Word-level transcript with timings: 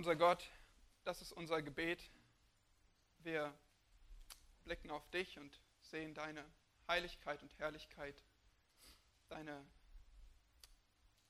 Unser 0.00 0.16
Gott, 0.16 0.50
das 1.04 1.20
ist 1.20 1.30
unser 1.32 1.60
Gebet. 1.60 2.02
Wir 3.18 3.54
blicken 4.64 4.90
auf 4.90 5.06
dich 5.10 5.38
und 5.38 5.60
sehen 5.82 6.14
deine 6.14 6.42
Heiligkeit 6.88 7.42
und 7.42 7.58
Herrlichkeit, 7.58 8.24
deine 9.28 9.62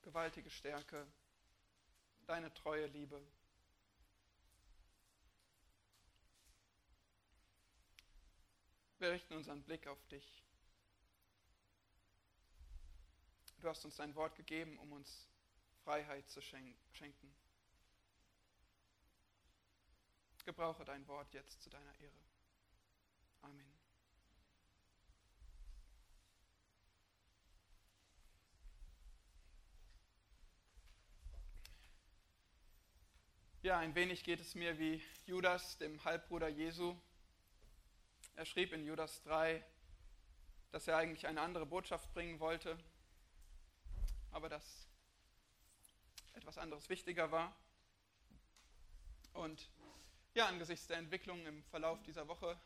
gewaltige 0.03 0.49
Stärke, 0.49 1.05
deine 2.27 2.53
treue 2.53 2.85
Liebe. 2.85 3.21
Wir 8.99 9.11
richten 9.11 9.33
unseren 9.33 9.61
Blick 9.63 9.85
auf 9.85 10.01
dich. 10.07 10.45
Du 13.59 13.67
hast 13.67 13.83
uns 13.83 13.97
dein 13.97 14.15
Wort 14.15 14.37
gegeben, 14.37 14.79
um 14.79 14.93
uns 14.93 15.27
Freiheit 15.83 16.29
zu 16.29 16.41
schenken. 16.41 17.40
Gebrauche 20.45 20.85
dein 20.85 21.07
Wort 21.07 21.33
jetzt 21.33 21.61
zu 21.61 21.69
deiner 21.69 21.93
Ehre. 21.99 22.21
Amen. 23.41 23.71
Ja, 33.63 33.77
ein 33.77 33.93
wenig 33.93 34.23
geht 34.23 34.39
es 34.39 34.55
mir 34.55 34.79
wie 34.79 35.03
Judas, 35.25 35.77
dem 35.77 36.03
Halbbruder 36.03 36.47
Jesu. 36.47 36.95
Er 38.35 38.45
schrieb 38.45 38.73
in 38.73 38.85
Judas 38.85 39.21
3, 39.21 39.63
dass 40.71 40.87
er 40.87 40.97
eigentlich 40.97 41.27
eine 41.27 41.41
andere 41.41 41.67
Botschaft 41.67 42.11
bringen 42.13 42.39
wollte, 42.39 42.77
aber 44.31 44.49
dass 44.49 44.87
etwas 46.33 46.57
anderes 46.57 46.89
wichtiger 46.89 47.31
war. 47.31 47.55
Und 49.33 49.69
ja, 50.33 50.47
angesichts 50.47 50.87
der 50.87 50.97
Entwicklung 50.97 51.45
im 51.45 51.63
Verlauf 51.65 52.01
dieser 52.03 52.27
Woche 52.27 52.57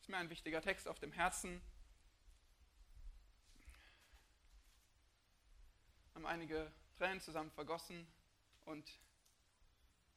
ist 0.00 0.08
mir 0.08 0.18
ein 0.18 0.30
wichtiger 0.30 0.62
Text 0.62 0.86
auf 0.86 1.00
dem 1.00 1.12
Herzen. 1.12 1.60
Haben 6.14 6.26
einige 6.26 6.70
Tränen 6.96 7.20
zusammen 7.20 7.50
vergossen 7.50 8.06
und 8.66 8.98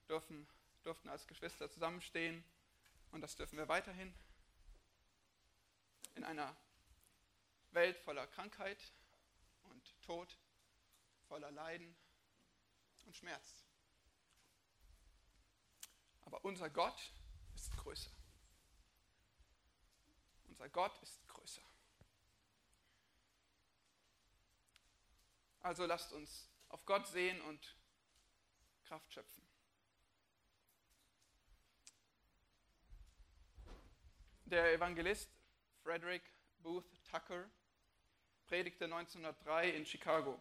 dürfen, 0.07 0.47
durften 0.83 1.09
als 1.09 1.25
Geschwister 1.27 1.71
zusammenstehen. 1.71 2.43
Und 3.11 3.21
das 3.21 3.35
dürfen 3.35 3.57
wir 3.57 3.67
weiterhin 3.67 4.13
in 6.15 6.23
einer 6.23 6.55
Welt 7.71 7.97
voller 7.97 8.27
Krankheit 8.27 8.91
und 9.63 10.01
Tod, 10.03 10.37
voller 11.27 11.49
Leiden 11.49 11.95
und 13.05 13.15
Schmerz. 13.15 13.65
Aber 16.25 16.43
unser 16.45 16.69
Gott 16.69 17.13
ist 17.55 17.75
größer. 17.77 18.11
Unser 20.45 20.69
Gott 20.69 21.01
ist 21.01 21.27
größer. 21.27 21.61
Also 25.59 25.85
lasst 25.85 26.11
uns 26.11 26.49
auf 26.69 26.85
Gott 26.85 27.07
sehen 27.07 27.39
und 27.41 27.77
Kraft 28.83 29.13
schöpfen. 29.13 29.47
Der 34.45 34.73
Evangelist 34.73 35.29
Frederick 35.83 36.23
Booth 36.59 36.85
Tucker 37.05 37.49
predigte 38.45 38.85
1903 38.85 39.69
in 39.69 39.85
Chicago. 39.85 40.37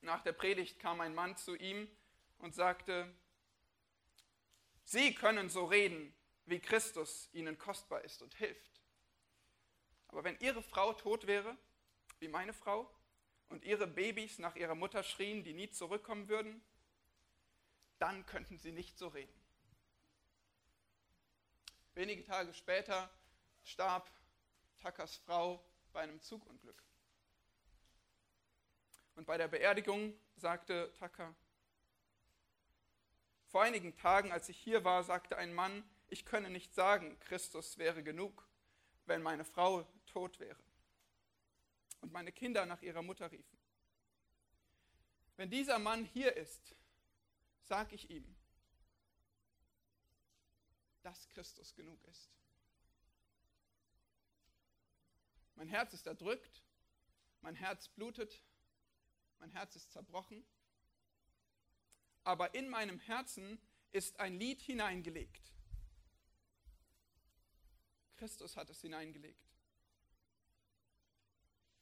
Nach 0.00 0.22
der 0.22 0.32
Predigt 0.32 0.78
kam 0.78 1.00
ein 1.00 1.14
Mann 1.14 1.36
zu 1.36 1.54
ihm 1.54 1.88
und 2.38 2.54
sagte, 2.54 3.12
Sie 4.84 5.14
können 5.14 5.50
so 5.50 5.66
reden, 5.66 6.14
wie 6.46 6.60
Christus 6.60 7.28
Ihnen 7.32 7.58
kostbar 7.58 8.02
ist 8.04 8.22
und 8.22 8.34
hilft. 8.34 8.80
Aber 10.08 10.24
wenn 10.24 10.38
Ihre 10.40 10.62
Frau 10.62 10.94
tot 10.94 11.26
wäre, 11.26 11.56
wie 12.20 12.28
meine 12.28 12.54
Frau, 12.54 12.90
und 13.48 13.64
Ihre 13.64 13.86
Babys 13.86 14.38
nach 14.38 14.56
ihrer 14.56 14.74
Mutter 14.74 15.02
schrien, 15.02 15.42
die 15.42 15.54
nie 15.54 15.70
zurückkommen 15.70 16.28
würden, 16.28 16.62
dann 17.98 18.26
könnten 18.26 18.58
Sie 18.58 18.72
nicht 18.72 18.98
so 18.98 19.08
reden. 19.08 19.32
Wenige 21.94 22.24
Tage 22.24 22.54
später 22.54 23.10
starb 23.64 24.10
Tackers 24.80 25.16
Frau 25.16 25.64
bei 25.92 26.00
einem 26.00 26.20
Zugunglück. 26.20 26.87
Und 29.18 29.24
bei 29.24 29.36
der 29.36 29.48
Beerdigung 29.48 30.16
sagte 30.36 30.92
Tucker, 30.96 31.34
vor 33.48 33.62
einigen 33.62 33.96
Tagen, 33.96 34.30
als 34.30 34.48
ich 34.48 34.56
hier 34.56 34.84
war, 34.84 35.02
sagte 35.02 35.36
ein 35.36 35.52
Mann, 35.52 35.82
ich 36.06 36.24
könne 36.24 36.50
nicht 36.50 36.72
sagen, 36.72 37.18
Christus 37.18 37.78
wäre 37.78 38.04
genug, 38.04 38.46
wenn 39.06 39.20
meine 39.20 39.44
Frau 39.44 39.82
tot 40.06 40.38
wäre 40.38 40.62
und 42.00 42.12
meine 42.12 42.30
Kinder 42.30 42.64
nach 42.64 42.80
ihrer 42.80 43.02
Mutter 43.02 43.32
riefen. 43.32 43.58
Wenn 45.36 45.50
dieser 45.50 45.80
Mann 45.80 46.04
hier 46.04 46.36
ist, 46.36 46.76
sage 47.64 47.96
ich 47.96 48.08
ihm, 48.10 48.36
dass 51.02 51.28
Christus 51.30 51.74
genug 51.74 52.00
ist. 52.04 52.30
Mein 55.56 55.66
Herz 55.66 55.92
ist 55.92 56.06
erdrückt, 56.06 56.62
mein 57.40 57.56
Herz 57.56 57.88
blutet, 57.88 58.44
mein 59.38 59.50
Herz 59.50 59.76
ist 59.76 59.92
zerbrochen. 59.92 60.44
Aber 62.24 62.54
in 62.54 62.68
meinem 62.68 62.98
Herzen 63.00 63.60
ist 63.92 64.20
ein 64.20 64.38
Lied 64.38 64.60
hineingelegt. 64.60 65.52
Christus 68.16 68.56
hat 68.56 68.68
es 68.68 68.80
hineingelegt. 68.80 69.48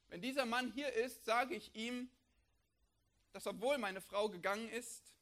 Wenn 0.08 0.20
dieser 0.20 0.46
Mann 0.46 0.72
hier 0.72 0.92
ist, 0.92 1.24
sage 1.24 1.54
ich 1.54 1.74
ihm, 1.74 2.10
dass 3.32 3.46
obwohl 3.46 3.78
meine 3.78 4.00
Frau 4.00 4.28
gegangen 4.28 4.68
ist 4.68 5.12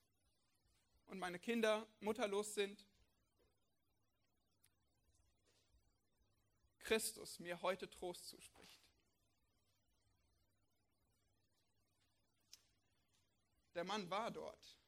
und 1.06 1.18
meine 1.18 1.38
Kinder 1.38 1.86
mutterlos 2.00 2.54
sind, 2.54 2.84
Christus 6.80 7.38
mir 7.38 7.62
heute 7.62 7.88
Trost 7.88 8.28
zuspricht. 8.28 8.83
Der 13.74 13.84
Mann 13.84 14.08
war 14.08 14.30
dort. 14.30 14.78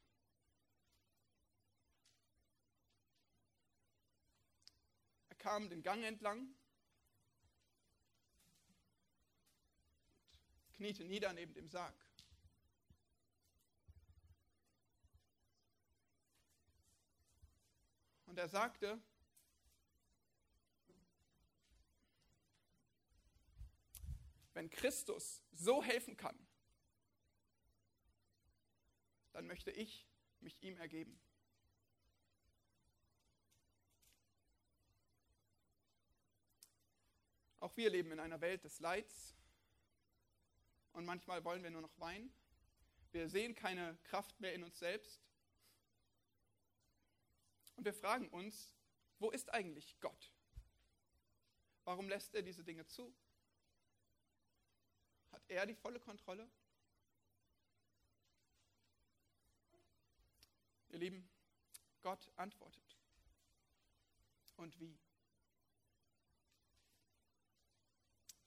Er 5.28 5.36
kam 5.36 5.69
den 5.69 5.82
Gang 5.82 6.04
entlang, 6.04 6.54
kniete 10.75 11.04
nieder 11.04 11.32
neben 11.32 11.54
dem 11.54 11.69
Sarg. 11.69 11.94
Und 18.26 18.38
er 18.38 18.48
sagte, 18.48 19.00
wenn 24.52 24.69
Christus 24.70 25.42
so 25.52 25.82
helfen 25.82 26.16
kann, 26.16 26.45
dann 29.36 29.47
möchte 29.47 29.70
ich 29.70 30.08
mich 30.41 30.62
ihm 30.62 30.78
ergeben. 30.78 31.20
Auch 37.60 37.76
wir 37.76 37.91
leben 37.91 38.12
in 38.12 38.19
einer 38.19 38.41
Welt 38.41 38.64
des 38.64 38.80
Leids 38.80 39.36
und 40.92 41.04
manchmal 41.04 41.44
wollen 41.44 41.62
wir 41.62 41.69
nur 41.69 41.82
noch 41.82 41.98
weinen. 41.98 42.32
Wir 43.12 43.28
sehen 43.28 43.55
keine 43.55 43.99
Kraft 44.05 44.40
mehr 44.40 44.55
in 44.55 44.64
uns 44.64 44.78
selbst. 44.78 45.20
Und 47.75 47.84
wir 47.84 47.93
fragen 47.93 48.31
uns, 48.31 48.75
wo 49.19 49.31
ist 49.31 49.52
eigentlich 49.52 50.00
Gott? 50.00 50.32
Warum 51.84 52.08
lässt 52.08 52.34
er 52.34 52.40
diese 52.40 52.64
Dinge 52.64 52.87
zu? 52.87 53.14
Hat 55.31 55.43
er 55.49 55.66
die 55.66 55.75
volle 55.75 56.00
Kontrolle? 56.00 56.50
Ihr 60.96 61.00
Lieben, 61.00 61.28
Gott 62.00 62.32
antwortet. 62.37 62.96
Und 64.56 64.81
wie? 64.81 64.98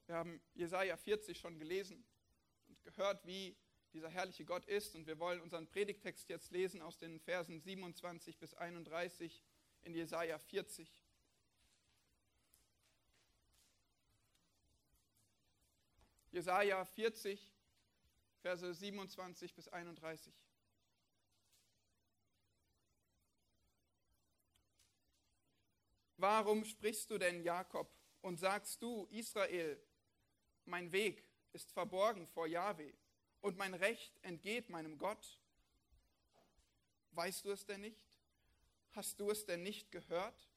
Wir 0.08 0.16
haben 0.16 0.42
Jesaja 0.56 0.98
40 0.98 1.38
schon 1.38 1.60
gelesen 1.60 2.04
und 2.68 2.82
gehört, 2.82 3.24
wie 3.28 3.56
dieser 3.94 4.10
herrliche 4.10 4.46
Gott 4.46 4.66
ist. 4.66 4.96
Und 4.96 5.06
wir 5.06 5.20
wollen 5.20 5.42
unseren 5.42 5.68
Predigtext 5.68 6.28
jetzt 6.28 6.50
lesen 6.50 6.82
aus 6.82 6.98
den 6.98 7.20
Versen 7.20 7.60
27 7.60 8.40
bis 8.40 8.56
31 8.56 9.44
in 9.84 9.94
Jesaja 9.94 10.40
40. 10.40 10.92
Jesaja 16.32 16.84
40 16.84 17.54
Verse 18.42 18.74
27 18.74 19.54
bis 19.54 19.68
31. 19.68 20.34
Warum 26.20 26.66
sprichst 26.66 27.10
du 27.12 27.18
denn, 27.18 27.42
Jakob, 27.44 27.90
und 28.22 28.38
sagst 28.38 28.82
du, 28.82 29.06
Israel, 29.06 29.82
mein 30.66 30.92
Weg 30.92 31.24
ist 31.54 31.72
verborgen 31.72 32.28
vor 32.28 32.46
Jahwe 32.46 32.94
und 33.40 33.58
mein 33.58 33.74
Recht 33.74 34.20
entgeht 34.22 34.68
meinem 34.70 34.98
Gott? 34.98 35.40
Weißt 37.12 37.46
du 37.46 37.52
es 37.52 37.66
denn 37.66 37.80
nicht? 37.80 38.06
Hast 38.92 39.18
du 39.22 39.32
es 39.32 39.46
denn 39.46 39.64
nicht 39.64 39.92
gehört? 39.92 40.50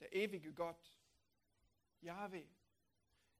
Der 0.00 0.12
ewige 0.12 0.52
Gott, 0.52 0.92
Jahwe, 2.00 2.48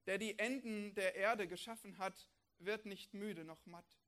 der 0.07 0.19
die 0.19 0.39
Enden 0.39 0.95
der 0.95 1.17
Erde 1.17 1.49
geschaffen 1.49 1.99
hat, 1.99 2.29
wird 2.61 2.87
nicht 2.87 3.13
müde 3.13 3.43
noch 3.43 3.67
matt. 3.67 3.99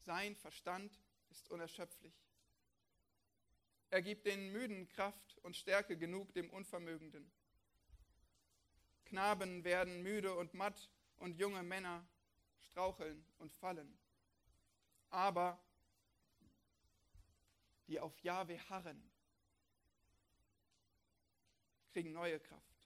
Sein 0.00 0.34
Verstand 0.34 1.00
ist 1.30 1.48
unerschöpflich. 1.48 2.31
Er 3.92 4.00
gibt 4.00 4.24
den 4.24 4.50
Müden 4.52 4.88
Kraft 4.88 5.36
und 5.42 5.54
Stärke 5.54 5.98
genug 5.98 6.32
dem 6.32 6.48
Unvermögenden. 6.48 7.30
Knaben 9.04 9.64
werden 9.64 10.02
müde 10.02 10.34
und 10.34 10.54
matt 10.54 10.88
und 11.18 11.36
junge 11.36 11.62
Männer 11.62 12.02
straucheln 12.70 13.22
und 13.36 13.52
fallen. 13.52 13.98
Aber 15.10 15.62
die 17.86 18.00
auf 18.00 18.18
Jahwe 18.20 18.58
harren, 18.70 19.12
kriegen 21.92 22.12
neue 22.12 22.40
Kraft. 22.40 22.80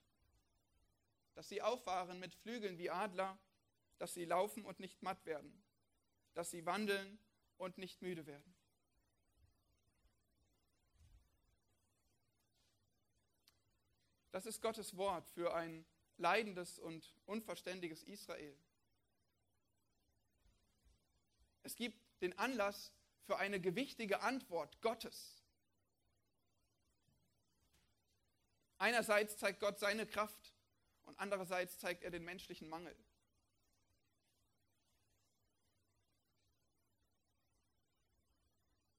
Dass 1.35 1.47
sie 1.47 1.61
auffahren 1.61 2.19
mit 2.19 2.35
Flügeln 2.35 2.77
wie 2.77 2.89
Adler, 2.89 3.39
dass 3.97 4.13
sie 4.13 4.25
laufen 4.25 4.65
und 4.65 4.81
nicht 4.81 5.01
matt 5.01 5.25
werden, 5.25 5.63
dass 6.33 6.51
sie 6.51 6.65
wandeln 6.65 7.17
und 7.55 7.77
nicht 7.77 8.01
müde 8.01 8.25
werden. 8.25 8.56
Das 14.31 14.45
ist 14.45 14.61
Gottes 14.61 14.97
Wort 14.97 15.27
für 15.29 15.53
ein 15.53 15.85
leidendes 16.17 16.79
und 16.79 17.13
unverständiges 17.25 18.03
Israel. 18.03 18.57
Es 21.63 21.75
gibt 21.75 21.99
den 22.21 22.37
Anlass 22.37 22.91
für 23.25 23.37
eine 23.37 23.59
gewichtige 23.59 24.21
Antwort 24.21 24.81
Gottes. 24.81 25.43
Einerseits 28.77 29.37
zeigt 29.37 29.59
Gott 29.59 29.79
seine 29.79 30.05
Kraft 30.05 30.53
und 31.05 31.19
andererseits 31.19 31.77
zeigt 31.77 32.03
er 32.03 32.11
den 32.11 32.23
menschlichen 32.23 32.69
Mangel. 32.69 32.95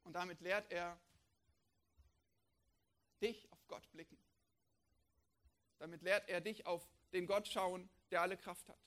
Und 0.05 0.15
damit 0.15 0.41
lehrt 0.41 0.71
er 0.73 0.99
dich 3.21 3.51
auf 3.53 3.67
Gott 3.69 3.91
blicken. 3.93 4.19
Damit 5.79 6.03
lehrt 6.03 6.29
er 6.29 6.41
dich 6.41 6.67
auf 6.67 6.89
den 7.13 7.27
Gott 7.27 7.49
schauen, 7.49 7.89
der 8.11 8.23
alle 8.23 8.37
Kraft 8.37 8.69
hat. 8.69 8.79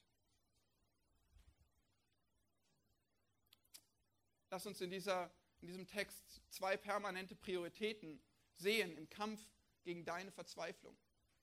Lass 4.49 4.65
uns 4.65 4.81
in, 4.81 4.89
dieser, 4.89 5.31
in 5.61 5.67
diesem 5.67 5.87
Text 5.87 6.41
zwei 6.49 6.75
permanente 6.75 7.35
Prioritäten 7.35 8.21
sehen 8.57 8.97
im 8.97 9.09
Kampf 9.09 9.41
gegen 9.83 10.03
deine 10.03 10.31
Verzweiflung. 10.31 10.97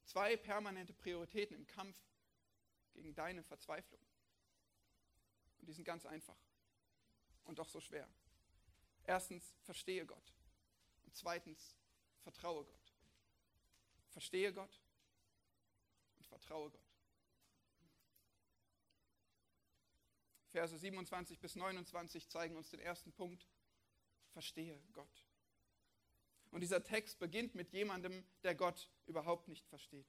Zwei 0.04 0.36
permanente 0.36 0.92
Prioritäten 0.92 1.56
im 1.56 1.66
Kampf 1.66 1.98
gegen 2.92 3.14
deine 3.14 3.42
Verzweiflung. 3.42 4.00
Und 5.58 5.66
die 5.68 5.72
sind 5.72 5.84
ganz 5.84 6.04
einfach 6.04 6.36
und 7.44 7.58
doch 7.58 7.68
so 7.68 7.80
schwer. 7.80 8.08
Erstens, 9.04 9.56
verstehe 9.62 10.04
Gott. 10.04 10.34
Und 11.06 11.16
zweitens, 11.16 11.76
vertraue 12.20 12.64
Gott. 12.64 12.94
Verstehe 14.10 14.52
Gott 14.52 14.82
vertraue 16.28 16.70
Gott. 16.70 16.88
Verse 20.50 20.76
27 20.76 21.38
bis 21.40 21.56
29 21.56 22.28
zeigen 22.28 22.56
uns 22.56 22.70
den 22.70 22.80
ersten 22.80 23.12
Punkt. 23.12 23.46
Verstehe 24.30 24.80
Gott. 24.92 25.26
Und 26.50 26.60
dieser 26.60 26.82
Text 26.82 27.18
beginnt 27.18 27.54
mit 27.54 27.72
jemandem, 27.72 28.24
der 28.42 28.54
Gott 28.54 28.90
überhaupt 29.06 29.48
nicht 29.48 29.66
versteht, 29.66 30.06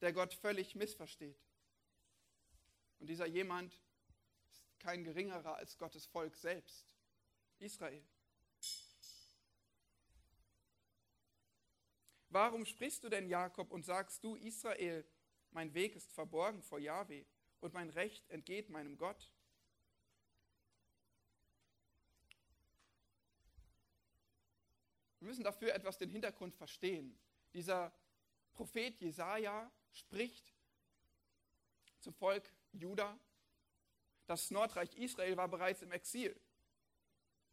der 0.00 0.12
Gott 0.12 0.34
völlig 0.34 0.74
missversteht. 0.74 1.40
Und 2.98 3.08
dieser 3.08 3.26
jemand 3.26 3.72
ist 4.50 4.80
kein 4.80 5.04
geringerer 5.04 5.56
als 5.56 5.78
Gottes 5.78 6.06
Volk 6.06 6.36
selbst, 6.36 6.86
Israel. 7.58 8.04
Warum 12.28 12.66
sprichst 12.66 13.04
du 13.04 13.08
denn, 13.08 13.28
Jakob, 13.28 13.70
und 13.70 13.84
sagst 13.84 14.24
du, 14.24 14.34
Israel, 14.34 15.06
mein 15.50 15.74
Weg 15.74 15.94
ist 15.96 16.12
verborgen 16.12 16.62
vor 16.62 16.78
Jahwe 16.78 17.24
und 17.60 17.74
mein 17.74 17.90
Recht 17.90 18.28
entgeht 18.30 18.68
meinem 18.68 18.96
Gott? 18.96 19.30
Wir 25.18 25.28
müssen 25.28 25.44
dafür 25.44 25.74
etwas 25.74 25.98
den 25.98 26.10
Hintergrund 26.10 26.54
verstehen. 26.54 27.18
Dieser 27.52 27.92
Prophet 28.52 29.00
Jesaja 29.00 29.72
spricht 29.92 30.54
zum 32.00 32.14
Volk 32.14 32.48
Juda. 32.72 33.18
Das 34.26 34.50
Nordreich 34.50 34.94
Israel 34.96 35.36
war 35.36 35.48
bereits 35.48 35.82
im 35.82 35.92
Exil. 35.92 36.38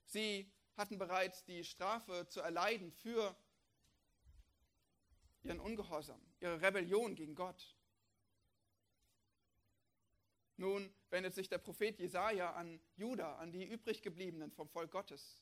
Sie 0.05 0.51
hatten 0.75 0.97
bereits 0.97 1.43
die 1.45 1.63
Strafe 1.63 2.27
zu 2.27 2.41
erleiden 2.41 2.91
für 2.91 3.35
ihren 5.43 5.59
Ungehorsam, 5.59 6.21
ihre 6.39 6.61
Rebellion 6.61 7.15
gegen 7.15 7.35
Gott. 7.35 7.75
Nun 10.57 10.93
wendet 11.09 11.33
sich 11.33 11.49
der 11.49 11.57
Prophet 11.57 11.99
Jesaja 11.99 12.53
an 12.53 12.79
Juda, 12.95 13.37
an 13.37 13.51
die 13.51 13.65
übriggebliebenen 13.65 14.51
vom 14.51 14.69
Volk 14.69 14.91
Gottes. 14.91 15.41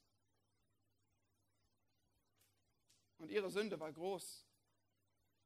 Und 3.17 3.29
ihre 3.29 3.51
Sünde 3.51 3.79
war 3.79 3.91
groß. 3.91 4.45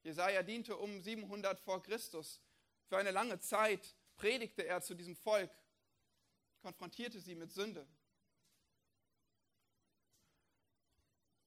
Jesaja 0.04 0.44
diente 0.44 0.78
um 0.78 1.02
700 1.02 1.60
vor 1.60 1.82
Christus. 1.82 2.42
Für 2.88 2.98
eine 2.98 3.12
lange 3.12 3.40
Zeit 3.40 3.96
predigte 4.16 4.66
er 4.66 4.82
zu 4.82 4.94
diesem 4.94 5.16
Volk, 5.16 5.52
konfrontierte 6.62 7.20
sie 7.20 7.36
mit 7.36 7.52
Sünde. 7.52 7.88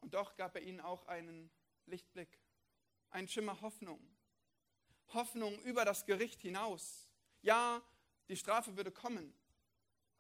Und 0.00 0.14
doch 0.14 0.36
gab 0.36 0.56
er 0.56 0.62
ihnen 0.62 0.80
auch 0.80 1.06
einen 1.06 1.50
Lichtblick 1.86 2.38
ein 3.10 3.28
Schimmer 3.28 3.60
Hoffnung. 3.60 4.00
Hoffnung 5.14 5.58
über 5.62 5.84
das 5.84 6.04
Gericht 6.04 6.40
hinaus. 6.42 7.08
Ja, 7.42 7.82
die 8.28 8.36
Strafe 8.36 8.76
würde 8.76 8.92
kommen, 8.92 9.34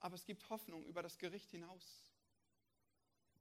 aber 0.00 0.14
es 0.14 0.24
gibt 0.24 0.48
Hoffnung 0.50 0.84
über 0.86 1.02
das 1.02 1.18
Gericht 1.18 1.50
hinaus. 1.50 2.04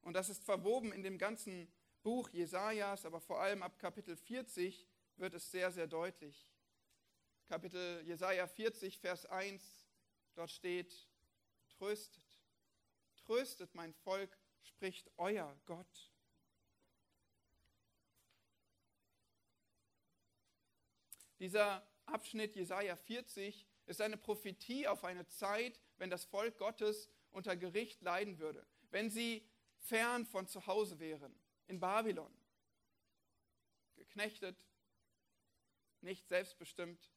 Und 0.02 0.14
das 0.14 0.30
ist 0.30 0.44
verwoben 0.44 0.92
in 0.94 1.04
dem 1.04 1.18
ganzen 1.18 1.72
Buch 2.04 2.30
Jesajas, 2.30 3.06
aber 3.06 3.20
vor 3.20 3.42
allem 3.42 3.64
ab 3.64 3.78
Kapitel 3.80 4.16
40 4.16 4.88
wird 5.18 5.34
es 5.34 5.52
sehr, 5.52 5.72
sehr 5.72 5.88
deutlich. 5.88 6.50
Kapitel 7.48 8.02
Jesaja 8.06 8.48
40, 8.48 9.00
Vers 9.00 9.26
1, 9.26 9.90
dort 10.36 10.52
steht: 10.52 11.08
Tröstet, 11.70 12.24
tröstet 13.16 13.74
mein 13.74 13.94
Volk, 13.94 14.38
spricht 14.62 15.10
euer 15.18 15.58
Gott. 15.66 16.12
Dieser 21.40 21.88
Abschnitt 22.06 22.56
Jesaja 22.56 22.96
40 22.96 23.68
ist 23.88 24.02
eine 24.02 24.18
Prophetie 24.18 24.88
auf 24.88 25.04
eine 25.04 25.28
Zeit, 25.28 25.82
wenn 25.98 26.10
das 26.10 26.26
Volk 26.26 26.58
Gottes 26.58 27.10
unter 27.32 27.56
Gericht 27.56 28.02
leiden 28.02 28.38
würde, 28.40 28.66
wenn 28.92 29.10
sie 29.10 29.48
fern 29.80 30.26
von 30.26 30.48
zu 30.48 30.68
Hause 30.68 31.00
wären, 31.00 31.34
in 31.68 31.80
Babylon, 31.80 32.32
geknechtet, 33.96 34.58
nicht 36.02 36.28
selbstbestimmt, 36.28 37.12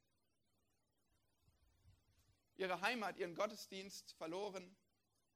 ihre 2.56 2.80
Heimat, 2.80 3.18
ihren 3.18 3.34
Gottesdienst 3.34 4.12
verloren, 4.14 4.76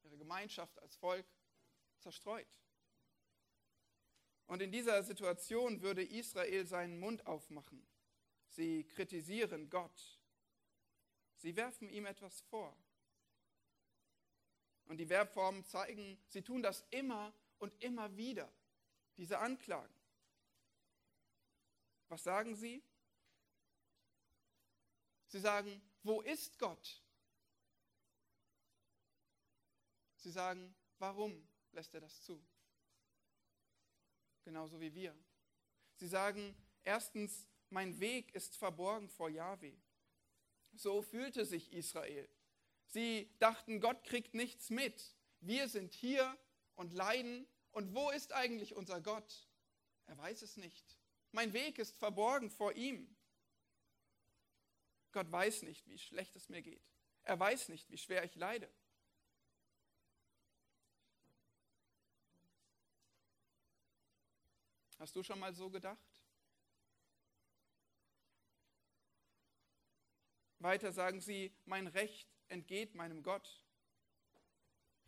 ihre 0.02 0.16
Gemeinschaft 0.16 0.78
als 0.80 0.96
Volk 0.96 1.26
zerstreut. 1.98 2.46
Und 4.46 4.60
in 4.60 4.70
dieser 4.70 5.02
Situation 5.02 5.80
würde 5.80 6.04
Israel 6.04 6.66
seinen 6.66 6.98
Mund 6.98 7.26
aufmachen 7.26 7.86
Sie 8.54 8.84
kritisieren 8.84 9.68
Gott. 9.68 10.13
Sie 11.44 11.54
werfen 11.56 11.90
ihm 11.90 12.06
etwas 12.06 12.40
vor. 12.40 12.74
Und 14.86 14.96
die 14.96 15.04
Verbformen 15.04 15.62
zeigen, 15.66 16.18
sie 16.26 16.40
tun 16.40 16.62
das 16.62 16.82
immer 16.88 17.34
und 17.58 17.70
immer 17.82 18.16
wieder, 18.16 18.50
diese 19.18 19.38
Anklagen. 19.38 19.94
Was 22.08 22.22
sagen 22.22 22.56
sie? 22.56 22.82
Sie 25.26 25.38
sagen, 25.38 25.82
wo 26.02 26.22
ist 26.22 26.58
Gott? 26.58 27.02
Sie 30.16 30.30
sagen, 30.30 30.74
warum 30.98 31.46
lässt 31.72 31.92
er 31.92 32.00
das 32.00 32.22
zu? 32.22 32.42
Genauso 34.44 34.80
wie 34.80 34.94
wir. 34.94 35.14
Sie 35.96 36.08
sagen, 36.08 36.56
erstens, 36.84 37.46
mein 37.68 38.00
Weg 38.00 38.34
ist 38.34 38.56
verborgen 38.56 39.10
vor 39.10 39.28
Yahweh. 39.28 39.76
So 40.76 41.02
fühlte 41.02 41.44
sich 41.44 41.72
Israel. 41.72 42.28
Sie 42.86 43.30
dachten, 43.38 43.80
Gott 43.80 44.04
kriegt 44.04 44.34
nichts 44.34 44.70
mit. 44.70 45.14
Wir 45.40 45.68
sind 45.68 45.94
hier 45.94 46.36
und 46.74 46.92
leiden. 46.92 47.46
Und 47.72 47.94
wo 47.94 48.10
ist 48.10 48.32
eigentlich 48.32 48.74
unser 48.74 49.00
Gott? 49.00 49.48
Er 50.06 50.16
weiß 50.18 50.42
es 50.42 50.56
nicht. 50.56 50.96
Mein 51.32 51.52
Weg 51.52 51.78
ist 51.78 51.96
verborgen 51.96 52.50
vor 52.50 52.72
ihm. 52.74 53.14
Gott 55.12 55.30
weiß 55.30 55.62
nicht, 55.62 55.86
wie 55.88 55.98
schlecht 55.98 56.36
es 56.36 56.48
mir 56.48 56.62
geht. 56.62 56.82
Er 57.22 57.38
weiß 57.38 57.68
nicht, 57.68 57.90
wie 57.90 57.98
schwer 57.98 58.24
ich 58.24 58.34
leide. 58.34 58.70
Hast 64.98 65.16
du 65.16 65.22
schon 65.22 65.38
mal 65.38 65.54
so 65.54 65.70
gedacht? 65.70 66.13
Weiter 70.64 70.92
sagen 70.92 71.20
sie, 71.20 71.54
mein 71.66 71.86
Recht 71.86 72.26
entgeht 72.48 72.94
meinem 72.94 73.22
Gott. 73.22 73.62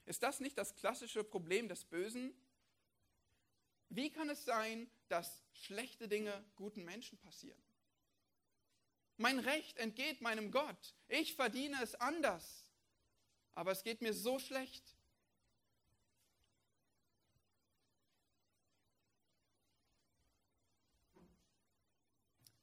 Ist 0.05 0.23
das 0.23 0.39
nicht 0.39 0.57
das 0.57 0.77
klassische 0.77 1.25
Problem 1.25 1.69
des 1.69 1.85
Bösen? 1.85 2.33
Wie 3.89 4.13
kann 4.13 4.29
es 4.29 4.45
sein, 4.45 4.89
dass 5.09 5.43
schlechte 5.55 6.09
Dinge 6.09 6.45
guten 6.57 6.85
Menschen 6.85 7.19
passieren? 7.19 7.61
Mein 9.17 9.39
Recht 9.39 9.79
entgeht 9.79 10.21
meinem 10.21 10.51
Gott. 10.51 10.95
Ich 11.09 11.35
verdiene 11.35 11.83
es 11.83 11.95
anders. 11.95 12.71
Aber 13.55 13.73
es 13.73 13.83
geht 13.83 14.03
mir 14.03 14.13
so 14.13 14.39
schlecht. 14.39 14.96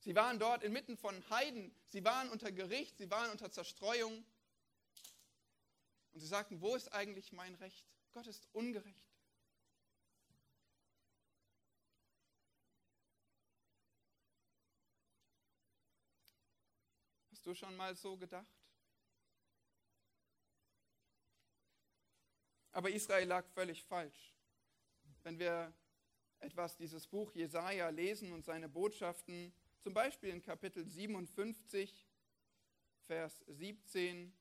Sie 0.04 0.16
waren 0.16 0.38
dort 0.38 0.64
inmitten 0.64 0.98
von 0.98 1.30
Heiden, 1.30 1.74
sie 1.88 2.04
waren 2.04 2.30
unter 2.30 2.52
Gericht, 2.52 2.98
sie 2.98 3.10
waren 3.10 3.32
unter 3.32 3.50
Zerstreuung. 3.50 4.26
Und 6.12 6.20
sie 6.20 6.28
sagten, 6.28 6.60
wo 6.60 6.76
ist 6.76 6.92
eigentlich 6.92 7.32
mein 7.32 7.56
Recht? 7.56 7.88
Gott 8.12 8.28
ist 8.28 8.46
ungerecht. 8.52 9.08
Hast 17.32 17.46
du 17.46 17.56
schon 17.56 17.74
mal 17.78 17.96
so 17.96 18.18
gedacht? 18.18 18.46
Aber 22.74 22.90
Israel 22.90 23.30
lag 23.30 23.48
völlig 23.54 23.86
falsch. 23.86 24.36
Wenn 25.22 25.40
wir 25.40 25.74
etwas 26.40 26.76
dieses 26.76 27.08
Buch 27.08 27.32
Jesaja 27.34 27.88
lesen 27.88 28.34
und 28.34 28.44
seine 28.44 28.68
Botschaften, 28.68 29.54
zum 29.84 29.94
Beispiel 29.94 30.30
in 30.30 30.42
Kapitel 30.42 30.86
57, 30.86 32.08
Vers 33.06 33.44
17, 33.48 34.34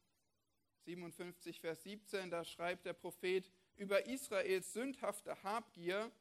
57, 0.85 1.61
Vers 1.61 1.83
17, 1.83 2.31
da 2.31 2.45
schreibt 2.45 2.87
der 2.87 2.93
Prophet 2.93 3.51
über 3.75 4.07
Israels 4.07 4.73
sündhafte 4.73 5.43
Habgier, 5.43 6.13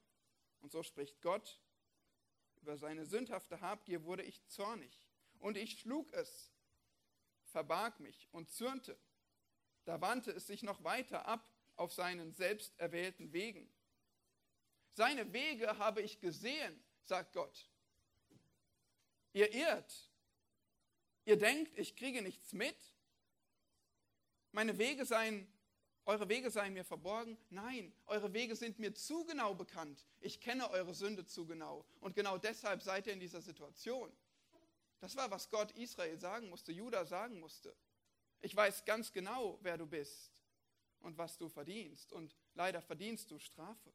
und 0.62 0.72
so 0.72 0.82
spricht 0.82 1.22
Gott, 1.22 1.62
über 2.64 2.78
seine 2.78 3.06
sündhafte 3.06 3.62
Habgier 3.62 4.04
wurde 4.04 4.24
ich 4.24 4.44
zornig, 4.48 5.08
und 5.38 5.56
ich 5.56 5.80
schlug 5.80 6.12
es, 6.14 6.52
verbarg 7.46 8.00
mich 8.00 8.28
und 8.32 8.50
zürnte. 8.50 8.98
Da 9.86 10.02
wandte 10.02 10.32
es 10.32 10.48
sich 10.48 10.64
noch 10.64 10.84
weiter 10.84 11.28
ab 11.28 11.48
auf 11.76 11.94
seinen 11.94 12.32
selbst 12.32 12.74
erwählten 12.80 13.34
Wegen. 13.34 13.72
Seine 14.94 15.32
Wege 15.32 15.78
habe 15.78 16.02
ich 16.02 16.20
gesehen, 16.20 16.84
sagt 17.04 17.34
Gott. 17.34 17.71
Ihr 19.34 19.54
irrt. 19.54 20.10
Ihr 21.26 21.38
denkt, 21.38 21.78
ich 21.78 21.96
kriege 21.96 22.22
nichts 22.22 22.54
mit. 22.54 22.76
Meine 24.52 24.78
Wege 24.78 25.06
seien, 25.06 25.48
eure 26.06 26.28
Wege 26.28 26.50
seien 26.50 26.74
mir 26.74 26.84
verborgen. 26.84 27.38
Nein, 27.50 27.94
eure 28.08 28.34
Wege 28.34 28.56
sind 28.56 28.80
mir 28.80 28.94
zu 28.94 29.24
genau 29.26 29.54
bekannt. 29.54 30.06
Ich 30.20 30.42
kenne 30.42 30.70
eure 30.72 30.94
Sünde 30.94 31.26
zu 31.26 31.46
genau. 31.46 31.86
Und 32.00 32.16
genau 32.16 32.38
deshalb 32.38 32.82
seid 32.82 33.08
ihr 33.08 33.14
in 33.14 33.20
dieser 33.20 33.42
Situation. 33.42 34.12
Das 35.00 35.16
war, 35.16 35.32
was 35.32 35.50
Gott 35.50 35.72
Israel 35.72 36.18
sagen 36.20 36.50
musste, 36.50 36.72
Judah 36.72 37.06
sagen 37.06 37.40
musste. 37.40 37.76
Ich 38.42 38.56
weiß 38.56 38.86
ganz 38.86 39.12
genau, 39.12 39.60
wer 39.62 39.78
du 39.78 39.86
bist 39.86 40.32
und 41.00 41.18
was 41.18 41.38
du 41.38 41.48
verdienst. 41.48 42.12
Und 42.12 42.36
leider 42.56 42.82
verdienst 42.82 43.30
du 43.32 43.40
Strafe. 43.40 43.92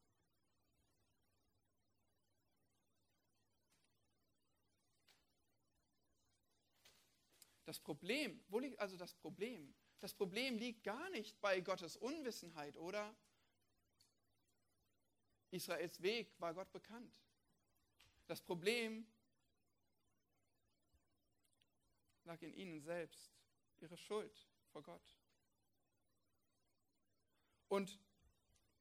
Das 7.66 7.80
Problem, 7.80 8.42
wo 8.48 8.60
liegt 8.60 8.78
also 8.78 8.96
das 8.96 9.12
Problem? 9.12 9.74
Das 9.98 10.14
Problem 10.14 10.56
liegt 10.56 10.84
gar 10.84 11.10
nicht 11.10 11.40
bei 11.40 11.60
Gottes 11.60 11.96
Unwissenheit, 11.96 12.76
oder? 12.76 13.14
Israels 15.50 16.00
Weg 16.00 16.32
war 16.40 16.54
Gott 16.54 16.70
bekannt. 16.72 17.12
Das 18.26 18.40
Problem 18.40 19.06
lag 22.24 22.40
in 22.40 22.54
ihnen 22.54 22.80
selbst, 22.80 23.32
ihre 23.78 23.96
Schuld 23.96 24.46
vor 24.70 24.82
Gott. 24.82 25.16
Und 27.68 27.98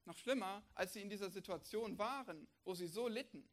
noch 0.04 0.16
schlimmer, 0.16 0.64
als 0.74 0.92
sie 0.92 1.02
in 1.02 1.10
dieser 1.10 1.30
Situation 1.30 1.98
waren, 1.98 2.46
wo 2.62 2.74
sie 2.74 2.86
so 2.86 3.08
litten, 3.08 3.48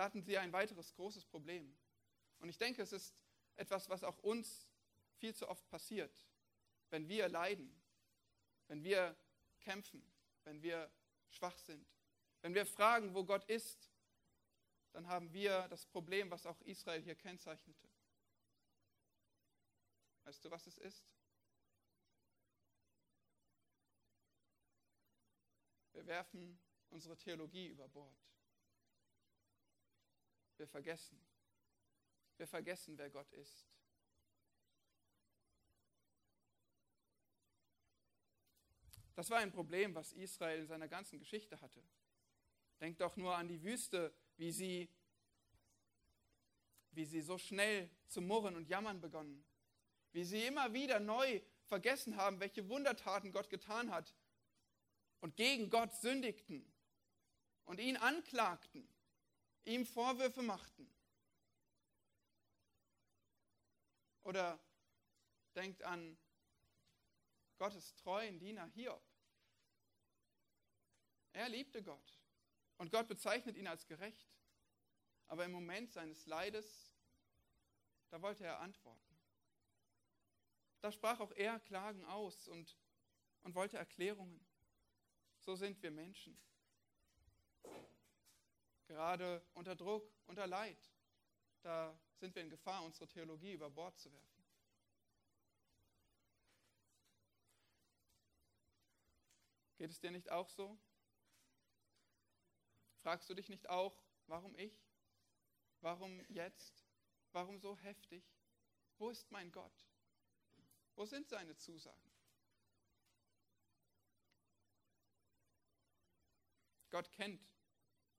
da 0.00 0.04
hatten 0.04 0.22
sie 0.22 0.38
ein 0.38 0.50
weiteres 0.50 0.94
großes 0.94 1.26
Problem. 1.26 1.76
Und 2.38 2.48
ich 2.48 2.56
denke, 2.56 2.80
es 2.80 2.90
ist 2.90 3.14
etwas, 3.56 3.90
was 3.90 4.02
auch 4.02 4.16
uns 4.20 4.66
viel 5.18 5.34
zu 5.34 5.46
oft 5.46 5.68
passiert, 5.68 6.26
wenn 6.88 7.06
wir 7.06 7.28
leiden, 7.28 7.70
wenn 8.68 8.82
wir 8.82 9.14
kämpfen, 9.60 10.02
wenn 10.44 10.62
wir 10.62 10.90
schwach 11.28 11.58
sind, 11.58 11.86
wenn 12.40 12.54
wir 12.54 12.64
fragen, 12.64 13.12
wo 13.12 13.24
Gott 13.24 13.44
ist, 13.44 13.90
dann 14.92 15.06
haben 15.06 15.34
wir 15.34 15.68
das 15.68 15.84
Problem, 15.84 16.30
was 16.30 16.46
auch 16.46 16.62
Israel 16.62 17.02
hier 17.02 17.14
kennzeichnete. 17.14 17.86
Weißt 20.24 20.42
du, 20.42 20.50
was 20.50 20.66
es 20.66 20.78
ist? 20.78 21.04
Wir 25.92 26.06
werfen 26.06 26.58
unsere 26.88 27.18
Theologie 27.18 27.66
über 27.66 27.86
Bord. 27.90 28.16
Wir 30.60 30.68
vergessen. 30.68 31.18
Wir 32.36 32.46
vergessen, 32.46 32.98
wer 32.98 33.08
Gott 33.08 33.32
ist. 33.32 33.66
Das 39.14 39.30
war 39.30 39.38
ein 39.38 39.52
Problem, 39.52 39.94
was 39.94 40.12
Israel 40.12 40.60
in 40.60 40.66
seiner 40.66 40.86
ganzen 40.86 41.18
Geschichte 41.18 41.58
hatte. 41.62 41.82
Denkt 42.78 43.00
doch 43.00 43.16
nur 43.16 43.34
an 43.34 43.48
die 43.48 43.62
Wüste, 43.62 44.12
wie 44.36 44.52
sie, 44.52 44.90
wie 46.90 47.06
sie 47.06 47.22
so 47.22 47.38
schnell 47.38 47.88
zu 48.08 48.20
murren 48.20 48.54
und 48.54 48.68
jammern 48.68 49.00
begonnen. 49.00 49.42
Wie 50.12 50.24
sie 50.24 50.44
immer 50.44 50.74
wieder 50.74 51.00
neu 51.00 51.40
vergessen 51.64 52.16
haben, 52.16 52.38
welche 52.38 52.68
Wundertaten 52.68 53.32
Gott 53.32 53.48
getan 53.48 53.90
hat 53.90 54.14
und 55.22 55.36
gegen 55.36 55.70
Gott 55.70 55.94
sündigten 55.94 56.70
und 57.64 57.80
ihn 57.80 57.96
anklagten 57.96 58.86
ihm 59.64 59.86
Vorwürfe 59.86 60.42
machten. 60.42 60.90
Oder 64.22 64.58
denkt 65.54 65.82
an 65.82 66.18
Gottes 67.58 67.94
treuen 67.96 68.38
Diener 68.38 68.66
Hiob. 68.66 69.02
Er 71.32 71.48
liebte 71.48 71.82
Gott 71.82 72.18
und 72.78 72.90
Gott 72.90 73.08
bezeichnet 73.08 73.56
ihn 73.56 73.66
als 73.66 73.86
gerecht. 73.86 74.28
Aber 75.28 75.44
im 75.44 75.52
Moment 75.52 75.92
seines 75.92 76.26
Leides, 76.26 76.92
da 78.08 78.20
wollte 78.20 78.44
er 78.44 78.58
antworten. 78.60 79.16
Da 80.80 80.90
sprach 80.90 81.20
auch 81.20 81.30
er 81.32 81.60
Klagen 81.60 82.04
aus 82.06 82.48
und, 82.48 82.76
und 83.42 83.54
wollte 83.54 83.76
Erklärungen. 83.76 84.44
So 85.38 85.54
sind 85.54 85.80
wir 85.82 85.90
Menschen 85.90 86.36
gerade 88.90 89.40
unter 89.54 89.76
Druck, 89.76 90.12
unter 90.26 90.48
Leid. 90.48 90.90
Da 91.62 91.96
sind 92.16 92.34
wir 92.34 92.42
in 92.42 92.50
Gefahr, 92.50 92.82
unsere 92.82 93.06
Theologie 93.06 93.52
über 93.52 93.70
Bord 93.70 93.96
zu 93.96 94.12
werfen. 94.12 94.44
Geht 99.76 99.90
es 99.90 100.00
dir 100.00 100.10
nicht 100.10 100.30
auch 100.30 100.48
so? 100.48 100.76
Fragst 103.02 103.30
du 103.30 103.34
dich 103.34 103.48
nicht 103.48 103.68
auch, 103.68 104.02
warum 104.26 104.56
ich? 104.56 104.76
Warum 105.80 106.20
jetzt? 106.28 106.84
Warum 107.30 107.60
so 107.60 107.78
heftig? 107.78 108.24
Wo 108.98 109.08
ist 109.08 109.30
mein 109.30 109.52
Gott? 109.52 109.86
Wo 110.96 111.06
sind 111.06 111.28
seine 111.28 111.56
Zusagen? 111.56 112.10
Gott 116.90 117.10
kennt 117.12 117.49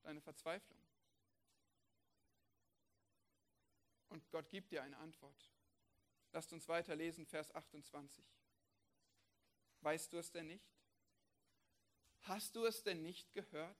deine 0.03 0.21
Verzweiflung. 0.21 0.79
Und 4.09 4.29
Gott 4.29 4.49
gibt 4.49 4.71
dir 4.71 4.83
eine 4.83 4.97
Antwort. 4.97 5.51
Lasst 6.33 6.51
uns 6.53 6.67
weiterlesen, 6.67 7.25
Vers 7.25 7.53
28. 7.53 8.25
Weißt 9.81 10.11
du 10.13 10.17
es 10.17 10.31
denn 10.31 10.47
nicht? 10.47 10.69
Hast 12.21 12.55
du 12.55 12.65
es 12.65 12.83
denn 12.83 13.01
nicht 13.01 13.33
gehört? 13.33 13.77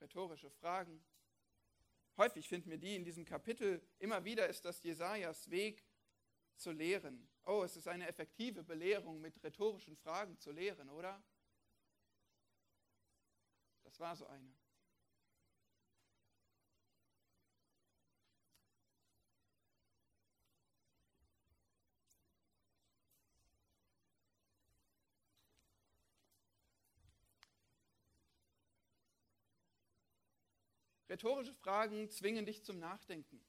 Rhetorische 0.00 0.50
Fragen. 0.50 1.04
Häufig 2.16 2.48
finden 2.48 2.70
wir 2.70 2.78
die 2.78 2.96
in 2.96 3.04
diesem 3.04 3.24
Kapitel. 3.24 3.80
Immer 3.98 4.24
wieder 4.24 4.46
ist 4.48 4.64
das 4.64 4.82
Jesajas 4.82 5.48
Weg 5.50 5.84
zu 6.56 6.70
lehren. 6.70 7.28
Oh, 7.44 7.62
es 7.62 7.76
ist 7.76 7.88
eine 7.88 8.06
effektive 8.06 8.62
Belehrung, 8.62 9.20
mit 9.20 9.42
rhetorischen 9.42 9.96
Fragen 9.96 10.38
zu 10.38 10.52
lehren, 10.52 10.90
oder? 10.90 11.22
Das 13.92 14.00
war 14.00 14.16
so 14.16 14.26
eine. 14.26 14.50
Rhetorische 31.10 31.52
Fragen 31.52 32.08
zwingen 32.08 32.46
dich 32.46 32.64
zum 32.64 32.78
Nachdenken. 32.78 33.44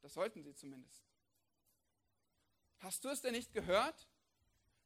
Das 0.00 0.14
sollten 0.14 0.42
sie 0.42 0.54
zumindest. 0.54 1.04
Hast 2.78 3.04
du 3.04 3.10
es 3.10 3.20
denn 3.20 3.34
nicht 3.34 3.52
gehört? 3.52 4.08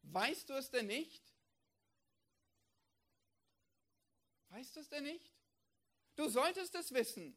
Weißt 0.02 0.48
du 0.50 0.54
es 0.54 0.70
denn 0.70 0.88
nicht? 0.88 1.35
Weißt 4.50 4.76
du 4.76 4.80
es 4.80 4.88
denn 4.88 5.04
nicht? 5.04 5.32
Du 6.14 6.28
solltest 6.28 6.74
es 6.74 6.92
wissen, 6.92 7.36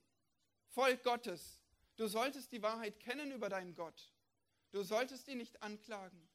Volk 0.70 1.04
Gottes. 1.04 1.60
Du 1.96 2.08
solltest 2.08 2.52
die 2.52 2.62
Wahrheit 2.62 3.00
kennen 3.00 3.32
über 3.32 3.50
deinen 3.50 3.76
Gott. 3.76 4.14
Du 4.72 4.84
solltest 4.84 5.28
ihn 5.28 5.38
nicht 5.38 5.62
anklagen. 5.62 6.30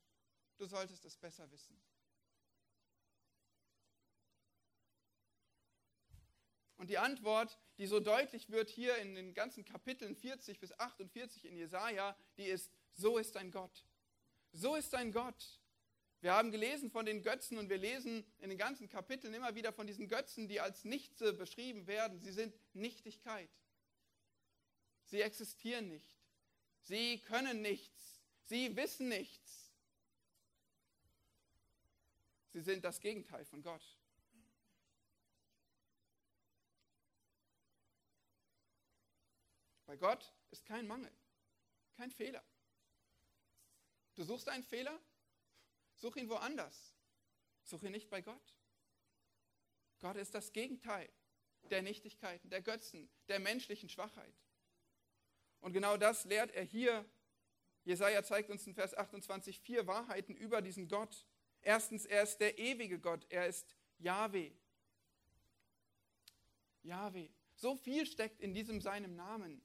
Du 0.59 0.67
solltest 0.67 1.05
es 1.05 1.17
besser 1.17 1.51
wissen. 1.51 1.81
Und 6.77 6.91
die 6.91 6.99
Antwort, 6.99 7.59
die 7.79 7.87
so 7.87 7.99
deutlich 7.99 8.51
wird 8.51 8.69
hier 8.69 8.97
in 8.99 9.15
den 9.15 9.33
ganzen 9.33 9.65
Kapiteln 9.65 10.15
40 10.15 10.61
bis 10.61 10.79
48 10.79 11.47
in 11.47 11.57
Jesaja, 11.57 12.15
die 12.37 12.45
ist: 12.45 12.71
So 12.93 13.17
ist 13.17 13.37
dein 13.37 13.51
Gott. 13.51 13.87
So 14.53 14.75
ist 14.75 14.93
dein 14.93 15.11
Gott. 15.11 15.61
Wir 16.25 16.33
haben 16.33 16.51
gelesen 16.51 16.91
von 16.91 17.05
den 17.05 17.23
Götzen 17.23 17.59
und 17.59 17.69
wir 17.69 17.77
lesen 17.77 18.25
in 18.39 18.49
den 18.49 18.57
ganzen 18.57 18.89
Kapiteln 18.89 19.35
immer 19.35 19.55
wieder 19.57 19.75
von 19.75 19.87
diesen 19.87 20.09
Götzen, 20.09 20.49
die 20.49 20.59
als 20.59 20.83
Nichte 20.87 21.35
beschrieben 21.35 21.87
werden. 21.87 22.19
Sie 22.19 22.33
sind 22.33 22.55
Nichtigkeit. 22.73 23.51
Sie 25.05 25.21
existieren 25.21 25.87
nicht. 25.89 26.17
Sie 26.81 27.19
können 27.21 27.61
nichts. 27.61 28.23
Sie 28.45 28.75
wissen 28.75 29.11
nichts. 29.11 29.71
Sie 32.55 32.63
sind 32.63 32.87
das 32.87 33.03
Gegenteil 33.03 33.45
von 33.45 33.63
Gott. 33.63 33.85
Bei 39.85 39.99
Gott 39.99 40.33
ist 40.51 40.65
kein 40.65 40.87
Mangel, 40.87 41.13
kein 41.99 42.11
Fehler. 42.11 42.43
Du 44.15 44.25
suchst 44.25 44.49
einen 44.49 44.65
Fehler? 44.65 44.99
Such 45.95 46.17
ihn 46.17 46.29
woanders. 46.29 46.93
Such 47.65 47.83
ihn 47.83 47.93
nicht 47.93 48.11
bei 48.11 48.21
Gott. 48.21 48.55
Gott 50.01 50.17
ist 50.17 50.35
das 50.35 50.53
Gegenteil 50.53 51.09
der 51.71 51.83
Nichtigkeiten, 51.83 52.51
der 52.51 52.61
Götzen, 52.61 53.09
der 53.29 53.41
menschlichen 53.41 53.89
Schwachheit. 53.89 54.35
Und 55.61 55.73
genau 55.73 55.97
das 55.97 56.25
lehrt 56.27 56.51
er 56.53 56.65
hier. 56.65 57.05
Jesaja 57.85 58.23
zeigt 58.23 58.51
uns 58.51 58.67
in 58.67 58.75
Vers 58.75 58.95
28 58.95 59.61
vier 59.61 59.87
Wahrheiten 59.87 60.37
über 60.37 60.61
diesen 60.61 60.89
Gott. 60.89 61.27
Erstens, 61.63 62.05
er 62.05 62.23
ist 62.23 62.39
der 62.39 62.59
ewige 62.59 62.99
Gott. 62.99 63.27
Er 63.31 63.47
ist 63.47 63.75
Yahweh. 63.99 64.53
Yahweh. 66.83 67.31
So 67.57 67.77
viel 67.77 68.05
steckt 68.05 68.41
in 68.41 68.53
diesem 68.53 68.81
seinem 68.81 69.17
Namen. 69.17 69.65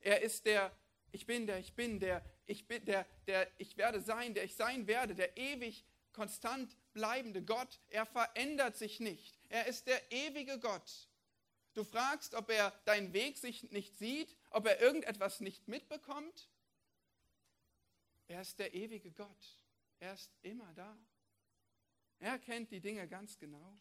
Er 0.00 0.20
ist 0.20 0.44
der 0.44 0.76
Ich 1.12 1.26
bin, 1.26 1.46
der 1.46 1.58
ich 1.58 1.74
bin, 1.74 2.00
der 2.00 2.24
ich 2.50 2.66
bin, 2.66 2.84
der, 2.84 3.06
der 3.26 3.50
ich 3.58 3.76
werde 3.76 4.00
sein, 4.00 4.34
der 4.34 4.44
ich 4.44 4.56
sein 4.56 4.86
werde, 4.86 5.14
der 5.14 5.36
ewig 5.36 5.84
konstant 6.12 6.76
bleibende 6.92 7.42
Gott. 7.42 7.80
Er 7.88 8.06
verändert 8.06 8.76
sich 8.76 9.00
nicht. 9.00 9.38
Er 9.48 9.66
ist 9.66 9.86
der 9.86 10.10
ewige 10.10 10.58
Gott. 10.58 11.08
Du 11.74 11.84
fragst, 11.84 12.34
ob 12.34 12.50
er 12.50 12.72
deinen 12.84 13.12
Weg 13.12 13.38
sich 13.38 13.70
nicht 13.70 13.96
sieht, 13.96 14.36
ob 14.50 14.66
er 14.66 14.80
irgendetwas 14.80 15.40
nicht 15.40 15.68
mitbekommt. 15.68 16.50
Er 18.26 18.42
ist 18.42 18.58
der 18.58 18.74
ewige 18.74 19.12
Gott. 19.12 19.58
Er 20.00 20.14
ist 20.14 20.32
immer 20.42 20.72
da. 20.74 20.98
Er 22.18 22.38
kennt 22.38 22.72
die 22.72 22.80
Dinge 22.80 23.06
ganz 23.06 23.38
genau. 23.38 23.78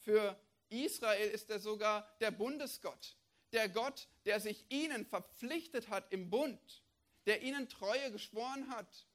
Für 0.00 0.38
Israel 0.68 1.30
ist 1.30 1.50
er 1.50 1.60
sogar 1.60 2.16
der 2.18 2.32
Bundesgott 2.32 3.16
der 3.52 3.68
Gott, 3.68 4.08
der 4.24 4.40
sich 4.40 4.64
ihnen 4.70 5.04
verpflichtet 5.04 5.88
hat 5.88 6.10
im 6.12 6.30
Bund, 6.30 6.82
der 7.26 7.42
ihnen 7.42 7.68
Treue 7.68 8.10
geschworen 8.10 8.68
hat. 8.68 9.06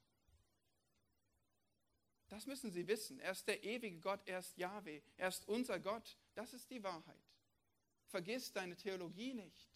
Das 2.28 2.46
müssen 2.46 2.70
sie 2.70 2.86
wissen. 2.86 3.18
Er 3.20 3.32
ist 3.32 3.46
der 3.46 3.64
ewige 3.64 4.00
Gott, 4.00 4.20
er 4.26 4.40
ist 4.40 4.56
Yahweh, 4.56 5.02
er 5.16 5.28
ist 5.28 5.48
unser 5.48 5.78
Gott. 5.80 6.16
Das 6.34 6.52
ist 6.52 6.70
die 6.70 6.82
Wahrheit. 6.82 7.16
Vergiss 8.06 8.52
deine 8.52 8.76
Theologie 8.76 9.34
nicht. 9.34 9.68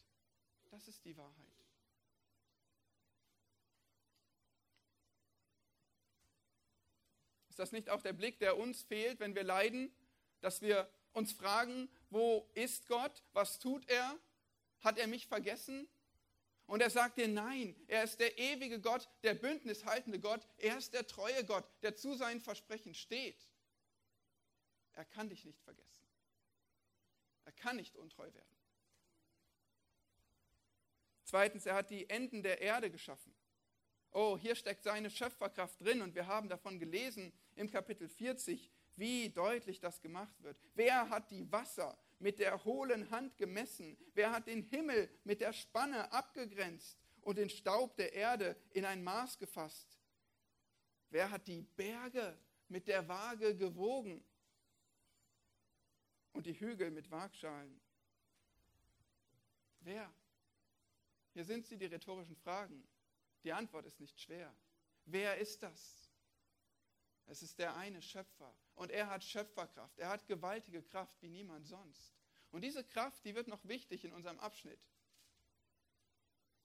Das 0.71 0.89
ist 0.89 1.05
die 1.05 1.17
Wahrheit. 1.17 1.53
Ist 7.49 7.59
das 7.59 7.73
nicht 7.73 7.91
auch 7.91 8.01
der 8.01 8.15
Blick, 8.15 8.39
der 8.39 8.57
uns 8.57 8.83
fehlt, 8.83 9.21
wenn 9.21 9.35
wir 9.35 9.45
leiden, 9.45 9.95
dass 10.41 10.63
wir 10.63 10.91
uns 11.13 11.33
fragen, 11.33 11.91
wo 12.09 12.49
ist 12.55 12.89
Gott? 12.89 13.23
Was 13.35 13.59
tut 13.59 13.87
er? 13.91 14.19
Hat 14.81 14.97
er 14.97 15.07
mich 15.07 15.27
vergessen? 15.27 15.87
Und 16.67 16.81
er 16.81 16.91
sagt 16.91 17.19
dir, 17.19 17.29
nein, 17.29 17.77
er 17.87 18.05
ist 18.05 18.19
der 18.19 18.39
ewige 18.39 18.81
Gott, 18.81 19.09
der 19.23 19.35
bündnishaltende 19.35 20.19
Gott, 20.19 20.47
er 20.59 20.79
ist 20.79 20.95
der 20.95 21.07
treue 21.07 21.45
Gott, 21.45 21.65
der 21.83 21.97
zu 21.97 22.15
seinen 22.15 22.41
Versprechen 22.41 22.95
steht. 22.95 23.47
Er 24.95 25.05
kann 25.05 25.29
dich 25.29 25.45
nicht 25.45 25.61
vergessen. 25.63 26.07
Er 27.45 27.53
kann 27.53 27.77
nicht 27.77 27.97
untreu 27.97 28.33
werden. 28.33 28.57
Zweitens, 31.25 31.67
er 31.67 31.75
hat 31.75 31.91
die 31.91 32.09
Enden 32.11 32.43
der 32.43 32.61
Erde 32.61 32.91
geschaffen. 32.91 33.35
Oh, 34.11 34.37
hier 34.37 34.55
steckt 34.55 34.85
seine 34.85 35.11
Schöpferkraft 35.11 35.81
drin 35.81 36.03
und 36.03 36.15
wir 36.15 36.27
haben 36.27 36.49
davon 36.49 36.79
gelesen 36.79 37.33
im 37.55 37.71
Kapitel 37.71 38.09
40, 38.09 38.71
wie 38.97 39.31
deutlich 39.31 39.81
das 39.81 40.03
gemacht 40.03 40.43
wird. 40.43 40.59
Wer 40.75 41.09
hat 41.09 41.31
die 41.31 41.51
Wasser 41.51 41.97
mit 42.23 42.39
der 42.39 42.65
hohlen 42.65 43.11
Hand 43.11 43.37
gemessen? 43.37 43.97
Wer 44.15 44.31
hat 44.31 44.47
den 44.47 44.63
Himmel 44.63 45.11
mit 45.25 45.41
der 45.41 45.53
Spanne 45.53 46.11
abgegrenzt 46.13 46.99
und 47.23 47.37
den 47.37 47.51
Staub 47.51 47.97
der 47.97 48.13
Erde 48.13 48.57
in 48.73 48.85
ein 48.85 49.03
Maß 49.03 49.39
gefasst? 49.39 49.99
Wer 51.11 51.31
hat 51.31 51.47
die 51.47 51.63
Berge 51.77 52.39
mit 52.69 52.87
der 52.89 53.07
Waage 53.09 53.57
gewogen 53.57 54.25
und 56.33 56.47
die 56.47 56.59
Hügel 56.59 56.91
mit 56.91 57.11
Waagschalen? 57.11 57.81
Wer? 59.81 60.11
Hier 61.35 61.45
sind 61.45 61.67
sie, 61.67 61.77
die 61.77 61.87
rhetorischen 61.87 62.37
Fragen. 62.37 62.87
Die 63.43 63.53
Antwort 63.53 63.85
ist 63.85 63.99
nicht 63.99 64.21
schwer. 64.21 64.55
Wer 65.05 65.39
ist 65.39 65.63
das? 65.63 66.02
Es 67.27 67.43
ist 67.43 67.59
der 67.59 67.77
eine 67.77 68.03
Schöpfer 68.03 68.55
und 68.75 68.91
er 68.91 69.09
hat 69.09 69.25
Schöpferkraft. 69.25 69.99
Er 69.99 70.09
hat 70.09 70.27
gewaltige 70.27 70.83
Kraft 70.83 71.21
wie 71.23 71.29
niemand 71.29 71.67
sonst. 71.67 72.15
Und 72.51 72.63
diese 72.63 72.85
Kraft, 72.85 73.25
die 73.25 73.35
wird 73.35 73.49
noch 73.49 73.65
wichtig 73.65 74.05
in 74.05 74.13
unserem 74.13 74.39
Abschnitt. 74.39 74.81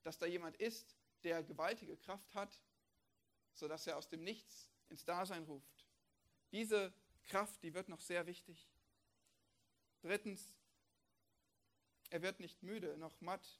Dass 0.04 0.18
da 0.18 0.26
jemand 0.26 0.58
ist, 0.58 0.98
der 1.24 1.44
gewaltige 1.44 1.98
Kraft 1.98 2.34
hat, 2.36 2.60
sodass 3.54 3.88
er 3.88 3.98
aus 3.98 4.10
dem 4.10 4.24
Nichts 4.24 4.70
ins 4.90 5.06
Dasein 5.06 5.44
ruft. 5.44 5.86
Diese 6.52 6.94
Kraft, 7.26 7.62
die 7.64 7.74
wird 7.74 7.90
noch 7.90 8.02
sehr 8.02 8.26
wichtig. 8.26 8.70
Drittens, 10.02 10.50
er 12.10 12.22
wird 12.22 12.40
nicht 12.40 12.64
müde 12.64 12.98
noch 12.98 13.20
matt. 13.22 13.60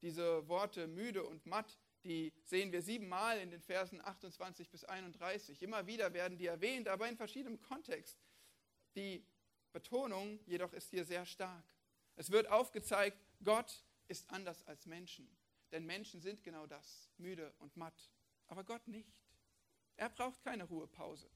Diese 0.00 0.48
Worte 0.48 0.86
müde 0.86 1.24
und 1.24 1.44
matt, 1.44 1.78
die 2.04 2.32
sehen 2.44 2.72
wir 2.72 2.82
siebenmal 2.82 3.38
in 3.38 3.50
den 3.50 3.60
Versen 3.60 4.00
28 4.00 4.70
bis 4.70 4.84
31. 4.84 5.62
Immer 5.62 5.86
wieder 5.86 6.12
werden 6.12 6.38
die 6.38 6.46
erwähnt, 6.46 6.88
aber 6.88 7.08
in 7.08 7.16
verschiedenem 7.16 7.60
Kontext. 7.60 8.18
Die 8.94 9.24
Betonung 9.72 10.40
jedoch 10.46 10.72
ist 10.72 10.90
hier 10.90 11.04
sehr 11.04 11.26
stark. 11.26 11.64
Es 12.16 12.30
wird 12.30 12.48
aufgezeigt, 12.48 13.18
Gott 13.44 13.84
ist 14.08 14.28
anders 14.30 14.66
als 14.66 14.86
Menschen. 14.86 15.28
Denn 15.70 15.86
Menschen 15.86 16.20
sind 16.20 16.42
genau 16.42 16.66
das, 16.66 17.08
müde 17.18 17.52
und 17.58 17.76
matt. 17.76 18.10
Aber 18.48 18.64
Gott 18.64 18.86
nicht. 18.88 19.12
Er 19.96 20.08
braucht 20.08 20.42
keine 20.42 20.64
Ruhepause. 20.64 21.30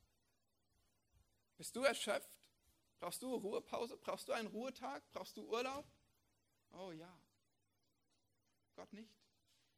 Bist 1.57 1.77
du 1.77 1.83
erschöpft? 1.83 2.31
Brauchst 2.99 3.23
du 3.23 3.35
Ruhepause? 3.35 3.97
Brauchst 3.99 4.29
du 4.29 4.33
einen 4.33 4.49
Ruhetag? 4.49 5.03
Brauchst 5.13 5.37
du 5.37 5.47
Urlaub? 5.47 5.87
Oh 6.73 6.91
ja. 6.91 7.15
Gott 8.75 8.93
nicht. 8.93 9.24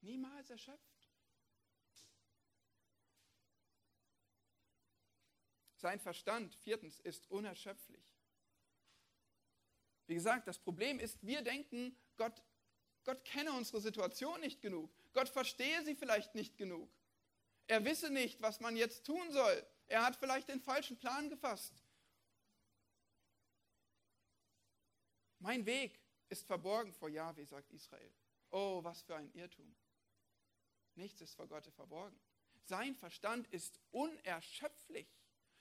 Niemals 0.01 0.51
erschöpft. 0.51 0.97
Sein 5.77 6.01
Verstand, 6.01 6.55
viertens, 6.57 7.01
ist 7.01 7.31
unerschöpflich. 7.31 8.05
Wie 10.07 10.15
gesagt, 10.15 10.47
das 10.47 10.59
Problem 10.59 10.99
ist, 10.99 11.19
wir 11.23 11.43
denken, 11.43 11.97
Gott, 12.17 12.43
Gott 13.05 13.25
kenne 13.25 13.53
unsere 13.53 13.81
Situation 13.81 14.41
nicht 14.41 14.61
genug. 14.61 14.91
Gott 15.13 15.29
verstehe 15.29 15.85
sie 15.85 15.95
vielleicht 15.95 16.35
nicht 16.35 16.57
genug. 16.57 16.91
Er 17.67 17.85
wisse 17.85 18.11
nicht, 18.11 18.41
was 18.41 18.61
man 18.61 18.77
jetzt 18.77 19.05
tun 19.05 19.31
soll. 19.33 19.67
Er 19.89 20.05
hat 20.05 20.17
vielleicht 20.17 20.49
den 20.49 20.61
falschen 20.61 20.99
Plan 20.99 21.29
gefasst. 21.29 21.85
Mein 25.39 25.67
Weg 25.67 26.01
ist 26.29 26.47
verborgen 26.47 26.93
vor 26.93 27.09
Jahwe, 27.09 27.45
sagt 27.47 27.71
Israel. 27.71 28.13
Oh, 28.51 28.83
was 28.83 29.03
für 29.03 29.17
ein 29.17 29.31
Irrtum. 29.33 29.75
Nichts 30.97 31.21
ist 31.21 31.35
vor 31.35 31.47
Gott 31.47 31.67
verborgen. 31.67 32.19
Sein 32.65 32.95
Verstand 32.95 33.47
ist 33.49 33.79
unerschöpflich. 33.93 35.07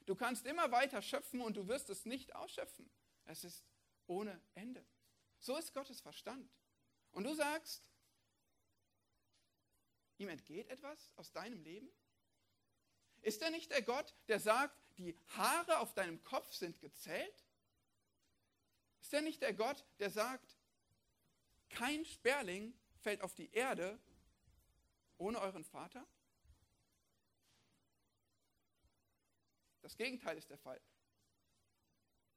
Du 0.05 0.15
kannst 0.15 0.45
immer 0.45 0.71
weiter 0.71 1.01
schöpfen 1.01 1.41
und 1.41 1.57
du 1.57 1.67
wirst 1.67 1.89
es 1.89 2.05
nicht 2.05 2.35
ausschöpfen. 2.35 2.89
Es 3.25 3.43
ist 3.43 3.63
ohne 4.07 4.41
Ende. 4.53 4.85
So 5.39 5.57
ist 5.57 5.73
Gottes 5.73 6.01
Verstand. 6.01 6.49
Und 7.11 7.23
du 7.23 7.33
sagst, 7.33 7.83
ihm 10.17 10.29
entgeht 10.29 10.69
etwas 10.69 11.11
aus 11.15 11.31
deinem 11.31 11.61
Leben? 11.61 11.89
Ist 13.21 13.41
er 13.41 13.49
nicht 13.49 13.71
der 13.71 13.81
Gott, 13.81 14.15
der 14.27 14.39
sagt, 14.39 14.79
die 14.97 15.17
Haare 15.29 15.79
auf 15.79 15.93
deinem 15.93 16.23
Kopf 16.23 16.53
sind 16.53 16.79
gezählt? 16.79 17.45
Ist 19.01 19.13
er 19.13 19.21
nicht 19.21 19.41
der 19.41 19.53
Gott, 19.53 19.85
der 19.99 20.09
sagt, 20.09 20.57
kein 21.69 22.05
Sperling 22.05 22.77
fällt 22.97 23.21
auf 23.21 23.33
die 23.33 23.51
Erde 23.51 23.99
ohne 25.17 25.39
euren 25.39 25.63
Vater? 25.63 26.05
Das 29.81 29.97
Gegenteil 29.97 30.37
ist 30.37 30.49
der 30.49 30.57
Fall. 30.57 30.81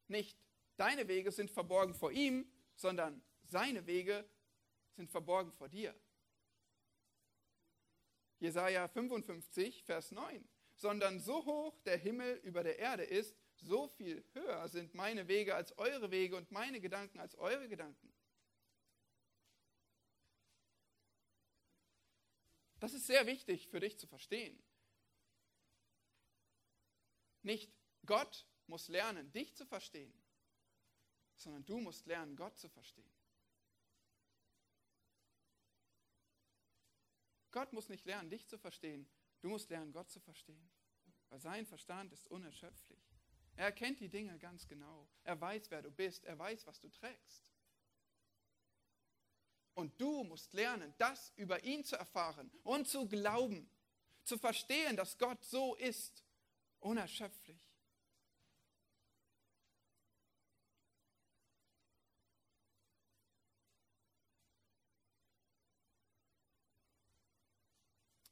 Nicht 0.06 0.38
deine 0.76 1.08
Wege 1.08 1.32
sind 1.32 1.50
verborgen 1.50 1.94
vor 1.94 2.12
ihm, 2.12 2.50
sondern 2.74 3.22
seine 3.42 3.86
Wege 3.86 4.28
sind 4.92 5.10
verborgen 5.10 5.52
vor 5.52 5.68
dir. 5.68 5.94
Jesaja 8.38 8.86
55, 8.88 9.82
Vers 9.84 10.12
9. 10.12 10.48
Sondern 10.76 11.20
so 11.20 11.44
hoch 11.44 11.78
der 11.80 11.96
Himmel 11.96 12.36
über 12.44 12.62
der 12.62 12.78
Erde 12.78 13.02
ist, 13.02 13.36
so 13.56 13.88
viel 13.88 14.24
höher 14.32 14.68
sind 14.68 14.94
meine 14.94 15.26
Wege 15.26 15.54
als 15.54 15.76
eure 15.78 16.10
Wege 16.10 16.36
und 16.36 16.52
meine 16.52 16.80
Gedanken 16.80 17.18
als 17.18 17.34
eure 17.36 17.68
Gedanken. 17.68 18.12
Das 22.80 22.94
ist 22.94 23.06
sehr 23.06 23.26
wichtig 23.26 23.68
für 23.68 23.80
dich 23.80 23.98
zu 23.98 24.06
verstehen. 24.06 24.62
Nicht 27.42 27.72
Gott 28.06 28.46
muss 28.66 28.88
lernen, 28.88 29.32
dich 29.32 29.54
zu 29.54 29.66
verstehen, 29.66 30.12
sondern 31.36 31.64
du 31.64 31.80
musst 31.80 32.06
lernen, 32.06 32.36
Gott 32.36 32.58
zu 32.58 32.68
verstehen. 32.68 33.10
Gott 37.50 37.72
muss 37.72 37.88
nicht 37.88 38.04
lernen, 38.04 38.30
dich 38.30 38.46
zu 38.46 38.58
verstehen, 38.58 39.08
du 39.40 39.48
musst 39.48 39.70
lernen, 39.70 39.92
Gott 39.92 40.10
zu 40.10 40.20
verstehen, 40.20 40.70
weil 41.30 41.40
sein 41.40 41.66
Verstand 41.66 42.12
ist 42.12 42.26
unerschöpflich. 42.28 43.02
Er 43.58 43.72
kennt 43.72 43.98
die 43.98 44.08
Dinge 44.08 44.38
ganz 44.38 44.68
genau. 44.68 45.08
Er 45.24 45.40
weiß, 45.40 45.72
wer 45.72 45.82
du 45.82 45.90
bist. 45.90 46.24
Er 46.24 46.38
weiß, 46.38 46.64
was 46.68 46.78
du 46.78 46.88
trägst. 46.90 47.42
Und 49.78 50.00
du 50.00 50.24
musst 50.24 50.54
lernen, 50.54 50.92
das 50.98 51.32
über 51.36 51.62
ihn 51.62 51.84
zu 51.84 51.94
erfahren 51.94 52.50
und 52.64 52.88
zu 52.88 53.06
glauben, 53.06 53.70
zu 54.24 54.36
verstehen, 54.36 54.96
dass 54.96 55.16
Gott 55.16 55.44
so 55.44 55.76
ist 55.76 56.24
unerschöpflich. 56.80 57.62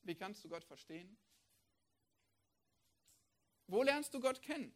Wie 0.02 0.16
kannst 0.16 0.42
du 0.44 0.48
Gott 0.48 0.64
verstehen? 0.64 1.16
Wo 3.68 3.84
lernst 3.84 4.12
du 4.12 4.18
Gott 4.18 4.42
kennen? 4.42 4.74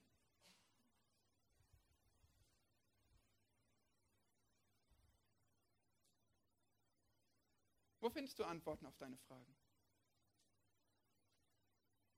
Wo 8.00 8.10
findest 8.10 8.38
du 8.38 8.44
Antworten 8.44 8.86
auf 8.86 8.96
deine 8.96 9.16
Fragen? 9.16 9.56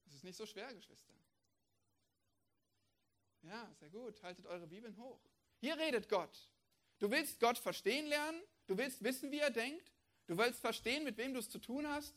Es 0.06 0.14
ist 0.14 0.24
nicht 0.24 0.36
so 0.36 0.46
schwer, 0.46 0.72
Geschwister. 0.74 1.12
Ja, 3.42 3.68
sehr 3.80 3.90
gut. 3.90 4.22
Haltet 4.22 4.46
eure 4.46 4.66
Bibeln 4.66 4.96
hoch. 4.96 5.20
Hier 5.58 5.76
redet 5.76 6.08
Gott. 6.08 6.48
Du 6.98 7.10
willst 7.10 7.40
Gott 7.40 7.58
verstehen 7.58 8.06
lernen. 8.06 8.40
Du 8.66 8.78
willst 8.78 9.02
wissen, 9.02 9.32
wie 9.32 9.40
er 9.40 9.50
denkt. 9.50 9.92
Du 10.26 10.38
willst 10.38 10.60
verstehen, 10.60 11.02
mit 11.02 11.16
wem 11.16 11.34
du 11.34 11.40
es 11.40 11.50
zu 11.50 11.58
tun 11.58 11.88
hast. 11.88 12.14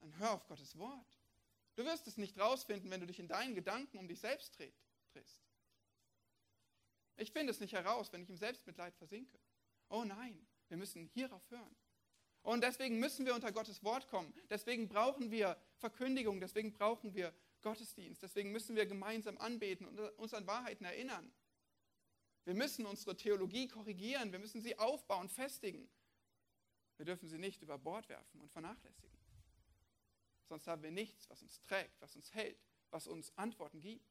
Dann 0.00 0.16
hör 0.18 0.32
auf 0.32 0.46
Gottes 0.46 0.78
Wort. 0.78 1.18
Du 1.74 1.84
wirst 1.84 2.06
es 2.06 2.16
nicht 2.16 2.38
rausfinden, 2.38 2.90
wenn 2.90 3.00
du 3.00 3.06
dich 3.06 3.18
in 3.18 3.28
deinen 3.28 3.54
Gedanken 3.54 3.98
um 3.98 4.08
dich 4.08 4.20
selbst 4.20 4.58
drehst. 4.58 5.42
Ich 7.18 7.32
finde 7.32 7.50
es 7.50 7.60
nicht 7.60 7.72
heraus, 7.72 8.12
wenn 8.12 8.22
ich 8.22 8.28
im 8.28 8.36
Selbstmitleid 8.36 8.94
versinke. 8.96 9.38
Oh 9.88 10.04
nein, 10.04 10.46
wir 10.68 10.76
müssen 10.76 11.08
hierauf 11.14 11.42
hören. 11.50 11.76
Und 12.46 12.62
deswegen 12.62 13.00
müssen 13.00 13.26
wir 13.26 13.34
unter 13.34 13.50
Gottes 13.50 13.82
Wort 13.82 14.06
kommen. 14.06 14.32
Deswegen 14.48 14.86
brauchen 14.86 15.32
wir 15.32 15.56
Verkündigung. 15.78 16.40
Deswegen 16.40 16.72
brauchen 16.72 17.12
wir 17.12 17.34
Gottesdienst. 17.60 18.22
Deswegen 18.22 18.52
müssen 18.52 18.76
wir 18.76 18.86
gemeinsam 18.86 19.36
anbeten 19.38 19.84
und 19.84 19.98
uns 20.16 20.32
an 20.32 20.46
Wahrheiten 20.46 20.84
erinnern. 20.84 21.32
Wir 22.44 22.54
müssen 22.54 22.86
unsere 22.86 23.16
Theologie 23.16 23.66
korrigieren, 23.66 24.30
wir 24.30 24.38
müssen 24.38 24.60
sie 24.60 24.78
aufbauen, 24.78 25.28
festigen. 25.28 25.90
Wir 26.98 27.04
dürfen 27.04 27.28
sie 27.28 27.38
nicht 27.38 27.62
über 27.62 27.76
Bord 27.78 28.08
werfen 28.08 28.40
und 28.40 28.52
vernachlässigen. 28.52 29.18
Sonst 30.48 30.68
haben 30.68 30.84
wir 30.84 30.92
nichts, 30.92 31.28
was 31.28 31.42
uns 31.42 31.60
trägt, 31.62 32.00
was 32.00 32.14
uns 32.14 32.32
hält, 32.32 32.62
was 32.90 33.08
uns 33.08 33.36
Antworten 33.36 33.80
gibt. 33.80 34.08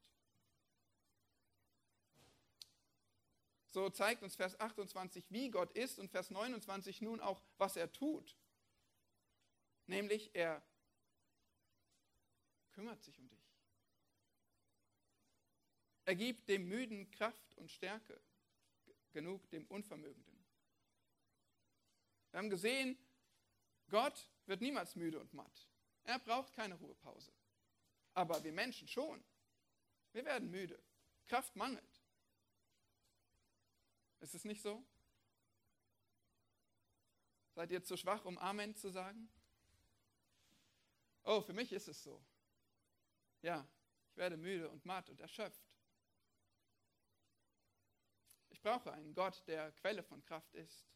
So 3.75 3.89
zeigt 3.89 4.23
uns 4.23 4.37
Vers 4.37 4.57
28, 4.57 5.25
wie 5.31 5.49
Gott 5.49 5.73
ist 5.73 5.99
und 5.99 6.09
Vers 6.09 6.29
29 6.29 7.01
nun 7.01 7.19
auch, 7.19 7.41
was 7.57 7.75
er 7.75 7.91
tut. 7.91 8.37
Nämlich 9.85 10.33
er 10.33 10.65
kümmert 12.71 13.03
sich 13.03 13.19
um 13.19 13.27
dich. 13.27 13.53
Er 16.05 16.15
gibt 16.15 16.47
dem 16.47 16.69
Müden 16.69 17.11
Kraft 17.11 17.57
und 17.57 17.69
Stärke, 17.69 18.17
genug 19.11 19.49
dem 19.49 19.65
Unvermögenden. 19.67 20.45
Wir 22.31 22.37
haben 22.37 22.49
gesehen, 22.49 22.97
Gott 23.89 24.29
wird 24.45 24.61
niemals 24.61 24.95
müde 24.95 25.19
und 25.19 25.33
matt. 25.33 25.67
Er 26.05 26.19
braucht 26.19 26.53
keine 26.53 26.75
Ruhepause. 26.75 27.33
Aber 28.13 28.41
wir 28.41 28.53
Menschen 28.53 28.87
schon. 28.87 29.21
Wir 30.13 30.23
werden 30.23 30.49
müde. 30.49 30.81
Kraft 31.27 31.57
mangelt. 31.57 31.94
Ist 34.25 34.33
es 34.33 34.43
nicht 34.43 34.63
so? 34.63 34.83
Seid 37.53 37.69
ihr 37.69 37.83
zu 37.83 37.95
schwach, 37.95 38.25
um 38.25 38.39
Amen 38.39 38.75
zu 38.75 38.89
sagen? 38.89 39.29
Oh, 41.21 41.41
für 41.41 41.53
mich 41.53 41.71
ist 41.71 41.87
es 41.87 42.01
so. 42.01 42.25
Ja, 43.43 43.69
ich 44.09 44.17
werde 44.17 44.35
müde 44.35 44.67
und 44.71 44.83
matt 44.83 45.11
und 45.11 45.19
erschöpft. 45.21 45.63
Ich 48.49 48.59
brauche 48.59 48.91
einen 48.91 49.13
Gott, 49.13 49.43
der 49.45 49.71
Quelle 49.73 50.01
von 50.01 50.23
Kraft 50.23 50.55
ist, 50.55 50.87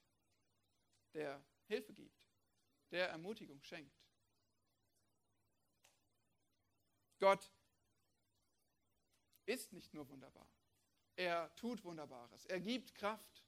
der 1.13 1.45
Hilfe 1.67 1.93
gibt, 1.93 2.25
der 2.89 3.09
Ermutigung 3.09 3.61
schenkt. 3.61 3.95
Gott 7.19 7.53
ist 9.45 9.71
nicht 9.71 9.93
nur 9.93 10.09
wunderbar, 10.09 10.49
er 11.19 11.53
tut 11.57 11.83
Wunderbares, 11.83 12.45
er 12.45 12.61
gibt 12.61 12.95
Kraft. 12.95 13.43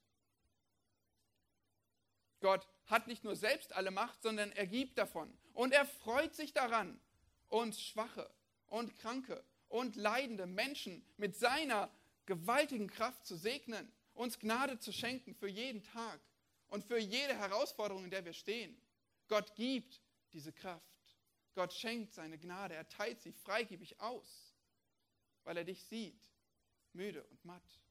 Gott 2.42 2.68
hat 2.88 3.08
nicht 3.08 3.24
nur 3.24 3.38
selbst 3.38 3.72
alle 3.74 3.92
Macht, 3.92 4.22
sondern 4.22 4.52
er 4.52 4.68
gibt 4.68 4.98
davon. 4.98 5.34
Und 5.54 5.72
er 5.72 5.86
freut 5.86 6.36
sich 6.36 6.52
daran, 6.52 7.00
uns 7.48 7.82
Schwache 7.82 8.30
und 8.68 8.98
Kranke 8.98 9.42
und 9.70 9.96
leidende 9.96 10.48
Menschen 10.48 11.06
mit 11.16 11.38
seiner 11.38 11.90
gewaltigen 12.26 12.90
Kraft 12.90 13.26
zu 13.26 13.38
segnen, 13.38 13.90
uns 14.16 14.38
Gnade 14.38 14.78
zu 14.80 14.92
schenken 14.92 15.34
für 15.34 15.48
jeden 15.48 15.82
Tag 15.82 16.20
und 16.68 16.84
für 16.84 17.00
jede 17.00 17.38
Herausforderung, 17.38 18.04
in 18.04 18.12
der 18.12 18.26
wir 18.26 18.34
stehen. 18.34 18.76
Gott 19.30 19.56
gibt 19.56 20.02
diese 20.34 20.52
Kraft. 20.52 20.84
Gott 21.56 21.72
schenkt 21.72 22.14
seine 22.14 22.38
Gnade. 22.38 22.74
Er 22.74 22.90
teilt 22.90 23.22
sie 23.22 23.32
freigebig 23.32 24.02
aus, 24.02 24.58
weil 25.46 25.56
er 25.56 25.64
dich 25.64 25.86
sieht, 25.86 26.31
müde 26.94 27.24
und 27.26 27.44
matt. 27.46 27.82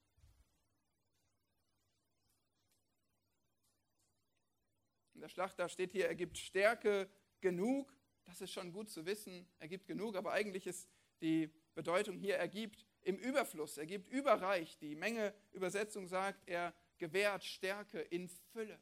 In 5.13 5.21
der 5.21 5.29
Schlachter 5.29 5.69
steht 5.69 5.91
hier, 5.91 6.07
er 6.07 6.15
gibt 6.15 6.37
Stärke 6.37 7.09
genug. 7.41 7.93
Das 8.23 8.41
ist 8.41 8.51
schon 8.51 8.71
gut 8.71 8.89
zu 8.89 9.05
wissen. 9.05 9.47
Er 9.59 9.67
gibt 9.67 9.87
genug, 9.87 10.15
aber 10.15 10.31
eigentlich 10.31 10.65
ist 10.65 10.89
die 11.21 11.53
Bedeutung 11.75 12.17
hier, 12.17 12.37
er 12.37 12.47
gibt 12.47 12.85
im 13.01 13.17
Überfluss, 13.17 13.77
er 13.77 13.85
gibt 13.85 14.09
überreich. 14.09 14.77
Die 14.79 14.95
Menge 14.95 15.33
Übersetzung 15.51 16.07
sagt, 16.07 16.47
er 16.47 16.73
gewährt 16.97 17.43
Stärke 17.43 17.99
in 17.99 18.27
Fülle, 18.27 18.79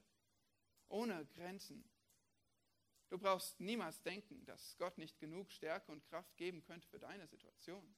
ohne 0.87 1.25
Grenzen. 1.25 1.83
Du 3.09 3.17
brauchst 3.17 3.59
niemals 3.59 4.01
denken, 4.01 4.45
dass 4.45 4.77
Gott 4.77 4.97
nicht 4.97 5.19
genug 5.19 5.51
Stärke 5.51 5.91
und 5.91 6.05
Kraft 6.05 6.37
geben 6.37 6.63
könnte 6.63 6.87
für 6.87 6.99
deine 6.99 7.27
Situation. 7.27 7.95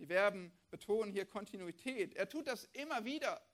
Die 0.00 0.06
Verben 0.06 0.50
betonen 0.70 1.12
hier 1.12 1.26
Kontinuität. 1.26 2.14
Er 2.16 2.26
tut 2.26 2.46
das 2.46 2.64
immer 2.72 3.04
wieder. 3.04 3.46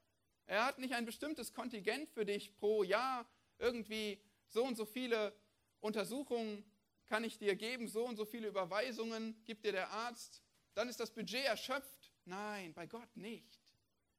Er 0.47 0.65
hat 0.65 0.79
nicht 0.79 0.95
ein 0.95 1.05
bestimmtes 1.05 1.53
Kontingent 1.53 2.09
für 2.09 2.25
dich 2.25 2.55
pro 2.55 2.85
Jahr, 2.85 3.29
irgendwie 3.59 4.23
so 4.47 4.63
und 4.65 4.77
so 4.77 4.85
viele 4.85 5.35
Untersuchungen 5.81 6.65
kann 7.07 7.25
ich 7.25 7.39
dir 7.39 7.57
geben, 7.57 7.89
so 7.89 8.05
und 8.05 8.15
so 8.15 8.25
viele 8.25 8.47
Überweisungen 8.47 9.43
gibt 9.45 9.65
dir 9.65 9.73
der 9.73 9.91
Arzt, 9.91 10.41
dann 10.75 10.89
ist 10.89 11.01
das 11.01 11.11
Budget 11.11 11.45
erschöpft. 11.45 12.13
Nein, 12.25 12.73
bei 12.75 12.87
Gott 12.87 13.17
nicht. 13.17 13.61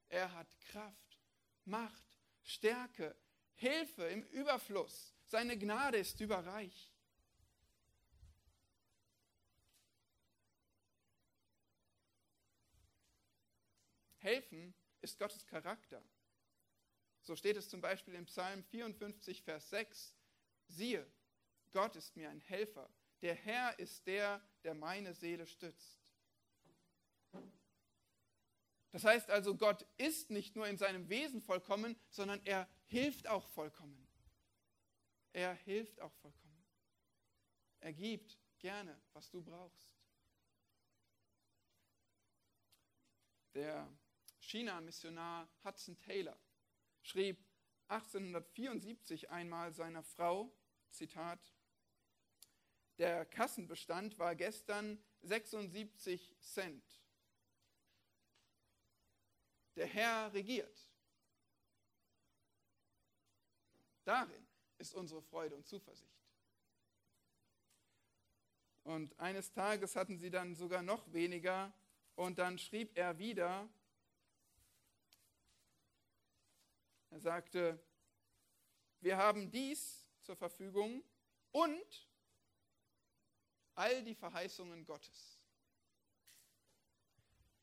Er 0.10 0.34
hat 0.34 0.48
Kraft, 0.60 1.18
Macht, 1.64 2.20
Stärke, 2.44 3.16
Hilfe 3.56 4.04
im 4.04 4.24
Überfluss. 4.24 5.16
Seine 5.24 5.58
Gnade 5.58 5.98
ist 5.98 6.20
überreich. 6.20 6.92
Helfen 14.28 14.74
ist 15.00 15.18
Gottes 15.18 15.46
Charakter. 15.46 16.04
So 17.22 17.38
steht 17.38 17.56
es 17.56 17.70
zum 17.70 17.80
Beispiel 17.80 18.14
im 18.14 18.26
Psalm 18.26 18.62
54, 18.62 19.42
Vers 19.42 19.70
6. 19.70 20.18
Siehe, 20.68 21.10
Gott 21.72 21.96
ist 21.96 22.18
mir 22.18 22.30
ein 22.30 22.42
Helfer. 22.42 22.90
Der 23.22 23.36
Herr 23.36 23.80
ist 23.80 24.06
der, 24.06 24.46
der 24.66 24.74
meine 24.74 25.14
Seele 25.14 25.48
stützt. 25.48 26.14
Das 28.92 29.06
heißt 29.06 29.30
also, 29.30 29.56
Gott 29.56 29.86
ist 29.96 30.30
nicht 30.30 30.58
nur 30.58 30.68
in 30.68 30.78
seinem 30.78 31.08
Wesen 31.08 31.42
vollkommen, 31.42 31.96
sondern 32.10 32.46
er 32.46 32.68
hilft 32.88 33.28
auch 33.30 33.48
vollkommen. 33.48 34.10
Er 35.32 35.54
hilft 35.54 36.02
auch 36.02 36.14
vollkommen. 36.16 36.66
Er 37.80 37.94
gibt 37.94 38.38
gerne, 38.60 39.02
was 39.14 39.30
du 39.30 39.42
brauchst. 39.42 39.90
Der 43.54 43.90
China-Missionar 44.48 45.50
Hudson 45.66 46.00
Taylor 46.00 46.38
schrieb 47.02 47.38
1874 47.90 49.30
einmal 49.30 49.74
seiner 49.74 50.04
Frau, 50.04 50.52
Zitat, 50.90 51.40
der 52.98 53.26
Kassenbestand 53.26 54.18
war 54.18 54.36
gestern 54.36 55.04
76 55.22 56.36
Cent. 56.40 56.84
Der 59.76 59.86
Herr 59.86 60.34
regiert. 60.34 60.90
Darin 64.06 64.48
ist 64.78 64.96
unsere 64.96 65.22
Freude 65.22 65.56
und 65.56 65.68
Zuversicht. 65.68 66.24
Und 68.86 69.20
eines 69.20 69.52
Tages 69.52 69.98
hatten 69.98 70.18
sie 70.18 70.30
dann 70.30 70.56
sogar 70.56 70.82
noch 70.82 71.12
weniger 71.12 71.74
und 72.16 72.40
dann 72.40 72.58
schrieb 72.58 72.98
er 72.98 73.20
wieder, 73.20 73.70
er 77.10 77.20
sagte, 77.20 77.80
wir 79.02 79.18
haben 79.18 79.52
dies 79.52 80.06
zur 80.22 80.36
Verfügung 80.36 81.04
und 81.52 82.08
all 83.76 84.04
die 84.04 84.16
Verheißungen 84.16 84.86
Gottes. 84.86 85.40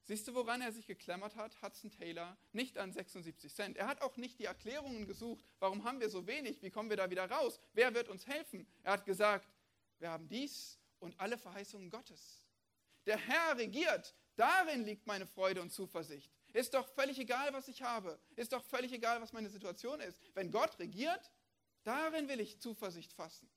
Siehst 0.07 0.29
du, 0.29 0.35
woran 0.35 0.61
er 0.61 0.71
sich 0.71 0.87
geklammert 0.87 1.35
hat? 1.35 1.61
Hudson 1.63 1.91
Taylor, 1.91 2.37
nicht 2.53 2.77
an 2.77 2.93
76 2.93 3.55
Cent. 3.55 3.77
Er 3.79 3.87
hat 3.87 4.03
auch 4.03 4.19
nicht 4.19 4.39
die 4.39 4.45
Erklärungen 4.45 5.07
gesucht, 5.07 5.43
warum 5.61 5.85
haben 5.85 5.99
wir 6.01 6.11
so 6.11 6.27
wenig, 6.27 6.63
wie 6.63 6.71
kommen 6.71 6.91
wir 6.91 6.99
da 6.99 7.09
wieder 7.09 7.31
raus, 7.31 7.59
wer 7.73 7.95
wird 7.95 8.09
uns 8.09 8.27
helfen. 8.27 8.67
Er 8.83 8.93
hat 8.93 9.07
gesagt, 9.07 9.49
wir 9.99 10.11
haben 10.11 10.29
dies 10.29 10.79
und 10.99 11.19
alle 11.19 11.39
Verheißungen 11.39 11.89
Gottes. 11.89 12.47
Der 13.07 13.17
Herr 13.17 13.57
regiert, 13.57 14.15
darin 14.37 14.85
liegt 14.85 15.07
meine 15.07 15.27
Freude 15.27 15.63
und 15.63 15.71
Zuversicht. 15.71 16.31
Ist 16.55 16.73
doch 16.73 16.87
völlig 16.87 17.19
egal, 17.19 17.53
was 17.53 17.67
ich 17.67 17.83
habe. 17.83 18.17
Ist 18.37 18.53
doch 18.53 18.63
völlig 18.63 18.93
egal, 18.93 19.21
was 19.21 19.33
meine 19.33 19.51
Situation 19.51 20.01
ist. 20.01 20.23
Wenn 20.37 20.53
Gott 20.53 20.79
regiert, 20.79 21.33
darin 21.83 22.29
will 22.29 22.39
ich 22.39 22.61
Zuversicht 22.61 23.13
fassen. 23.13 23.51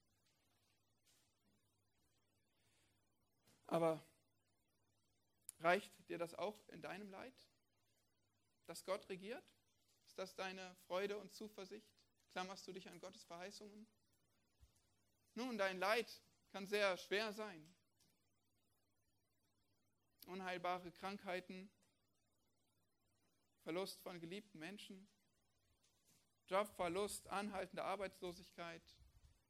Aber 3.68 4.04
reicht 5.60 5.92
dir 6.10 6.18
das 6.18 6.34
auch 6.34 6.68
in 6.70 6.82
deinem 6.82 7.12
Leid, 7.12 7.36
dass 8.66 8.84
Gott 8.84 9.08
regiert? 9.10 9.46
Ist 10.08 10.18
das 10.18 10.34
deine 10.34 10.76
Freude 10.88 11.20
und 11.20 11.32
Zuversicht? 11.32 11.94
Klammerst 12.32 12.68
du 12.68 12.74
dich 12.74 12.90
an 12.90 13.00
Gottes 13.00 13.24
Verheißungen? 13.26 13.86
Nun, 15.36 15.60
dein 15.60 15.78
Leid 15.78 16.20
kann 16.52 16.66
sehr 16.66 16.98
schwer 16.98 17.32
sein. 17.32 17.76
Unheilbare 20.26 20.92
Krankheiten, 20.94 21.70
Verlust 23.68 24.00
von 24.00 24.18
geliebten 24.22 24.60
Menschen, 24.60 25.10
Jobverlust, 26.46 27.28
anhaltende 27.28 27.84
Arbeitslosigkeit, 27.84 28.82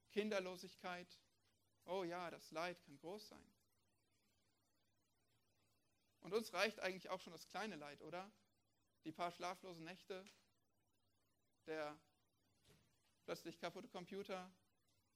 Kinderlosigkeit. 0.10 1.20
Oh 1.86 2.04
ja, 2.04 2.32
das 2.32 2.50
Leid 2.50 2.82
kann 2.82 2.98
groß 2.98 3.28
sein. 3.28 3.54
Und 6.22 6.34
uns 6.34 6.52
reicht 6.52 6.80
eigentlich 6.80 7.10
auch 7.10 7.22
schon 7.22 7.32
das 7.32 7.48
kleine 7.48 7.76
Leid, 7.76 8.02
oder? 8.02 8.28
Die 9.06 9.12
paar 9.12 9.30
schlaflosen 9.30 9.84
Nächte, 9.84 10.26
der 11.68 11.96
plötzlich 13.24 13.60
kaputte 13.60 13.88
Computer, 13.88 14.52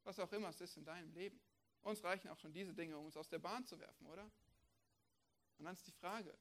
was 0.04 0.20
auch 0.20 0.32
immer 0.32 0.50
es 0.50 0.62
ist 0.62 0.78
in 0.78 0.86
deinem 0.86 1.12
Leben. 1.12 1.42
Uns 1.82 2.04
reichen 2.04 2.30
auch 2.30 2.38
schon 2.38 2.54
diese 2.54 2.76
Dinge, 2.76 3.00
um 3.00 3.06
uns 3.06 3.18
aus 3.18 3.30
der 3.30 3.40
Bahn 3.40 3.66
zu 3.66 3.80
werfen, 3.80 4.06
oder? 4.06 4.30
Und 5.58 5.66
dann 5.66 5.74
ist 5.74 5.88
die 5.88 5.92
Frage, 5.92 6.38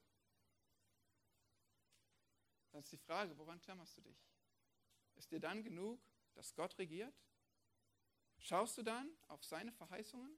dann 2.71 2.81
ist 2.81 2.91
die 2.91 2.97
Frage, 2.97 3.37
woran 3.37 3.59
klammerst 3.59 3.97
du 3.97 4.01
dich? 4.01 4.17
Ist 5.15 5.31
dir 5.31 5.39
dann 5.39 5.63
genug, 5.63 6.01
dass 6.33 6.55
Gott 6.55 6.77
regiert? 6.77 7.13
Schaust 8.39 8.77
du 8.77 8.83
dann 8.83 9.09
auf 9.27 9.43
seine 9.43 9.71
Verheißungen? 9.71 10.37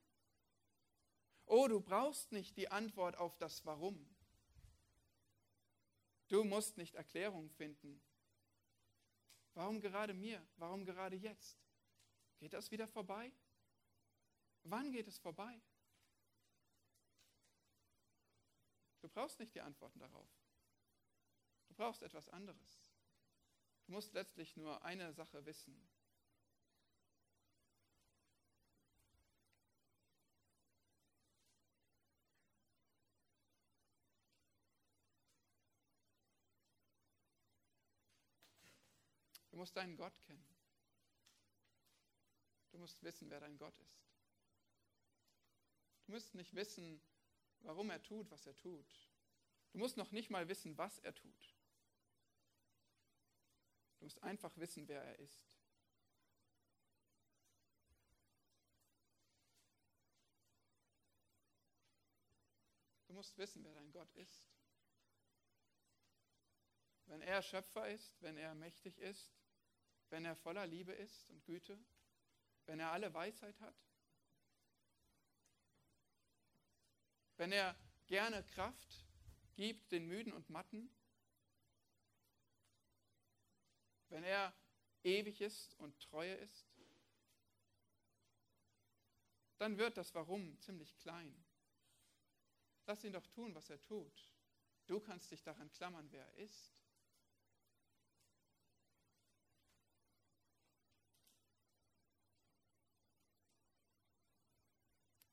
Oh, 1.46 1.68
du 1.68 1.80
brauchst 1.80 2.32
nicht 2.32 2.56
die 2.56 2.68
Antwort 2.68 3.16
auf 3.16 3.36
das 3.36 3.64
Warum. 3.64 4.08
Du 6.28 6.42
musst 6.42 6.76
nicht 6.76 6.94
Erklärungen 6.94 7.50
finden. 7.50 8.02
Warum 9.54 9.80
gerade 9.80 10.14
mir? 10.14 10.44
Warum 10.56 10.84
gerade 10.84 11.16
jetzt? 11.16 11.58
Geht 12.38 12.52
das 12.52 12.70
wieder 12.70 12.88
vorbei? 12.88 13.32
Wann 14.64 14.90
geht 14.90 15.06
es 15.06 15.18
vorbei? 15.18 15.60
Du 19.00 19.08
brauchst 19.08 19.38
nicht 19.38 19.54
die 19.54 19.60
Antworten 19.60 19.98
darauf. 19.98 20.28
Du 21.74 21.82
brauchst 21.82 22.04
etwas 22.04 22.28
anderes. 22.28 22.88
Du 23.86 23.92
musst 23.92 24.12
letztlich 24.14 24.56
nur 24.56 24.84
eine 24.84 25.12
Sache 25.12 25.44
wissen. 25.44 25.76
Du 39.50 39.56
musst 39.56 39.76
deinen 39.76 39.96
Gott 39.96 40.20
kennen. 40.20 40.46
Du 42.70 42.78
musst 42.78 43.02
wissen, 43.02 43.28
wer 43.30 43.40
dein 43.40 43.58
Gott 43.58 43.76
ist. 43.80 44.06
Du 46.06 46.12
musst 46.12 46.34
nicht 46.34 46.54
wissen, 46.54 47.02
warum 47.62 47.90
er 47.90 48.00
tut, 48.00 48.30
was 48.30 48.46
er 48.46 48.56
tut. 48.56 49.10
Du 49.72 49.78
musst 49.78 49.96
noch 49.96 50.12
nicht 50.12 50.30
mal 50.30 50.46
wissen, 50.48 50.78
was 50.78 51.00
er 51.00 51.16
tut. 51.16 51.53
Du 53.98 54.04
musst 54.04 54.22
einfach 54.22 54.56
wissen, 54.56 54.86
wer 54.88 55.02
er 55.02 55.18
ist. 55.18 55.46
Du 63.06 63.14
musst 63.14 63.36
wissen, 63.38 63.64
wer 63.64 63.74
dein 63.74 63.92
Gott 63.92 64.12
ist. 64.14 64.44
wenn 67.06 67.22
er 67.22 67.42
Schöpfer 67.42 67.88
ist, 67.88 68.20
wenn 68.22 68.36
er 68.36 68.54
mächtig 68.54 68.98
ist, 68.98 69.30
wenn 70.10 70.24
er 70.24 70.36
voller 70.36 70.66
Liebe 70.66 70.92
ist 70.92 71.28
und 71.30 71.44
Güte, 71.44 71.78
wenn 72.66 72.80
er 72.80 72.92
alle 72.92 73.12
Weisheit 73.12 73.60
hat, 73.60 73.74
wenn 77.36 77.52
er 77.52 77.76
gerne 78.06 78.44
Kraft 78.44 79.04
gibt 79.56 79.92
den 79.92 80.06
Müden 80.06 80.32
und 80.32 80.50
Matten, 80.50 80.90
wenn 84.14 84.22
er 84.22 84.54
ewig 85.02 85.40
ist 85.40 85.74
und 85.80 86.00
treue 86.00 86.34
ist, 86.34 86.72
dann 89.58 89.76
wird 89.76 89.96
das 89.96 90.14
Warum 90.14 90.56
ziemlich 90.60 90.96
klein. 90.98 91.44
Lass 92.86 93.02
ihn 93.02 93.12
doch 93.12 93.26
tun, 93.26 93.56
was 93.56 93.70
er 93.70 93.82
tut. 93.82 94.32
Du 94.86 95.00
kannst 95.00 95.32
dich 95.32 95.42
daran 95.42 95.68
klammern, 95.72 96.06
wer 96.12 96.24
er 96.24 96.34
ist. 96.36 96.72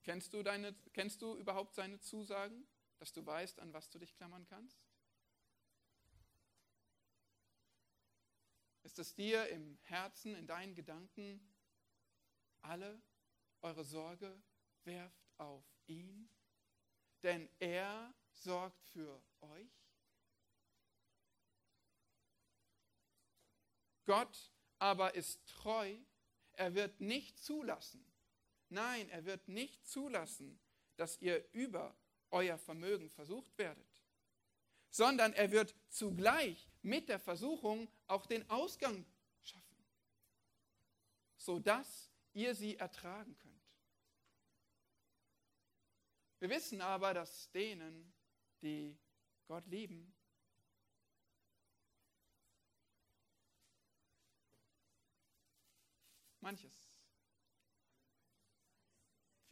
Kennst 0.02 0.32
du, 0.32 0.42
deine, 0.42 0.74
kennst 0.92 1.22
du 1.22 1.36
überhaupt 1.36 1.76
seine 1.76 2.00
Zusagen, 2.00 2.66
dass 2.98 3.12
du 3.12 3.24
weißt, 3.24 3.60
an 3.60 3.72
was 3.72 3.88
du 3.90 4.00
dich 4.00 4.16
klammern 4.16 4.44
kannst? 4.46 4.91
Ist 8.92 8.98
es 8.98 9.14
dir 9.14 9.48
im 9.48 9.78
Herzen, 9.84 10.34
in 10.34 10.46
deinen 10.46 10.74
Gedanken, 10.74 11.40
alle 12.60 13.00
eure 13.62 13.84
Sorge 13.84 14.38
werft 14.84 15.32
auf 15.38 15.64
ihn, 15.86 16.28
denn 17.22 17.48
er 17.58 18.12
sorgt 18.34 18.84
für 18.90 19.22
euch? 19.40 19.72
Gott 24.04 24.52
aber 24.78 25.14
ist 25.14 25.40
treu, 25.46 25.96
er 26.52 26.74
wird 26.74 27.00
nicht 27.00 27.38
zulassen, 27.38 28.04
Nein, 28.68 29.08
er 29.08 29.24
wird 29.24 29.48
nicht 29.48 29.86
zulassen, 29.86 30.58
dass 30.96 31.20
ihr 31.20 31.46
über 31.52 31.96
euer 32.30 32.58
Vermögen 32.58 33.08
versucht 33.08 33.56
werdet, 33.56 34.02
sondern 34.90 35.32
er 35.32 35.50
wird 35.50 35.74
zugleich 35.88 36.71
mit 36.82 37.08
der 37.08 37.18
Versuchung 37.18 37.88
auch 38.06 38.26
den 38.26 38.48
Ausgang 38.50 39.06
schaffen, 39.42 39.84
sodass 41.36 42.10
ihr 42.32 42.54
sie 42.54 42.76
ertragen 42.76 43.36
könnt. 43.38 43.52
Wir 46.40 46.50
wissen 46.50 46.80
aber, 46.80 47.14
dass 47.14 47.50
denen, 47.52 48.12
die 48.60 48.98
Gott 49.46 49.66
lieben, 49.66 50.12
manches 56.40 56.92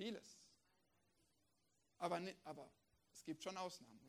Vieles. 0.00 0.40
Aber, 1.98 2.22
aber 2.44 2.72
es 3.12 3.22
gibt 3.22 3.42
schon 3.42 3.54
Ausnahmen? 3.58 3.99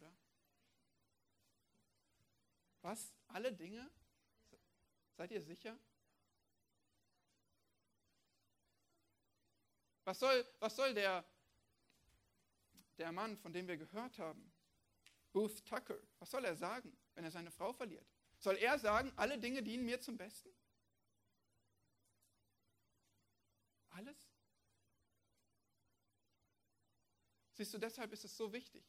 Was? 2.82 3.14
Alle 3.28 3.54
Dinge? 3.54 3.90
Seid 5.18 5.32
ihr 5.32 5.42
sicher? 5.42 5.78
Was 10.04 10.20
soll, 10.20 10.46
was 10.60 10.76
soll 10.76 10.94
der, 10.94 11.24
der 12.98 13.12
Mann, 13.12 13.38
von 13.38 13.54
dem 13.54 13.68
wir 13.68 13.78
gehört 13.78 14.18
haben, 14.18 14.52
Booth 15.32 15.66
Tucker, 15.66 15.98
was 16.20 16.32
soll 16.32 16.44
er 16.44 16.56
sagen, 16.56 16.98
wenn 17.14 17.24
er 17.24 17.32
seine 17.32 17.52
Frau 17.52 17.72
verliert? 17.72 18.06
Soll 18.40 18.58
er 18.58 18.80
sagen, 18.80 19.12
alle 19.16 19.38
Dinge 19.38 19.62
dienen 19.62 19.86
mir 19.86 20.02
zum 20.02 20.18
Besten? 20.18 20.50
Alles? 23.92 24.18
Siehst 27.54 27.74
du, 27.74 27.78
deshalb 27.78 28.12
ist 28.12 28.26
es 28.26 28.36
so 28.36 28.52
wichtig, 28.52 28.84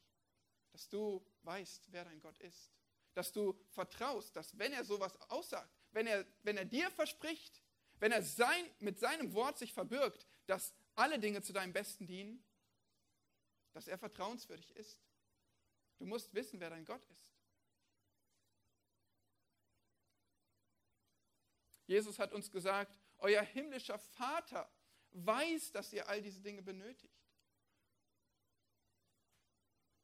dass 0.71 0.89
du 0.89 1.23
weißt, 1.43 1.93
wer 1.93 2.05
dein 2.05 2.21
Gott 2.21 2.39
ist. 2.39 2.73
Dass 3.15 3.33
du 3.33 3.59
vertraust, 3.71 4.35
dass 4.37 4.59
wenn 4.59 4.73
er 4.73 4.85
sowas 4.85 5.21
aussagt, 5.31 5.71
wenn 5.93 6.07
er, 6.07 6.27
wenn 6.43 6.57
er 6.57 6.65
dir 6.65 6.91
verspricht, 6.91 7.63
wenn 7.99 8.13
er 8.13 8.23
sein, 8.23 8.71
mit 8.81 8.99
seinem 8.99 9.33
Wort 9.35 9.59
sich 9.59 9.73
verbirgt, 9.73 10.27
dass 10.47 10.75
alle 10.95 11.19
Dinge 11.19 11.43
zu 11.43 11.53
deinem 11.53 11.73
Besten 11.73 12.07
dienen, 12.07 12.45
dass 13.73 13.89
er 13.89 13.99
vertrauenswürdig 13.99 14.75
ist. 14.77 14.99
Du 15.99 16.07
musst 16.07 16.35
wissen, 16.35 16.61
wer 16.61 16.71
dein 16.71 16.85
Gott 16.85 17.05
ist. 17.07 17.33
Jesus 21.87 22.19
hat 22.19 22.33
uns 22.33 22.51
gesagt, 22.51 22.93
euer 23.19 23.43
himmlischer 23.43 23.99
Vater 23.99 24.71
weiß, 25.11 25.73
dass 25.73 25.93
ihr 25.93 26.09
all 26.09 26.23
diese 26.23 26.41
Dinge 26.41 26.63
benötigt. 26.63 27.15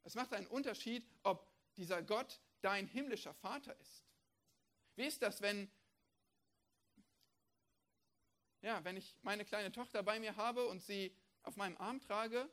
Es 0.02 0.14
macht 0.14 0.32
einen 0.32 0.46
Unterschied, 0.46 1.06
ob 1.22 1.50
dieser 1.76 2.02
Gott 2.02 2.40
dein 2.60 2.86
himmlischer 2.86 3.34
Vater 3.34 3.78
ist. 3.80 4.04
Wie 4.96 5.04
ist 5.04 5.22
das, 5.22 5.40
wenn, 5.40 5.70
ja, 8.62 8.82
wenn 8.84 8.96
ich 8.96 9.16
meine 9.22 9.44
kleine 9.44 9.70
Tochter 9.70 10.02
bei 10.02 10.18
mir 10.18 10.36
habe 10.36 10.66
und 10.66 10.82
sie 10.82 11.14
auf 11.42 11.56
meinem 11.56 11.76
Arm 11.76 12.00
trage, 12.00 12.48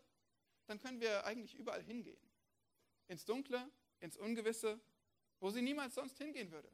dann 0.68 0.80
können 0.80 1.00
wir 1.00 1.26
eigentlich 1.26 1.56
überall 1.56 1.84
hingehen. 1.84 2.20
Ins 3.08 3.26
Dunkle, 3.26 3.70
ins 4.00 4.18
Ungewisse, 4.18 4.80
wo 5.40 5.50
sie 5.50 5.62
niemals 5.62 5.96
sonst 5.96 6.18
hingehen 6.18 6.52
würde. 6.52 6.72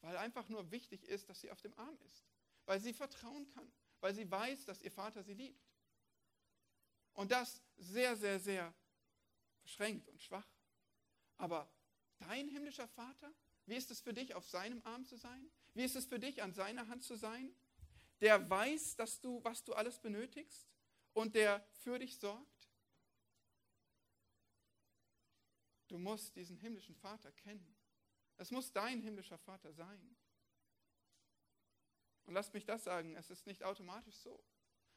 Weil 0.00 0.16
einfach 0.16 0.48
nur 0.48 0.70
wichtig 0.70 1.04
ist, 1.04 1.28
dass 1.28 1.40
sie 1.40 1.50
auf 1.50 1.60
dem 1.60 1.76
Arm 1.78 1.98
ist. 2.06 2.24
Weil 2.66 2.80
sie 2.80 2.92
vertrauen 2.92 3.48
kann. 3.54 3.70
Weil 4.00 4.14
sie 4.14 4.30
weiß, 4.30 4.64
dass 4.64 4.82
ihr 4.82 4.92
Vater 4.92 5.22
sie 5.22 5.34
liebt. 5.34 5.64
Und 7.14 7.32
das 7.32 7.60
sehr, 7.76 8.16
sehr, 8.16 8.38
sehr 8.38 8.72
beschränkt 9.62 10.08
und 10.08 10.22
schwach. 10.22 10.46
Aber 11.36 11.68
dein 12.18 12.48
himmlischer 12.48 12.88
Vater, 12.88 13.32
wie 13.66 13.76
ist 13.76 13.90
es 13.90 14.00
für 14.00 14.14
dich, 14.14 14.34
auf 14.34 14.48
seinem 14.48 14.80
Arm 14.84 15.04
zu 15.04 15.16
sein? 15.16 15.50
Wie 15.74 15.84
ist 15.84 15.96
es 15.96 16.06
für 16.06 16.18
dich, 16.18 16.42
an 16.42 16.52
seiner 16.52 16.88
Hand 16.88 17.02
zu 17.02 17.16
sein? 17.16 17.54
Der 18.20 18.48
weiß, 18.48 18.96
dass 18.96 19.20
du, 19.20 19.42
was 19.44 19.62
du 19.64 19.74
alles 19.74 19.98
benötigst 19.98 20.66
und 21.12 21.34
der 21.34 21.64
für 21.82 21.98
dich 21.98 22.18
sorgt? 22.18 22.68
Du 25.88 25.98
musst 25.98 26.36
diesen 26.36 26.56
himmlischen 26.56 26.94
Vater 26.96 27.32
kennen. 27.32 27.76
Es 28.36 28.50
muss 28.50 28.72
dein 28.72 29.00
himmlischer 29.00 29.38
Vater 29.38 29.72
sein. 29.72 30.16
Und 32.24 32.34
lass 32.34 32.52
mich 32.52 32.64
das 32.64 32.84
sagen, 32.84 33.16
es 33.16 33.30
ist 33.30 33.46
nicht 33.46 33.64
automatisch 33.64 34.16
so. 34.16 34.42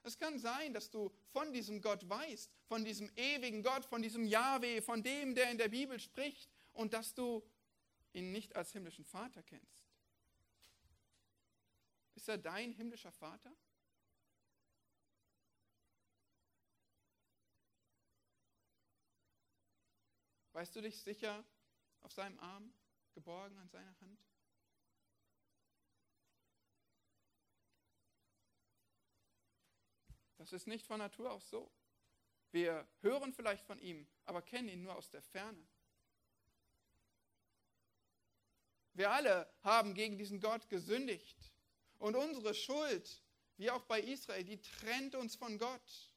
Es 0.04 0.18
kann 0.18 0.40
sein, 0.40 0.74
dass 0.74 0.90
du 0.90 1.14
von 1.32 1.54
diesem 1.54 1.82
Gott 1.82 2.08
weißt, 2.10 2.52
von 2.66 2.84
diesem 2.84 3.10
ewigen 3.16 3.64
Gott, 3.64 3.86
von 3.86 4.02
diesem 4.02 4.26
Yahweh, 4.26 4.82
von 4.82 5.04
dem, 5.04 5.36
der 5.36 5.52
in 5.52 5.58
der 5.58 5.70
Bibel 5.70 6.00
spricht, 6.00 6.50
und 6.74 6.94
dass 6.94 7.14
du 7.14 7.44
ihn 8.14 8.32
nicht 8.32 8.56
als 8.56 8.72
himmlischen 8.72 9.06
Vater 9.06 9.44
kennst. 9.44 9.82
Ist 12.16 12.28
er 12.28 12.38
dein 12.38 12.74
himmlischer 12.74 13.12
Vater? 13.12 13.56
Weißt 20.54 20.76
du 20.76 20.82
dich 20.82 21.02
sicher 21.02 21.46
auf 22.02 22.12
seinem 22.12 22.38
Arm, 22.40 22.74
geborgen 23.14 23.58
an 23.58 23.70
seiner 23.70 24.00
Hand? 24.02 24.20
Das 30.38 30.52
ist 30.54 30.68
nicht 30.68 30.86
von 30.86 30.98
Natur 30.98 31.32
aus 31.32 31.50
so. 31.50 31.72
Wir 32.52 32.88
hören 33.02 33.32
vielleicht 33.32 33.64
von 33.64 33.80
ihm, 33.80 34.08
aber 34.26 34.42
kennen 34.42 34.70
ihn 34.70 34.84
nur 34.84 34.96
aus 34.96 35.10
der 35.10 35.22
Ferne. 35.22 35.68
Wir 38.94 39.12
alle 39.12 39.52
haben 39.64 39.94
gegen 39.94 40.18
diesen 40.18 40.40
Gott 40.40 40.68
gesündigt. 40.70 41.38
Und 41.98 42.16
unsere 42.16 42.54
Schuld, 42.54 43.22
wie 43.58 43.70
auch 43.72 43.84
bei 43.84 44.02
Israel, 44.02 44.44
die 44.44 44.60
trennt 44.62 45.16
uns 45.16 45.36
von 45.36 45.58
Gott. 45.58 46.12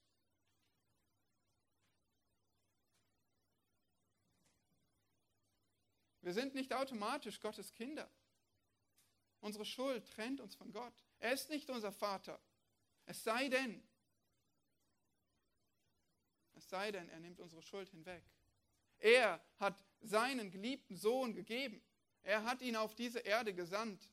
Wir 6.23 6.33
sind 6.33 6.55
nicht 6.55 6.73
automatisch 6.73 7.39
Gottes 7.39 7.75
Kinder. 7.75 8.11
Unsere 9.41 9.67
Schuld 9.67 10.09
trennt 10.09 10.41
uns 10.41 10.55
von 10.55 10.73
Gott. 10.73 10.95
Er 11.19 11.35
ist 11.35 11.51
nicht 11.51 11.69
unser 11.69 11.93
Vater. 11.93 12.41
Es 13.05 13.23
sei 13.23 13.51
denn, 13.51 13.87
es 16.55 16.67
sei 16.71 16.91
denn, 16.91 17.11
er 17.11 17.21
nimmt 17.21 17.41
unsere 17.41 17.61
Schuld 17.61 17.91
hinweg. 17.91 18.25
Er 18.97 19.45
hat 19.59 19.85
seinen 20.01 20.51
geliebten 20.51 20.97
Sohn 20.97 21.35
gegeben. 21.35 21.85
Er 22.25 22.45
hat 22.45 22.63
ihn 22.63 22.77
auf 22.77 22.95
diese 22.95 23.21
Erde 23.21 23.55
gesandt. 23.55 24.09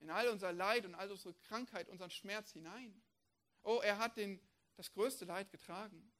In 0.00 0.10
all 0.10 0.28
unser 0.28 0.52
Leid 0.52 0.84
und 0.86 0.94
all 0.94 1.10
unsere 1.10 1.34
Krankheit, 1.34 1.88
unseren 1.88 2.10
Schmerz 2.10 2.52
hinein. 2.52 3.02
Oh, 3.62 3.80
er 3.82 3.98
hat 3.98 4.16
den, 4.16 4.40
das 4.76 4.92
größte 4.92 5.24
Leid 5.24 5.50
getragen. 5.50 6.12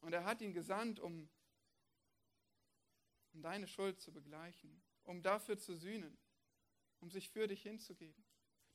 Und 0.00 0.12
er 0.12 0.24
hat 0.24 0.40
ihn 0.40 0.52
gesandt, 0.52 1.00
um, 1.00 1.28
um 3.32 3.42
deine 3.42 3.66
Schuld 3.66 4.00
zu 4.00 4.12
begleichen, 4.12 4.82
um 5.04 5.22
dafür 5.22 5.58
zu 5.58 5.76
sühnen, 5.76 6.18
um 7.00 7.10
sich 7.10 7.30
für 7.30 7.46
dich 7.46 7.62
hinzugeben, 7.62 8.24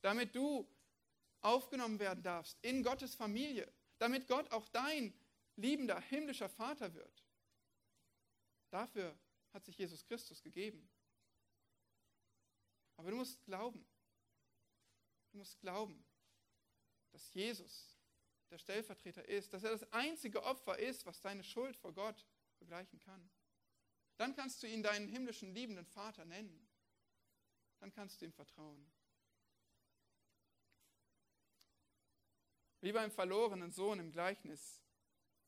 damit 0.00 0.34
du 0.34 0.68
aufgenommen 1.42 1.98
werden 1.98 2.22
darfst 2.22 2.58
in 2.62 2.82
Gottes 2.82 3.14
Familie, 3.14 3.70
damit 3.98 4.26
Gott 4.28 4.50
auch 4.52 4.68
dein 4.68 5.12
liebender 5.56 6.00
himmlischer 6.00 6.48
Vater 6.48 6.94
wird. 6.94 7.24
Dafür 8.70 9.16
hat 9.52 9.64
sich 9.64 9.76
Jesus 9.76 10.04
Christus 10.04 10.42
gegeben. 10.42 10.88
Aber 13.00 13.12
du 13.12 13.16
musst 13.16 13.42
glauben. 13.46 13.82
Du 15.32 15.38
musst 15.38 15.58
glauben, 15.60 16.04
dass 17.12 17.32
Jesus 17.32 17.98
der 18.50 18.58
Stellvertreter 18.58 19.26
ist, 19.26 19.54
dass 19.54 19.64
er 19.64 19.70
das 19.70 19.90
einzige 19.90 20.42
Opfer 20.42 20.78
ist, 20.78 21.06
was 21.06 21.22
deine 21.22 21.42
Schuld 21.42 21.78
vor 21.78 21.94
Gott 21.94 22.26
begleichen 22.58 22.98
kann. 22.98 23.30
Dann 24.18 24.36
kannst 24.36 24.62
du 24.62 24.66
ihn 24.66 24.82
deinen 24.82 25.08
himmlischen 25.08 25.54
liebenden 25.54 25.86
Vater 25.86 26.26
nennen. 26.26 26.68
Dann 27.78 27.90
kannst 27.90 28.20
du 28.20 28.26
ihm 28.26 28.34
vertrauen. 28.34 28.92
Wie 32.82 32.92
beim 32.92 33.10
verlorenen 33.10 33.72
Sohn 33.72 33.98
im 33.98 34.12
Gleichnis. 34.12 34.82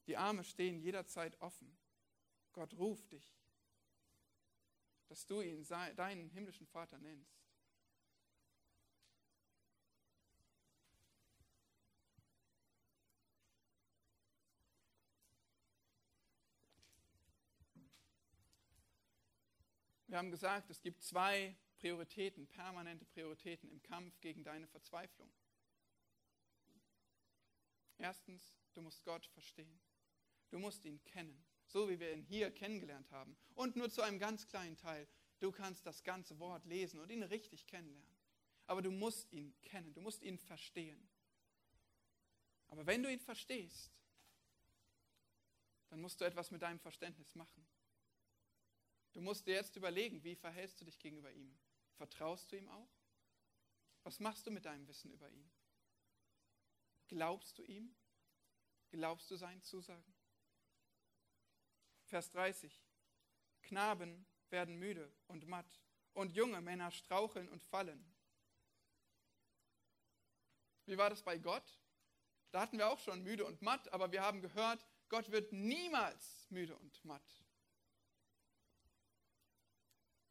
Die 0.07 0.16
Arme 0.16 0.42
stehen 0.42 0.80
jederzeit 0.80 1.38
offen. 1.42 1.78
Gott 2.55 2.72
ruft 2.72 3.12
dich, 3.12 3.36
dass 5.09 5.26
du 5.26 5.42
ihn 5.42 5.62
deinen 5.64 6.30
himmlischen 6.30 6.66
Vater 6.66 6.96
nennst. 6.96 7.41
Wir 20.12 20.18
haben 20.18 20.30
gesagt, 20.30 20.68
es 20.68 20.82
gibt 20.82 21.02
zwei 21.02 21.56
Prioritäten, 21.78 22.46
permanente 22.46 23.06
Prioritäten 23.06 23.70
im 23.70 23.80
Kampf 23.80 24.20
gegen 24.20 24.44
deine 24.44 24.66
Verzweiflung. 24.66 25.32
Erstens, 27.96 28.54
du 28.74 28.82
musst 28.82 29.02
Gott 29.04 29.24
verstehen. 29.24 29.80
Du 30.50 30.58
musst 30.58 30.84
ihn 30.84 31.02
kennen, 31.04 31.42
so 31.64 31.88
wie 31.88 31.98
wir 31.98 32.12
ihn 32.12 32.20
hier 32.20 32.50
kennengelernt 32.50 33.10
haben. 33.10 33.38
Und 33.54 33.74
nur 33.74 33.88
zu 33.88 34.02
einem 34.02 34.18
ganz 34.18 34.46
kleinen 34.46 34.76
Teil. 34.76 35.08
Du 35.40 35.50
kannst 35.50 35.86
das 35.86 36.04
ganze 36.04 36.38
Wort 36.38 36.66
lesen 36.66 37.00
und 37.00 37.10
ihn 37.10 37.22
richtig 37.22 37.66
kennenlernen. 37.66 38.18
Aber 38.66 38.82
du 38.82 38.90
musst 38.90 39.32
ihn 39.32 39.58
kennen, 39.62 39.94
du 39.94 40.02
musst 40.02 40.22
ihn 40.22 40.36
verstehen. 40.36 41.08
Aber 42.68 42.84
wenn 42.84 43.02
du 43.02 43.10
ihn 43.10 43.18
verstehst, 43.18 43.90
dann 45.88 46.02
musst 46.02 46.20
du 46.20 46.26
etwas 46.26 46.50
mit 46.50 46.60
deinem 46.60 46.80
Verständnis 46.80 47.34
machen. 47.34 47.66
Du 49.12 49.20
musst 49.20 49.46
dir 49.46 49.54
jetzt 49.54 49.76
überlegen, 49.76 50.22
wie 50.24 50.34
verhältst 50.34 50.80
du 50.80 50.84
dich 50.84 50.98
gegenüber 50.98 51.30
ihm? 51.30 51.58
Vertraust 51.94 52.50
du 52.50 52.56
ihm 52.56 52.68
auch? 52.68 52.90
Was 54.04 54.20
machst 54.20 54.46
du 54.46 54.50
mit 54.50 54.64
deinem 54.64 54.88
Wissen 54.88 55.12
über 55.12 55.30
ihn? 55.30 55.50
Glaubst 57.08 57.58
du 57.58 57.62
ihm? 57.62 57.94
Glaubst 58.90 59.30
du 59.30 59.36
seinen 59.36 59.62
Zusagen? 59.62 60.14
Vers 62.04 62.30
30. 62.30 62.84
Knaben 63.62 64.26
werden 64.50 64.78
müde 64.78 65.12
und 65.28 65.46
matt 65.46 65.80
und 66.14 66.32
junge 66.32 66.60
Männer 66.60 66.90
straucheln 66.90 67.48
und 67.48 67.62
fallen. 67.62 68.12
Wie 70.86 70.98
war 70.98 71.10
das 71.10 71.22
bei 71.22 71.38
Gott? 71.38 71.78
Da 72.50 72.60
hatten 72.60 72.76
wir 72.76 72.90
auch 72.90 72.98
schon 72.98 73.22
müde 73.22 73.46
und 73.46 73.62
matt, 73.62 73.90
aber 73.92 74.12
wir 74.12 74.22
haben 74.22 74.42
gehört, 74.42 74.84
Gott 75.08 75.30
wird 75.30 75.52
niemals 75.52 76.50
müde 76.50 76.76
und 76.76 77.04
matt. 77.04 77.41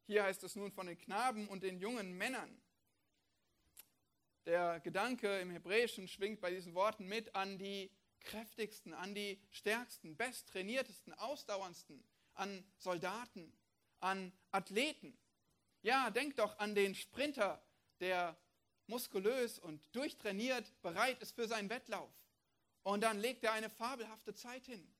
Hier 0.06 0.24
heißt 0.24 0.42
es 0.44 0.56
nun 0.56 0.72
von 0.72 0.86
den 0.86 0.98
Knaben 0.98 1.48
und 1.48 1.62
den 1.62 1.78
jungen 1.78 2.16
Männern. 2.16 2.60
Der 4.44 4.80
Gedanke 4.80 5.38
im 5.40 5.50
Hebräischen 5.50 6.08
schwingt 6.08 6.40
bei 6.40 6.50
diesen 6.50 6.74
Worten 6.74 7.06
mit 7.06 7.34
an 7.36 7.58
die 7.58 7.90
kräftigsten, 8.20 8.92
an 8.94 9.14
die 9.14 9.40
stärksten, 9.50 10.16
besttrainiertesten, 10.16 11.14
ausdauerndsten, 11.14 12.02
an 12.34 12.64
Soldaten, 12.78 13.52
an 14.00 14.32
Athleten. 14.50 15.16
Ja, 15.82 16.10
denk 16.10 16.36
doch 16.36 16.58
an 16.58 16.74
den 16.74 16.94
Sprinter, 16.94 17.62
der 18.00 18.36
muskulös 18.86 19.58
und 19.58 19.94
durchtrainiert 19.94 20.80
bereit 20.82 21.20
ist 21.22 21.34
für 21.34 21.46
seinen 21.46 21.70
Wettlauf. 21.70 22.12
Und 22.82 23.02
dann 23.02 23.18
legt 23.18 23.44
er 23.44 23.52
eine 23.52 23.70
fabelhafte 23.70 24.34
Zeit 24.34 24.66
hin. 24.66 24.92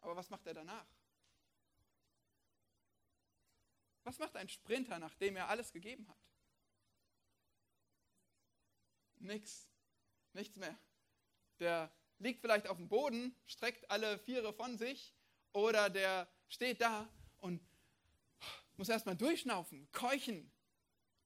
Aber 0.00 0.16
was 0.16 0.30
macht 0.30 0.46
er 0.46 0.54
danach? 0.54 0.86
Was 4.04 4.18
macht 4.18 4.36
ein 4.36 4.48
Sprinter, 4.48 4.98
nachdem 4.98 5.36
er 5.36 5.48
alles 5.48 5.72
gegeben 5.72 6.08
hat? 6.08 6.18
Nix. 9.16 9.68
Nichts 10.32 10.56
mehr. 10.56 10.78
Der 11.58 11.92
liegt 12.18 12.40
vielleicht 12.40 12.66
auf 12.66 12.76
dem 12.76 12.88
Boden, 12.88 13.34
streckt 13.46 13.90
alle 13.90 14.18
Viere 14.18 14.52
von 14.52 14.78
sich 14.78 15.14
oder 15.52 15.90
der 15.90 16.28
steht 16.48 16.80
da 16.80 17.08
und 17.38 17.60
muss 18.76 18.88
erstmal 18.88 19.16
durchschnaufen, 19.16 19.90
keuchen. 19.92 20.50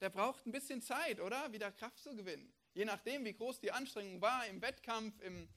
Der 0.01 0.11
braucht 0.11 0.45
ein 0.47 0.53
bisschen 0.53 0.83
Zeit, 0.83 1.21
oder? 1.21 1.53
Wieder 1.53 1.71
Kraft 1.71 1.99
zu 1.99 2.15
gewinnen. 2.17 2.53
Je 2.75 2.85
nachdem, 2.85 3.25
wie 3.25 3.33
groß 3.33 3.61
die 3.61 3.71
Anstrengung 3.71 4.21
war 4.21 4.47
im 4.47 4.61
Wettkampf, 4.61 5.21
im 5.21 5.49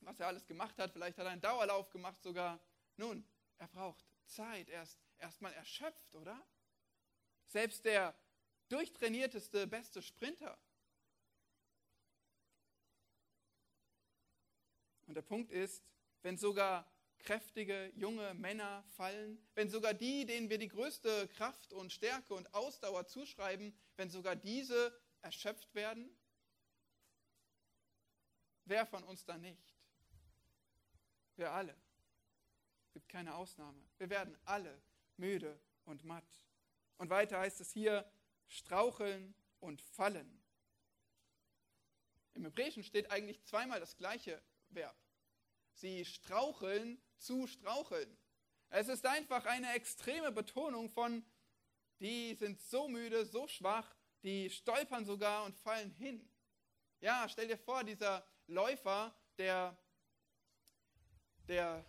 was 0.00 0.20
er 0.20 0.26
alles 0.26 0.46
gemacht 0.46 0.78
hat. 0.78 0.92
Vielleicht 0.92 1.18
hat 1.18 1.26
er 1.26 1.32
einen 1.32 1.40
Dauerlauf 1.40 1.90
gemacht 1.90 2.22
sogar. 2.22 2.60
Nun, 2.96 3.24
er 3.58 3.68
braucht 3.68 4.04
Zeit. 4.26 4.68
Er 4.68 4.82
ist 4.82 4.98
erstmal 5.18 5.52
erschöpft, 5.54 6.14
oder? 6.14 6.46
Selbst 7.46 7.84
der 7.84 8.14
durchtrainierteste, 8.68 9.66
beste 9.66 10.02
Sprinter. 10.02 10.58
Und 15.06 15.14
der 15.14 15.22
Punkt 15.22 15.50
ist, 15.50 15.82
wenn 16.22 16.36
sogar 16.36 16.86
kräftige 17.18 17.90
junge 17.96 18.34
Männer 18.34 18.84
fallen, 18.96 19.42
wenn 19.54 19.68
sogar 19.70 19.94
die, 19.94 20.26
denen 20.26 20.50
wir 20.50 20.58
die 20.58 20.68
größte 20.68 21.28
Kraft 21.28 21.72
und 21.72 21.92
Stärke 21.92 22.34
und 22.34 22.52
Ausdauer 22.54 23.06
zuschreiben, 23.06 23.76
wenn 23.96 24.10
sogar 24.10 24.36
diese 24.36 24.98
erschöpft 25.22 25.74
werden, 25.74 26.16
wer 28.64 28.86
von 28.86 29.02
uns 29.02 29.24
da 29.24 29.38
nicht? 29.38 29.67
Wir 31.38 31.52
alle. 31.52 31.74
Es 32.86 32.92
gibt 32.92 33.08
keine 33.08 33.36
Ausnahme. 33.36 33.80
Wir 33.96 34.10
werden 34.10 34.36
alle 34.44 34.82
müde 35.16 35.60
und 35.84 36.02
matt. 36.02 36.26
Und 36.96 37.10
weiter 37.10 37.38
heißt 37.38 37.60
es 37.60 37.72
hier, 37.72 38.10
straucheln 38.48 39.36
und 39.60 39.80
fallen. 39.80 40.42
Im 42.34 42.44
Hebräischen 42.44 42.82
steht 42.82 43.12
eigentlich 43.12 43.40
zweimal 43.44 43.78
das 43.78 43.96
gleiche 43.96 44.42
Verb. 44.70 44.96
Sie 45.74 46.04
straucheln 46.04 47.00
zu 47.18 47.46
straucheln. 47.46 48.18
Es 48.70 48.88
ist 48.88 49.06
einfach 49.06 49.46
eine 49.46 49.72
extreme 49.74 50.32
Betonung 50.32 50.90
von, 50.90 51.24
die 52.00 52.34
sind 52.34 52.60
so 52.60 52.88
müde, 52.88 53.24
so 53.24 53.46
schwach, 53.46 53.94
die 54.24 54.50
stolpern 54.50 55.04
sogar 55.04 55.44
und 55.44 55.56
fallen 55.56 55.92
hin. 55.92 56.28
Ja, 57.00 57.28
stell 57.28 57.46
dir 57.46 57.58
vor, 57.58 57.84
dieser 57.84 58.26
Läufer, 58.48 59.14
der 59.36 59.78
der 61.48 61.84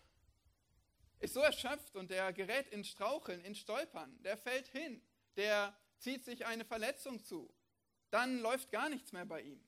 ist 1.19 1.33
so 1.33 1.41
erschöpft 1.41 1.95
und 1.95 2.09
der 2.09 2.31
gerät 2.33 2.67
in 2.69 2.83
Straucheln, 2.83 3.41
in 3.41 3.55
Stolpern, 3.55 4.21
der 4.23 4.37
fällt 4.37 4.67
hin, 4.67 5.01
der 5.35 5.77
zieht 5.97 6.23
sich 6.23 6.45
eine 6.45 6.63
Verletzung 6.63 7.23
zu, 7.23 7.53
dann 8.09 8.39
läuft 8.39 8.71
gar 8.71 8.89
nichts 8.89 9.11
mehr 9.11 9.25
bei 9.25 9.41
ihm. 9.41 9.61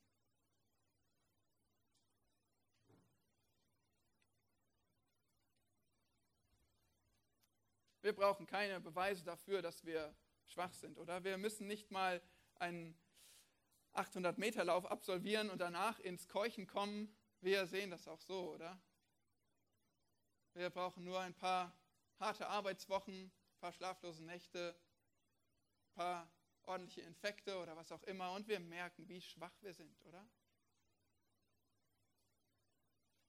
Wir 8.02 8.14
brauchen 8.14 8.48
keine 8.48 8.80
Beweise 8.80 9.24
dafür, 9.24 9.62
dass 9.62 9.86
wir 9.86 10.16
schwach 10.48 10.74
sind, 10.74 10.98
oder? 10.98 11.24
Wir 11.24 11.38
müssen 11.38 11.68
nicht 11.68 11.92
mal 11.92 12.22
einen 12.56 12.98
800-Meter-Lauf 13.94 14.86
absolvieren 14.86 15.50
und 15.50 15.60
danach 15.60 16.00
ins 16.00 16.28
Keuchen 16.28 16.66
kommen. 16.66 17.16
Wir 17.42 17.68
sehen 17.68 17.92
das 17.92 18.08
auch 18.08 18.20
so, 18.22 18.54
oder? 18.54 18.82
Wir 20.54 20.70
brauchen 20.70 21.06
nur 21.06 21.20
ein 21.20 21.34
paar 21.34 21.74
harte 22.20 22.47
Arbeitswochen, 22.47 23.14
ein 23.24 23.60
paar 23.60 23.72
schlaflose 23.72 24.24
Nächte, 24.24 24.76
ein 25.86 25.93
paar 25.93 26.32
ordentliche 26.64 27.02
Infekte 27.02 27.58
oder 27.58 27.78
was 27.78 27.91
auch 27.91 28.04
immer 28.04 28.34
und 28.34 28.47
wir 28.49 28.60
merken, 28.60 29.08
wie 29.08 29.22
schwach 29.22 29.54
wir 29.62 29.74
sind, 29.74 30.06
oder? 30.06 30.28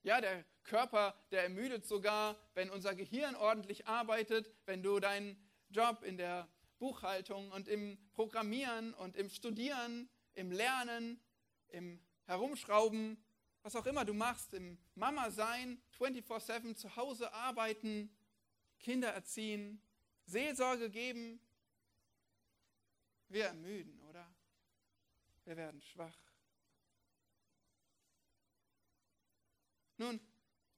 Ja, 0.02 0.20
der 0.20 0.44
Körper, 0.64 1.14
der 1.30 1.44
ermüdet 1.44 1.86
sogar, 1.86 2.36
wenn 2.54 2.70
unser 2.70 2.96
Gehirn 2.96 3.36
ordentlich 3.36 3.86
arbeitet, 3.86 4.52
wenn 4.66 4.82
du 4.82 4.98
deinen 4.98 5.36
Job 5.70 6.02
in 6.02 6.16
der 6.16 6.48
Buchhaltung 6.78 7.52
und 7.52 7.68
im 7.68 7.98
Programmieren 8.10 8.94
und 8.94 9.16
im 9.16 9.30
Studieren, 9.30 10.10
im 10.34 10.50
Lernen, 10.50 11.22
im 11.68 12.04
Herumschrauben 12.24 13.22
was 13.62 13.76
auch 13.76 13.86
immer 13.86 14.04
du 14.04 14.12
machst, 14.12 14.54
im 14.54 14.78
Mama 14.94 15.30
sein, 15.30 15.80
24/7 15.98 16.74
zu 16.74 16.94
Hause 16.96 17.32
arbeiten, 17.32 18.14
Kinder 18.80 19.12
erziehen, 19.12 19.80
Seelsorge 20.26 20.90
geben, 20.90 21.40
wir 23.28 23.46
ermüden, 23.46 24.00
oder? 24.02 24.32
Wir 25.44 25.56
werden 25.56 25.80
schwach. 25.80 26.18
Nun, 29.96 30.20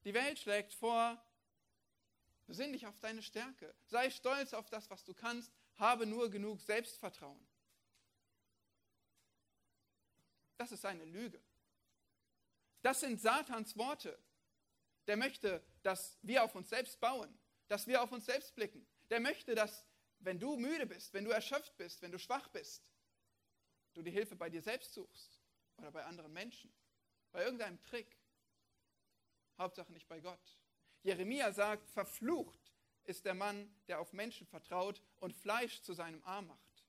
die 0.05 0.14
Welt 0.14 0.39
schlägt 0.39 0.74
vor, 0.74 1.22
besinn 2.47 2.72
dich 2.72 2.87
auf 2.87 2.99
deine 2.99 3.22
Stärke, 3.22 3.74
sei 3.87 4.11
stolz 4.11 4.53
auf 4.53 4.68
das, 4.68 4.91
was 4.91 5.03
du 5.05 5.14
kannst, 5.14 5.53
habe 5.76 6.07
nur 6.07 6.30
genug 6.30 6.61
Selbstvertrauen. 6.61 7.47
Das 10.59 10.70
ist 10.72 10.85
eine 10.85 11.05
Lüge. 11.05 11.43
Das 12.85 13.01
sind 13.01 13.18
Satans 13.18 13.78
Worte. 13.78 14.18
Der 15.07 15.16
möchte, 15.16 15.64
dass 15.82 16.18
wir 16.20 16.45
auf 16.45 16.55
uns 16.55 16.68
selbst 16.68 17.01
bauen, 17.01 17.35
dass 17.66 17.87
wir 17.87 18.03
auf 18.03 18.12
uns 18.12 18.26
selbst 18.26 18.55
blicken. 18.55 18.87
Der 19.09 19.20
möchte, 19.20 19.55
dass, 19.55 19.87
wenn 20.18 20.39
du 20.39 20.59
müde 20.59 20.85
bist, 20.85 21.14
wenn 21.14 21.24
du 21.24 21.30
erschöpft 21.30 21.74
bist, 21.78 22.03
wenn 22.03 22.12
du 22.12 22.18
schwach 22.18 22.47
bist, 22.49 22.85
du 23.95 24.03
die 24.03 24.11
Hilfe 24.11 24.37
bei 24.37 24.51
dir 24.51 24.61
selbst 24.61 24.93
suchst 24.93 25.41
oder 25.78 25.91
bei 25.91 26.05
anderen 26.05 26.35
Menschen, 26.35 26.70
bei 27.32 27.43
irgendeinem 27.43 27.82
Trick. 27.85 28.18
Hauptsache 29.57 29.91
nicht 29.91 30.07
bei 30.07 30.20
Gott. 30.20 30.59
Jeremia 31.05 31.53
sagt, 31.53 31.89
verflucht 31.89 32.74
ist 33.05 33.24
der 33.24 33.35
Mann, 33.35 33.74
der 33.89 33.99
auf 33.99 34.12
Menschen 34.12 34.47
vertraut 34.47 35.01
und 35.20 35.32
Fleisch 35.32 35.80
zu 35.80 35.95
seinem 35.95 36.22
Arm 36.24 36.49
macht. 36.49 36.85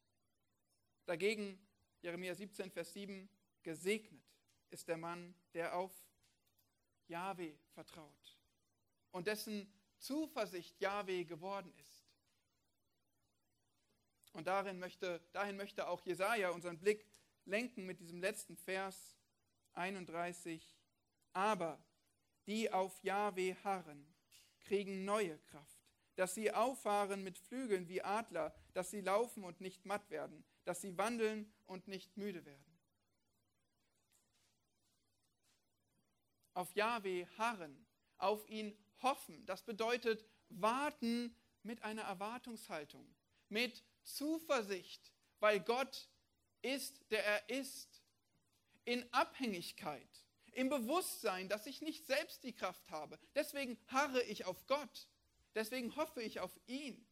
Dagegen, 1.06 1.66
Jeremia 2.02 2.36
17, 2.36 2.70
Vers 2.70 2.92
7, 2.92 3.30
gesegnet 3.64 4.25
ist 4.70 4.88
der 4.88 4.98
Mann, 4.98 5.36
der 5.54 5.76
auf 5.76 5.92
Jahwe 7.08 7.58
vertraut 7.74 8.38
und 9.12 9.28
dessen 9.28 9.72
Zuversicht 9.98 10.80
Jahwe 10.82 11.26
geworden 11.26 11.74
ist. 11.78 12.06
Und 14.34 14.48
darin 14.48 14.80
möchte, 14.80 15.22
dahin 15.32 15.56
möchte 15.56 15.88
auch 15.88 16.06
Jesaja 16.06 16.50
unseren 16.50 16.78
Blick 16.78 17.06
lenken 17.46 17.86
mit 17.86 18.02
diesem 18.02 18.20
letzten 18.20 18.58
Vers 18.58 19.16
31. 19.74 20.76
Aber 21.32 21.82
die 22.46 22.72
auf 22.72 23.02
Jahwe 23.04 23.56
harren, 23.64 24.06
kriegen 24.60 25.06
neue 25.06 25.38
Kraft, 25.40 25.80
dass 26.16 26.36
sie 26.36 26.52
auffahren 26.52 27.24
mit 27.24 27.38
Flügeln 27.38 27.88
wie 27.88 28.02
Adler, 28.02 28.54
dass 28.74 28.92
sie 28.92 29.02
laufen 29.02 29.44
und 29.44 29.62
nicht 29.62 29.86
matt 29.86 30.10
werden, 30.10 30.44
dass 30.66 30.82
sie 30.82 30.98
wandeln 30.98 31.52
und 31.66 31.88
nicht 31.88 32.18
müde 32.18 32.44
werden. 32.46 32.75
Auf 36.56 36.76
Jahwe 36.76 37.28
harren, 37.38 37.86
auf 38.18 38.50
ihn 38.50 38.76
hoffen, 39.04 39.46
das 39.46 39.62
bedeutet 39.62 40.26
warten 40.50 41.36
mit 41.62 41.84
einer 41.84 42.02
Erwartungshaltung, 42.02 43.08
mit 43.50 43.84
Zuversicht, 44.04 45.12
weil 45.40 45.60
Gott 45.60 46.10
ist, 46.64 47.12
der 47.12 47.24
er 47.24 47.50
ist, 47.50 48.02
in 48.86 49.06
Abhängigkeit 49.14 50.26
im 50.56 50.70
Bewusstsein, 50.70 51.50
dass 51.50 51.68
ich 51.68 51.82
nicht 51.82 52.08
selbst 52.08 52.44
die 52.44 52.54
Kraft 52.54 52.90
habe. 52.90 53.20
Deswegen 53.36 53.78
harre 53.88 54.24
ich 54.24 54.46
auf 54.46 54.66
Gott. 54.68 55.10
Deswegen 55.54 55.96
hoffe 55.96 56.22
ich 56.22 56.40
auf 56.40 56.58
ihn. 56.66 57.06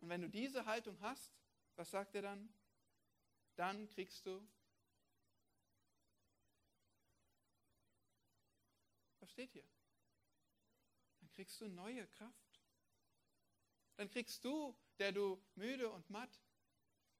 Und 0.00 0.08
wenn 0.08 0.20
du 0.20 0.28
diese 0.28 0.66
Haltung 0.66 0.98
hast, 1.00 1.32
was 1.76 1.90
sagt 1.90 2.14
er 2.14 2.22
dann? 2.22 2.52
Dann 3.60 3.86
kriegst 3.90 4.24
du, 4.24 4.40
was 9.18 9.30
steht 9.30 9.52
hier? 9.52 9.68
Dann 11.20 11.28
kriegst 11.32 11.60
du 11.60 11.68
neue 11.68 12.06
Kraft. 12.06 12.62
Dann 13.96 14.08
kriegst 14.08 14.46
du, 14.46 14.74
der 14.98 15.12
du 15.12 15.44
müde 15.56 15.90
und 15.90 16.08
matt 16.08 16.40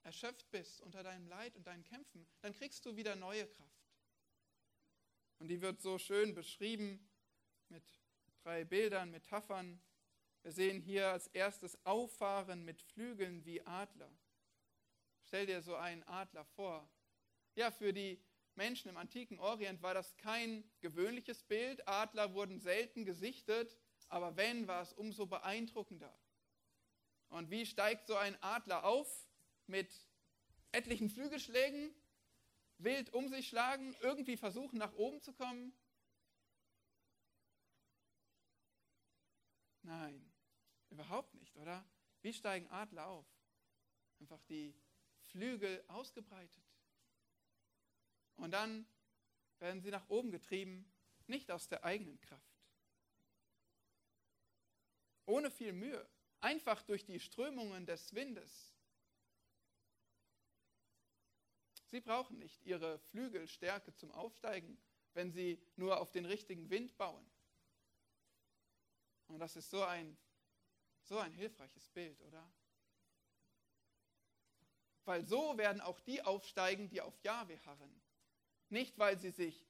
erschöpft 0.03 0.51
bist 0.51 0.81
unter 0.81 1.03
deinem 1.03 1.29
Leid 1.29 1.57
und 1.57 1.67
deinen 1.67 1.85
Kämpfen, 1.85 2.27
dann 2.41 2.55
kriegst 2.55 2.87
du 2.87 2.97
wieder 2.97 3.17
neue 3.17 3.47
Kraft. 3.47 3.93
Und 5.41 5.49
die 5.49 5.61
wird 5.61 5.83
so 5.83 5.99
schön 5.99 6.35
beschrieben 6.35 7.07
mit 7.69 7.85
drei 8.45 8.65
Bildern, 8.65 9.11
Metaphern. 9.11 9.79
Wir 10.41 10.53
sehen 10.53 10.81
hier 10.81 11.11
als 11.11 11.27
erstes 11.27 11.85
Auffahren 11.85 12.65
mit 12.65 12.81
Flügeln 12.81 13.45
wie 13.45 13.61
Adler. 13.67 14.11
Stell 15.31 15.47
dir 15.47 15.63
so 15.63 15.77
einen 15.77 16.03
Adler 16.09 16.45
vor. 16.45 16.91
Ja, 17.55 17.71
für 17.71 17.93
die 17.93 18.21
Menschen 18.57 18.89
im 18.89 18.97
antiken 18.97 19.39
Orient 19.39 19.81
war 19.81 19.95
das 19.95 20.17
kein 20.17 20.69
gewöhnliches 20.81 21.45
Bild. 21.45 21.87
Adler 21.87 22.35
wurden 22.35 22.59
selten 22.59 23.05
gesichtet, 23.05 23.79
aber 24.09 24.37
wenn, 24.37 24.67
war 24.67 24.83
es 24.83 24.93
umso 24.93 25.27
beeindruckender. 25.27 26.13
Und 27.29 27.49
wie 27.49 27.65
steigt 27.65 28.09
so 28.09 28.17
ein 28.17 28.37
Adler 28.43 28.83
auf? 28.83 29.31
mit 29.69 29.89
etlichen 30.73 31.09
Flügelschlägen 31.09 31.95
wild 32.79 33.13
um 33.13 33.29
sich 33.29 33.47
schlagen, 33.49 33.95
irgendwie 34.01 34.37
versuchen 34.37 34.81
nach 34.81 34.95
oben 34.95 35.23
zu 35.23 35.33
kommen? 35.33 35.73
Nein, 39.83 40.29
überhaupt 40.89 41.35
nicht, 41.35 41.55
oder? 41.55 41.89
Wie 42.21 42.33
steigen 42.33 42.67
Adler 42.67 43.07
auf? 43.07 43.27
Einfach 44.19 44.43
die 44.49 44.75
Flügel 45.31 45.83
ausgebreitet. 45.89 46.65
Und 48.37 48.53
dann 48.53 48.87
werden 49.59 49.81
sie 49.81 49.91
nach 49.91 50.09
oben 50.09 50.31
getrieben, 50.31 50.91
nicht 51.27 51.51
aus 51.51 51.69
der 51.69 51.85
eigenen 51.85 52.21
Kraft. 52.21 52.65
Ohne 55.27 55.51
viel 55.51 55.73
Mühe, 55.73 56.09
einfach 56.41 56.83
durch 56.83 57.05
die 57.05 57.21
Strömungen 57.21 57.87
des 57.87 58.15
Windes 58.15 58.75
Sie 61.91 62.01
brauchen 62.01 62.39
nicht 62.39 62.63
ihre 62.63 63.01
Flügelstärke 63.01 63.93
zum 63.95 64.13
Aufsteigen, 64.13 64.81
wenn 65.15 65.33
sie 65.33 65.61
nur 65.75 66.01
auf 66.01 66.13
den 66.13 66.25
richtigen 66.25 66.71
Wind 66.71 66.97
bauen. 66.97 67.29
Und 69.27 69.41
das 69.41 69.57
ist 69.57 69.71
so 69.71 69.83
ein, 69.83 70.17
so 71.03 71.19
ein 71.19 71.33
hilfreiches 71.33 71.89
Bild, 71.89 72.21
oder? 72.23 72.49
Weil 75.11 75.27
so 75.27 75.59
werden 75.59 75.81
auch 75.81 75.99
die 75.99 76.23
aufsteigen, 76.23 76.89
die 76.89 77.01
auf 77.01 77.21
Jahwe 77.25 77.59
harren. 77.67 78.01
Nicht, 78.69 78.97
weil 78.97 79.19
sie 79.19 79.33
sich 79.33 79.67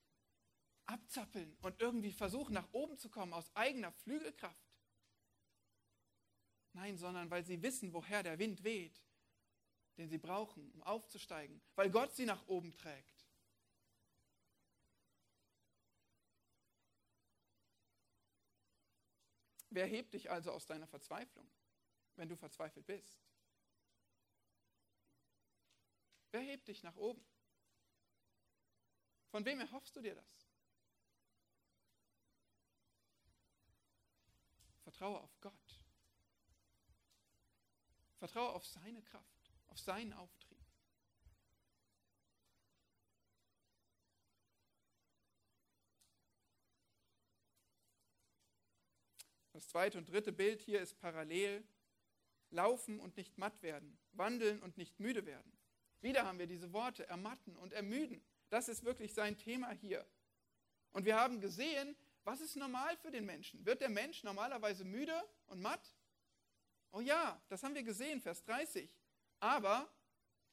abzappeln 0.84 1.57
und 1.62 1.80
irgendwie 1.80 2.12
versuchen, 2.12 2.53
nach 2.53 2.68
oben 2.72 2.99
zu 2.99 3.09
kommen 3.09 3.32
aus 3.32 3.51
eigener 3.57 3.91
Flügelkraft. 3.91 4.76
Nein, 6.74 6.99
sondern 6.99 7.30
weil 7.30 7.43
sie 7.43 7.62
wissen, 7.62 7.95
woher 7.95 8.22
der 8.22 8.38
Wind 8.38 8.64
weht 8.64 9.03
den 9.97 10.11
sie 10.11 10.18
brauchen, 10.18 10.70
um 10.72 10.82
aufzusteigen, 10.82 11.62
weil 11.74 11.91
Gott 11.91 12.14
sie 12.14 12.26
nach 12.26 12.47
oben 12.47 12.72
trägt. 12.72 13.26
Wer 19.70 19.86
hebt 19.86 20.12
dich 20.12 20.30
also 20.30 20.53
aus 20.53 20.66
deiner 20.66 20.86
Verzweiflung, 20.86 21.51
wenn 22.16 22.28
du 22.28 22.36
verzweifelt 22.36 22.86
bist? 22.86 23.30
Wer 26.31 26.43
hebt 26.43 26.68
dich 26.68 26.83
nach 26.83 26.97
oben? 26.97 27.24
Von 29.31 29.45
wem 29.45 29.61
erhoffst 29.61 29.95
du 29.97 30.01
dir 30.01 30.14
das? 30.14 30.49
Vertraue 34.83 35.20
auf 35.20 35.41
Gott. 35.41 35.81
Vertraue 38.18 38.51
auf 38.51 38.66
seine 38.66 39.03
Kraft 39.03 39.41
auf 39.70 39.78
seinen 39.78 40.12
Auftrieb. 40.12 40.59
Das 49.53 49.68
zweite 49.68 49.99
und 49.99 50.09
dritte 50.09 50.33
Bild 50.33 50.61
hier 50.62 50.81
ist 50.81 50.99
parallel. 50.99 51.64
Laufen 52.51 52.99
und 52.99 53.16
nicht 53.16 53.39
matt 53.39 53.62
werden, 53.62 53.97
wandeln 54.12 54.61
und 54.62 54.76
nicht 54.76 54.99
müde 54.99 55.24
werden. 55.24 55.60
Wieder 56.01 56.24
haben 56.24 56.38
wir 56.38 56.46
diese 56.46 56.72
Worte, 56.72 57.07
ermatten 57.07 57.57
und 57.57 57.72
ermüden. 57.72 58.22
Das 58.48 58.68
ist 58.68 58.84
wirklich 58.84 59.12
sein 59.12 59.36
Thema 59.36 59.70
hier. 59.70 60.07
Und 60.92 61.05
wir 61.05 61.16
haben 61.16 61.40
gesehen, 61.40 61.96
was 62.24 62.40
ist 62.40 62.57
normal 62.57 62.96
für 62.96 63.11
den 63.11 63.24
Menschen? 63.24 63.64
Wird 63.64 63.80
der 63.80 63.88
Mensch 63.88 64.22
normalerweise 64.22 64.84
müde 64.84 65.22
und 65.46 65.61
matt? 65.61 65.94
Oh 66.92 67.01
ja, 67.01 67.40
das 67.48 67.62
haben 67.62 67.74
wir 67.74 67.82
gesehen, 67.82 68.20
Vers 68.20 68.42
30. 68.44 68.90
Aber 69.38 69.88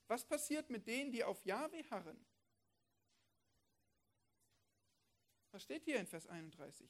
was 0.08 0.24
passiert 0.26 0.70
mit 0.70 0.88
denen, 0.88 1.12
die 1.12 1.24
auf 1.24 1.44
Jahwe 1.44 1.84
harren? 1.90 2.26
Was 5.52 5.64
steht 5.64 5.84
hier 5.84 6.00
in 6.00 6.08
Vers 6.08 6.28
31? 6.28 6.90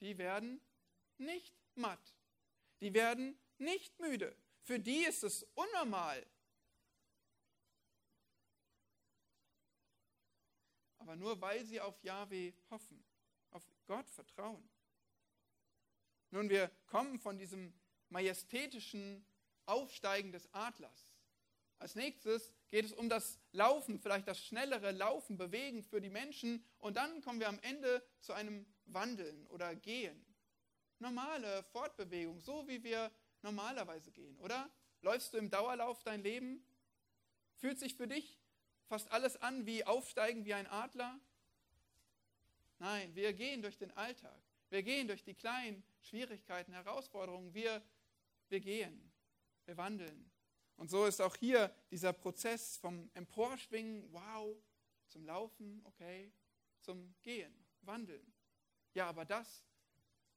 Die 0.00 0.18
werden 0.18 0.60
nicht 1.18 1.54
matt. 1.74 2.14
Die 2.80 2.92
werden 2.94 3.38
nicht 3.58 3.98
müde. 4.00 4.36
Für 4.62 4.78
die 4.78 5.04
ist 5.04 5.24
es 5.24 5.42
unnormal. 5.54 6.24
Aber 10.98 11.16
nur 11.16 11.40
weil 11.40 11.64
sie 11.66 11.80
auf 11.80 12.02
Yahweh 12.02 12.52
hoffen, 12.70 13.04
auf 13.50 13.62
Gott 13.86 14.08
vertrauen. 14.08 14.68
Nun, 16.30 16.48
wir 16.48 16.70
kommen 16.86 17.18
von 17.18 17.38
diesem 17.38 17.74
majestätischen 18.08 19.24
Aufsteigen 19.66 20.32
des 20.32 20.52
Adlers. 20.52 21.14
Als 21.78 21.94
nächstes 21.94 22.54
geht 22.70 22.86
es 22.86 22.92
um 22.92 23.08
das 23.08 23.38
Laufen, 23.52 24.00
vielleicht 24.00 24.26
das 24.26 24.42
schnellere 24.42 24.92
Laufen, 24.92 25.36
Bewegen 25.36 25.82
für 25.82 26.00
die 26.00 26.08
Menschen. 26.08 26.64
Und 26.78 26.96
dann 26.96 27.20
kommen 27.20 27.40
wir 27.40 27.48
am 27.48 27.58
Ende 27.60 28.02
zu 28.20 28.32
einem 28.32 28.66
Wandeln 28.86 29.46
oder 29.48 29.74
Gehen. 29.74 30.24
Normale 30.98 31.62
Fortbewegung, 31.64 32.40
so 32.40 32.66
wie 32.66 32.82
wir 32.82 33.12
normalerweise 33.44 34.10
gehen, 34.10 34.36
oder? 34.40 34.68
Läufst 35.02 35.32
du 35.32 35.38
im 35.38 35.50
Dauerlauf 35.50 36.02
dein 36.02 36.22
Leben? 36.22 36.66
Fühlt 37.56 37.78
sich 37.78 37.94
für 37.94 38.08
dich 38.08 38.40
fast 38.86 39.12
alles 39.12 39.40
an 39.40 39.66
wie 39.66 39.84
Aufsteigen 39.84 40.44
wie 40.44 40.54
ein 40.54 40.66
Adler? 40.66 41.20
Nein, 42.78 43.14
wir 43.14 43.32
gehen 43.32 43.62
durch 43.62 43.78
den 43.78 43.96
Alltag. 43.96 44.42
Wir 44.70 44.82
gehen 44.82 45.06
durch 45.06 45.22
die 45.22 45.34
kleinen 45.34 45.84
Schwierigkeiten, 46.00 46.72
Herausforderungen. 46.72 47.54
Wir, 47.54 47.82
wir 48.48 48.60
gehen, 48.60 49.12
wir 49.66 49.76
wandeln. 49.76 50.30
Und 50.76 50.90
so 50.90 51.04
ist 51.04 51.20
auch 51.20 51.36
hier 51.36 51.72
dieser 51.90 52.12
Prozess 52.12 52.78
vom 52.78 53.08
Emporschwingen, 53.14 54.12
wow, 54.12 54.56
zum 55.06 55.24
Laufen, 55.24 55.80
okay, 55.84 56.32
zum 56.80 57.14
Gehen, 57.22 57.54
Wandeln. 57.82 58.32
Ja, 58.94 59.06
aber 59.06 59.24
das 59.24 59.64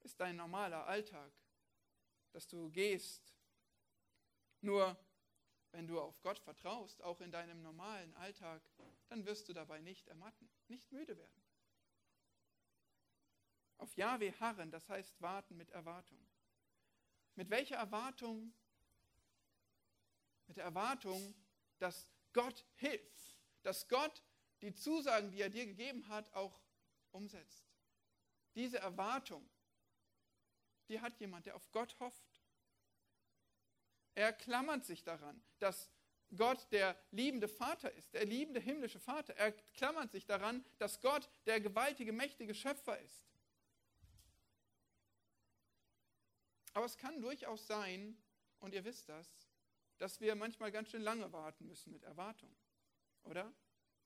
ist 0.02 0.20
dein 0.20 0.36
normaler 0.36 0.86
Alltag, 0.86 1.32
dass 2.32 2.48
du 2.48 2.70
gehst. 2.70 3.34
Nur 4.62 4.98
wenn 5.72 5.88
du 5.88 6.00
auf 6.00 6.22
Gott 6.22 6.40
vertraust, 6.40 7.02
auch 7.02 7.22
in 7.22 7.32
deinem 7.32 7.62
normalen 7.62 8.14
Alltag, 8.16 8.62
dann 9.10 9.26
wirst 9.26 9.48
du 9.50 9.54
dabei 9.54 9.80
nicht 9.80 10.08
ermatten, 10.08 10.50
nicht 10.68 10.92
müde 10.92 11.18
werden. 11.18 11.44
Auf 13.78 13.96
Jahwe 13.96 14.34
harren, 14.40 14.72
das 14.72 14.90
heißt 14.90 15.22
warten 15.22 15.56
mit 15.56 15.70
Erwartung. 15.70 16.20
Mit 17.36 17.50
welcher 17.50 17.76
Erwartung? 17.76 18.54
Mit 20.48 20.58
der 20.58 20.64
Erwartung, 20.64 21.36
dass 21.78 22.08
Gott 22.34 22.66
hilft, 22.76 23.38
dass 23.62 23.88
Gott 23.88 24.24
die 24.62 24.74
Zusagen, 24.74 25.30
die 25.30 25.42
er 25.42 25.50
dir 25.50 25.66
gegeben 25.66 26.08
hat, 26.08 26.34
auch 26.34 26.60
umsetzt. 27.12 27.68
Diese 28.56 28.80
Erwartung, 28.80 29.48
die 30.90 31.00
hat 31.00 31.18
jemand, 31.20 31.46
der 31.46 31.56
auf 31.56 31.72
Gott 31.72 32.00
hofft. 32.00 32.42
Er 34.16 34.34
klammert 34.34 34.86
sich 34.86 35.04
daran, 35.04 35.42
dass 35.60 35.92
Gott 36.36 36.68
der 36.72 37.00
liebende 37.12 37.48
Vater 37.48 37.92
ist, 37.94 38.14
der 38.14 38.26
liebende 38.26 38.60
himmlische 38.60 39.00
Vater. 39.00 39.36
Er 39.36 39.52
klammert 39.52 40.12
sich 40.12 40.26
daran, 40.26 40.66
dass 40.78 41.00
Gott 41.02 41.30
der 41.46 41.62
gewaltige, 41.62 42.12
mächtige 42.12 42.54
Schöpfer 42.54 43.00
ist. 43.00 43.28
Aber 46.74 46.86
es 46.86 46.98
kann 46.98 47.22
durchaus 47.22 47.66
sein, 47.66 48.18
und 48.60 48.74
ihr 48.74 48.84
wisst 48.84 49.10
das, 49.10 49.28
dass 49.98 50.20
wir 50.20 50.36
manchmal 50.36 50.72
ganz 50.72 50.90
schön 50.90 51.02
lange 51.02 51.32
warten 51.32 51.66
müssen 51.68 51.92
mit 51.92 52.04
Erwartung. 52.04 52.56
Oder? 53.24 53.52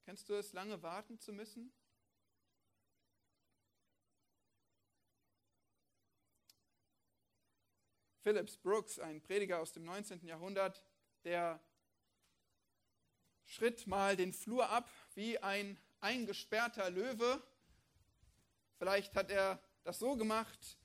Kennst 0.03 0.29
du 0.29 0.33
es, 0.33 0.53
lange 0.53 0.81
warten 0.81 1.19
zu 1.19 1.33
müssen? 1.33 1.71
Phillips 8.21 8.57
Brooks, 8.57 8.99
ein 8.99 9.21
Prediger 9.21 9.59
aus 9.59 9.71
dem 9.73 9.83
19. 9.83 10.25
Jahrhundert, 10.25 10.83
der 11.23 11.59
schritt 13.45 13.87
mal 13.87 14.15
den 14.15 14.33
Flur 14.33 14.69
ab 14.69 14.89
wie 15.15 15.39
ein 15.39 15.79
eingesperrter 15.99 16.89
Löwe. 16.89 17.41
Vielleicht 18.77 19.15
hat 19.15 19.29
er 19.29 19.61
das 19.83 19.99
so 19.99 20.15
gemacht, 20.15 20.77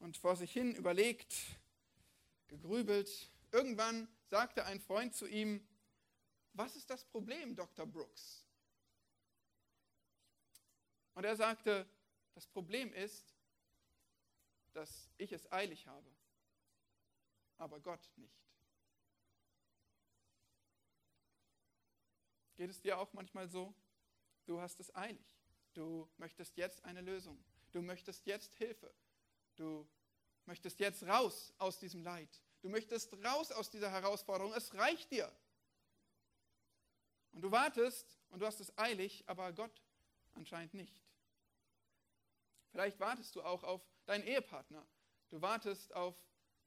und 0.00 0.16
vor 0.16 0.34
sich 0.34 0.52
hin 0.52 0.74
überlegt, 0.74 1.34
gegrübelt. 2.48 3.30
Irgendwann 3.52 4.08
sagte 4.28 4.64
ein 4.64 4.80
Freund 4.80 5.14
zu 5.14 5.26
ihm, 5.26 5.66
was 6.54 6.74
ist 6.74 6.90
das 6.90 7.04
Problem, 7.04 7.54
Dr. 7.54 7.86
Brooks? 7.86 8.44
Und 11.14 11.24
er 11.24 11.36
sagte, 11.36 11.86
das 12.34 12.46
Problem 12.46 12.92
ist, 12.92 13.36
dass 14.72 15.10
ich 15.18 15.32
es 15.32 15.50
eilig 15.52 15.86
habe, 15.86 16.10
aber 17.60 17.78
Gott 17.80 18.10
nicht. 18.16 18.34
Geht 22.56 22.70
es 22.70 22.80
dir 22.80 22.98
auch 22.98 23.12
manchmal 23.12 23.48
so? 23.48 23.74
Du 24.46 24.60
hast 24.60 24.80
es 24.80 24.94
eilig. 24.94 25.38
Du 25.74 26.08
möchtest 26.16 26.56
jetzt 26.56 26.84
eine 26.84 27.00
Lösung. 27.00 27.42
Du 27.72 27.82
möchtest 27.82 28.26
jetzt 28.26 28.54
Hilfe. 28.56 28.92
Du 29.56 29.88
möchtest 30.46 30.80
jetzt 30.80 31.02
raus 31.04 31.52
aus 31.58 31.78
diesem 31.78 32.02
Leid. 32.02 32.42
Du 32.62 32.68
möchtest 32.68 33.12
raus 33.24 33.52
aus 33.52 33.70
dieser 33.70 33.90
Herausforderung. 33.90 34.52
Es 34.54 34.74
reicht 34.74 35.10
dir. 35.10 35.30
Und 37.32 37.42
du 37.42 37.50
wartest 37.50 38.18
und 38.30 38.40
du 38.40 38.46
hast 38.46 38.60
es 38.60 38.76
eilig, 38.76 39.24
aber 39.26 39.52
Gott 39.52 39.82
anscheinend 40.34 40.74
nicht. 40.74 41.00
Vielleicht 42.72 42.98
wartest 42.98 43.36
du 43.36 43.42
auch 43.42 43.62
auf 43.62 43.82
deinen 44.06 44.24
Ehepartner. 44.24 44.86
Du 45.28 45.40
wartest 45.40 45.94
auf 45.94 46.16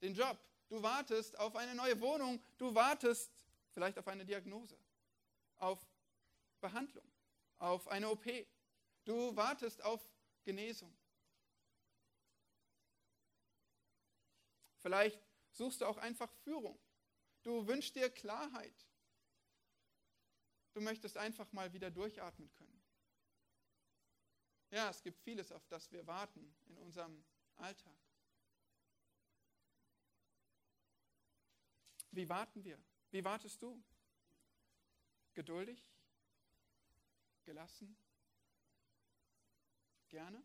den 0.01 0.13
Job. 0.13 0.37
Du 0.73 0.81
wartest 0.81 1.37
auf 1.37 1.55
eine 1.55 1.75
neue 1.75 2.01
Wohnung. 2.01 2.43
Du 2.57 2.73
wartest 2.73 3.31
vielleicht 3.73 3.99
auf 3.99 4.07
eine 4.07 4.25
Diagnose, 4.25 4.75
auf 5.57 5.79
Behandlung, 6.61 7.07
auf 7.59 7.87
eine 7.89 8.09
OP. 8.09 8.25
Du 9.05 9.35
wartest 9.35 9.83
auf 9.83 10.03
Genesung. 10.43 10.91
Vielleicht 14.79 15.21
suchst 15.51 15.81
du 15.81 15.85
auch 15.85 15.97
einfach 15.97 16.33
Führung. 16.43 16.79
Du 17.43 17.67
wünschst 17.67 17.95
dir 17.95 18.09
Klarheit. 18.09 18.87
Du 20.73 20.81
möchtest 20.81 21.17
einfach 21.17 21.51
mal 21.51 21.71
wieder 21.73 21.91
durchatmen 21.91 22.51
können. 22.55 22.83
Ja, 24.71 24.89
es 24.89 25.03
gibt 25.03 25.19
vieles, 25.19 25.51
auf 25.51 25.67
das 25.67 25.91
wir 25.91 26.07
warten 26.07 26.55
in 26.65 26.77
unserem 26.79 27.23
Alltag. 27.57 28.02
Wie 32.13 32.29
warten 32.29 32.63
wir? 32.63 32.79
Wie 33.09 33.23
wartest 33.23 33.61
du? 33.63 33.83
Geduldig? 35.33 35.83
Gelassen? 37.43 37.97
Gerne? 40.09 40.43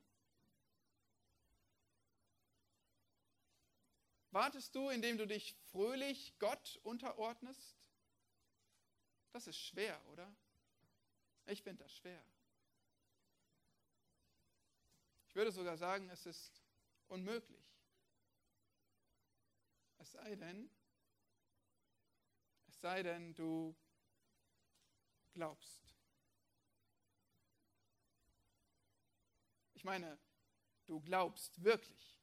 Wartest 4.30 4.74
du, 4.74 4.88
indem 4.88 5.18
du 5.18 5.26
dich 5.26 5.54
fröhlich 5.70 6.38
Gott 6.38 6.80
unterordnest? 6.84 7.76
Das 9.32 9.46
ist 9.46 9.58
schwer, 9.58 10.02
oder? 10.08 10.34
Ich 11.46 11.62
finde 11.62 11.84
das 11.84 11.94
schwer. 11.94 12.24
Ich 15.28 15.34
würde 15.34 15.52
sogar 15.52 15.76
sagen, 15.76 16.08
es 16.08 16.24
ist 16.24 16.62
unmöglich. 17.08 17.66
Es 19.98 20.12
sei 20.12 20.34
denn, 20.36 20.70
sei 22.80 23.02
denn, 23.02 23.34
du 23.34 23.76
glaubst. 25.32 25.78
Ich 29.74 29.84
meine, 29.84 30.18
du 30.86 31.00
glaubst 31.00 31.62
wirklich. 31.62 32.20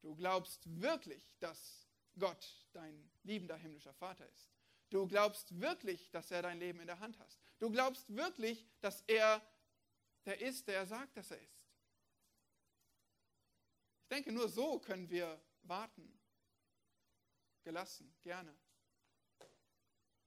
Du 0.00 0.14
glaubst 0.16 0.60
wirklich, 0.80 1.32
dass 1.38 1.86
Gott 2.18 2.66
dein 2.72 3.10
liebender 3.22 3.56
himmlischer 3.56 3.94
Vater 3.94 4.28
ist. 4.28 4.50
Du 4.90 5.06
glaubst 5.06 5.60
wirklich, 5.60 6.10
dass 6.10 6.30
er 6.30 6.42
dein 6.42 6.58
Leben 6.58 6.80
in 6.80 6.86
der 6.86 7.00
Hand 7.00 7.18
hat. 7.18 7.38
Du 7.58 7.70
glaubst 7.70 8.14
wirklich, 8.14 8.66
dass 8.80 9.02
er 9.02 9.40
der 10.24 10.40
ist, 10.40 10.68
der 10.68 10.76
er 10.76 10.86
sagt, 10.86 11.16
dass 11.16 11.30
er 11.30 11.40
ist. 11.40 11.66
Ich 14.02 14.08
denke, 14.08 14.32
nur 14.32 14.48
so 14.48 14.78
können 14.78 15.08
wir 15.08 15.40
warten. 15.62 16.21
Gelassen, 17.62 18.14
gerne. 18.22 18.54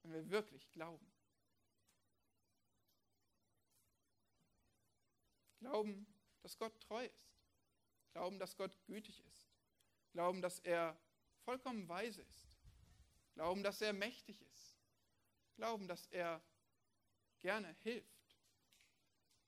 Wenn 0.02 0.12
wir 0.12 0.30
wirklich 0.30 0.70
glauben. 0.70 1.06
Glauben, 5.60 6.06
dass 6.42 6.56
Gott 6.58 6.80
treu 6.80 7.04
ist. 7.06 7.36
Glauben, 8.12 8.38
dass 8.38 8.56
Gott 8.56 8.76
gütig 8.86 9.24
ist. 9.26 9.50
Glauben, 10.12 10.40
dass 10.40 10.60
er 10.60 10.96
vollkommen 11.44 11.88
weise 11.88 12.22
ist. 12.22 12.46
Glauben, 13.34 13.62
dass 13.62 13.82
er 13.82 13.92
mächtig 13.92 14.40
ist. 14.40 14.76
Glauben, 15.56 15.88
dass 15.88 16.06
er 16.06 16.42
gerne 17.40 17.74
hilft 17.82 18.38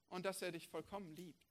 und 0.09 0.25
dass 0.27 0.43
er 0.43 0.53
dich 0.53 0.69
vollkommen 0.69 1.15
liebt. 1.15 1.48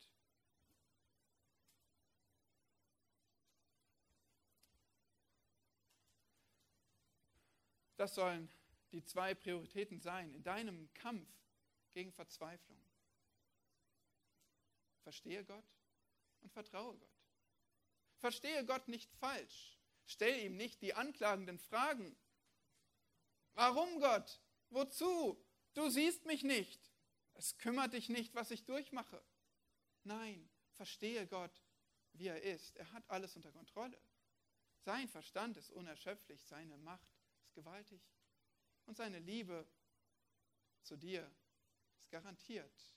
Das 7.98 8.16
sollen 8.16 8.50
die 8.92 9.04
zwei 9.04 9.34
Prioritäten 9.36 10.00
sein 10.00 10.34
in 10.34 10.44
deinem 10.44 10.92
Kampf 10.94 11.28
gegen 11.92 12.12
Verzweiflung. 12.14 12.80
Verstehe 15.02 15.44
Gott 15.44 15.66
und 16.42 16.52
vertraue 16.52 16.96
Gott. 16.98 17.18
Verstehe 18.18 18.66
Gott 18.66 18.88
nicht 18.88 19.12
falsch. 19.16 19.78
Stell 20.06 20.46
ihm 20.46 20.56
nicht 20.56 20.82
die 20.82 20.94
anklagenden 20.94 21.60
Fragen. 21.60 22.16
Warum 23.54 24.00
Gott? 24.00 24.42
Wozu? 24.70 25.44
Du 25.74 25.90
siehst 25.90 26.26
mich 26.26 26.44
nicht. 26.44 26.92
Es 27.34 27.58
kümmert 27.58 27.94
dich 27.94 28.10
nicht, 28.10 28.34
was 28.36 28.52
ich 28.52 28.66
durchmache. 28.66 29.22
Nein, 30.04 30.50
verstehe 30.74 31.28
Gott, 31.28 31.62
wie 32.14 32.28
er 32.28 32.42
ist. 32.42 32.76
Er 32.78 32.92
hat 32.94 33.10
alles 33.10 33.36
unter 33.36 33.52
Kontrolle. 33.52 34.00
Sein 34.80 35.08
Verstand 35.08 35.58
ist 35.58 35.72
unerschöpflich, 35.72 36.44
seine 36.46 36.78
Macht 36.78 37.17
gewaltig 37.58 38.02
und 38.86 38.96
seine 38.96 39.18
Liebe 39.18 39.68
zu 40.84 40.96
dir 40.96 41.24
ist 41.24 41.48
garantiert. 42.12 42.96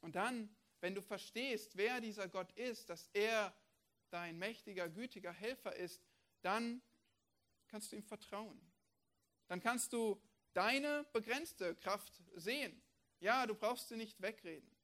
Und 0.00 0.16
dann, 0.16 0.54
wenn 0.80 0.94
du 0.94 1.02
verstehst, 1.02 1.76
wer 1.76 2.00
dieser 2.00 2.28
Gott 2.28 2.52
ist, 2.52 2.88
dass 2.88 3.08
er 3.12 3.54
dein 4.08 4.38
mächtiger, 4.38 4.88
gütiger 4.88 5.32
Helfer 5.32 5.76
ist, 5.76 6.02
dann 6.40 6.82
kannst 7.68 7.92
du 7.92 7.96
ihm 7.96 8.02
vertrauen. 8.02 8.60
Dann 9.46 9.60
kannst 9.60 9.92
du 9.92 10.20
deine 10.54 11.04
begrenzte 11.12 11.74
Kraft 11.76 12.22
sehen. 12.34 12.82
Ja, 13.20 13.46
du 13.46 13.54
brauchst 13.54 13.88
sie 13.88 13.96
nicht 13.96 14.20
wegreden. 14.22 14.74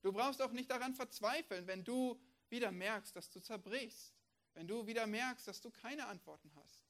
Du 0.00 0.12
brauchst 0.12 0.40
auch 0.40 0.52
nicht 0.52 0.70
daran 0.70 0.94
verzweifeln, 0.94 1.66
wenn 1.66 1.84
du 1.84 2.18
wieder 2.48 2.72
merkst, 2.72 3.14
dass 3.14 3.30
du 3.30 3.40
zerbrichst, 3.40 4.14
wenn 4.54 4.66
du 4.66 4.86
wieder 4.86 5.06
merkst, 5.06 5.46
dass 5.46 5.60
du 5.60 5.70
keine 5.70 6.06
Antworten 6.06 6.50
hast, 6.56 6.80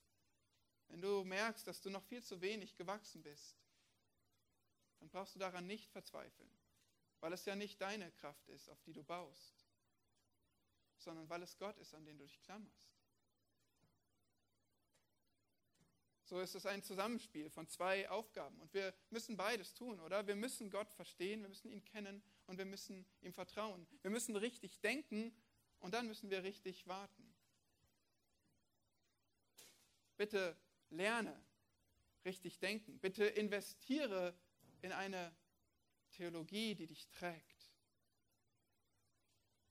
wenn 0.89 1.01
du 1.01 1.25
merkst, 1.25 1.67
dass 1.67 1.81
du 1.81 1.91
noch 1.91 2.05
viel 2.05 2.23
zu 2.23 2.41
wenig 2.41 2.77
gewachsen 2.77 3.23
bist, 3.23 3.57
dann 5.01 5.09
brauchst 5.09 5.35
du 5.35 5.39
daran 5.39 5.67
nicht 5.67 5.91
verzweifeln, 5.91 6.51
weil 7.21 7.33
es 7.33 7.45
ja 7.45 7.57
nicht 7.57 7.81
deine 7.81 8.11
Kraft 8.13 8.49
ist, 8.49 8.69
auf 8.69 8.81
die 8.83 8.93
du 8.93 9.03
baust, 9.03 9.67
sondern 10.99 11.29
weil 11.29 11.43
es 11.43 11.59
Gott 11.59 11.77
ist, 11.79 11.95
an 11.95 12.05
den 12.05 12.19
du 12.19 12.25
dich 12.25 12.41
klammerst. 12.41 12.85
So 16.27 16.41
ist 16.41 16.55
es 16.55 16.65
ein 16.65 16.83
Zusammenspiel 16.83 17.51
von 17.51 17.69
zwei 17.69 18.09
Aufgaben. 18.09 18.59
Und 18.61 18.73
wir 18.73 18.95
müssen 19.11 19.37
beides 19.37 19.75
tun, 19.75 20.01
oder? 20.01 20.27
Wir 20.27 20.37
müssen 20.37 20.71
Gott 20.71 20.91
verstehen, 20.93 21.43
wir 21.43 21.51
müssen 21.51 21.69
ihn 21.69 21.85
kennen 21.85 22.23
und 22.47 22.57
wir 22.57 22.65
müssen 22.65 23.05
ihm 23.21 23.35
vertrauen. 23.35 23.87
Wir 24.01 24.11
müssen 24.11 24.35
richtig 24.35 24.81
denken 24.81 25.37
und 25.81 25.93
dann 25.93 26.07
müssen 26.07 26.31
wir 26.31 26.43
richtig 26.43 26.87
warten. 26.87 27.24
Bitte 30.17 30.57
lerne 30.91 31.45
richtig 32.25 32.59
denken. 32.59 32.99
Bitte 32.99 33.25
investiere 33.25 34.35
in 34.83 34.93
eine 34.93 35.35
Theologie, 36.13 36.75
die 36.75 36.87
dich 36.87 37.09
trägt. 37.09 37.73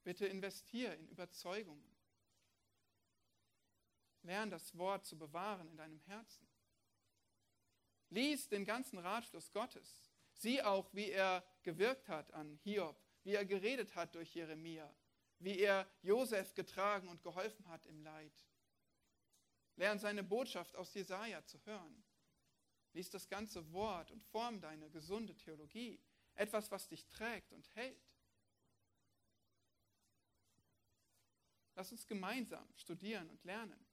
Bitte 0.03 0.25
investiere 0.27 0.93
in 0.95 1.07
Überzeugungen. 1.07 1.97
Lern 4.23 4.49
das 4.49 4.77
Wort 4.77 5.05
zu 5.05 5.17
bewahren 5.17 5.67
in 5.69 5.77
deinem 5.77 5.99
Herzen. 6.01 6.47
Lies 8.09 8.47
den 8.47 8.65
ganzen 8.65 8.99
Ratschluss 8.99 9.51
Gottes. 9.51 10.11
Sieh 10.33 10.61
auch, 10.61 10.93
wie 10.93 11.09
er 11.09 11.43
gewirkt 11.63 12.09
hat 12.09 12.31
an 12.33 12.59
Hiob, 12.63 13.01
wie 13.23 13.33
er 13.33 13.45
geredet 13.45 13.95
hat 13.95 14.15
durch 14.15 14.33
Jeremia, 14.35 14.93
wie 15.39 15.59
er 15.59 15.87
Josef 16.01 16.53
getragen 16.53 17.07
und 17.07 17.23
geholfen 17.23 17.67
hat 17.67 17.85
im 17.85 18.01
Leid. 18.01 18.33
Lern 19.75 19.99
seine 19.99 20.23
Botschaft 20.23 20.75
aus 20.75 20.93
Jesaja 20.93 21.43
zu 21.45 21.63
hören. 21.65 22.03
Lies 22.93 23.09
das 23.09 23.27
ganze 23.27 23.71
Wort 23.73 24.11
und 24.11 24.23
form 24.23 24.61
deine 24.61 24.89
gesunde 24.89 25.35
Theologie, 25.35 25.99
etwas, 26.35 26.69
was 26.71 26.87
dich 26.87 27.07
trägt 27.07 27.53
und 27.53 27.67
hält. 27.75 28.07
Lass 31.75 31.91
uns 31.91 32.05
gemeinsam 32.05 32.67
studieren 32.75 33.29
und 33.29 33.43
lernen. 33.43 33.87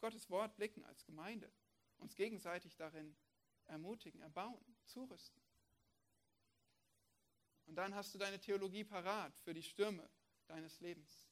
Gottes 0.00 0.30
Wort 0.30 0.54
blicken 0.56 0.84
als 0.84 1.04
Gemeinde, 1.04 1.50
uns 1.96 2.14
gegenseitig 2.14 2.76
darin 2.76 3.16
ermutigen, 3.64 4.20
erbauen, 4.20 4.76
zurüsten. 4.84 5.42
Und 7.66 7.76
dann 7.76 7.94
hast 7.94 8.14
du 8.14 8.18
deine 8.18 8.38
Theologie 8.38 8.84
parat 8.84 9.34
für 9.38 9.54
die 9.54 9.62
Stürme 9.62 10.08
deines 10.46 10.80
Lebens. 10.80 11.26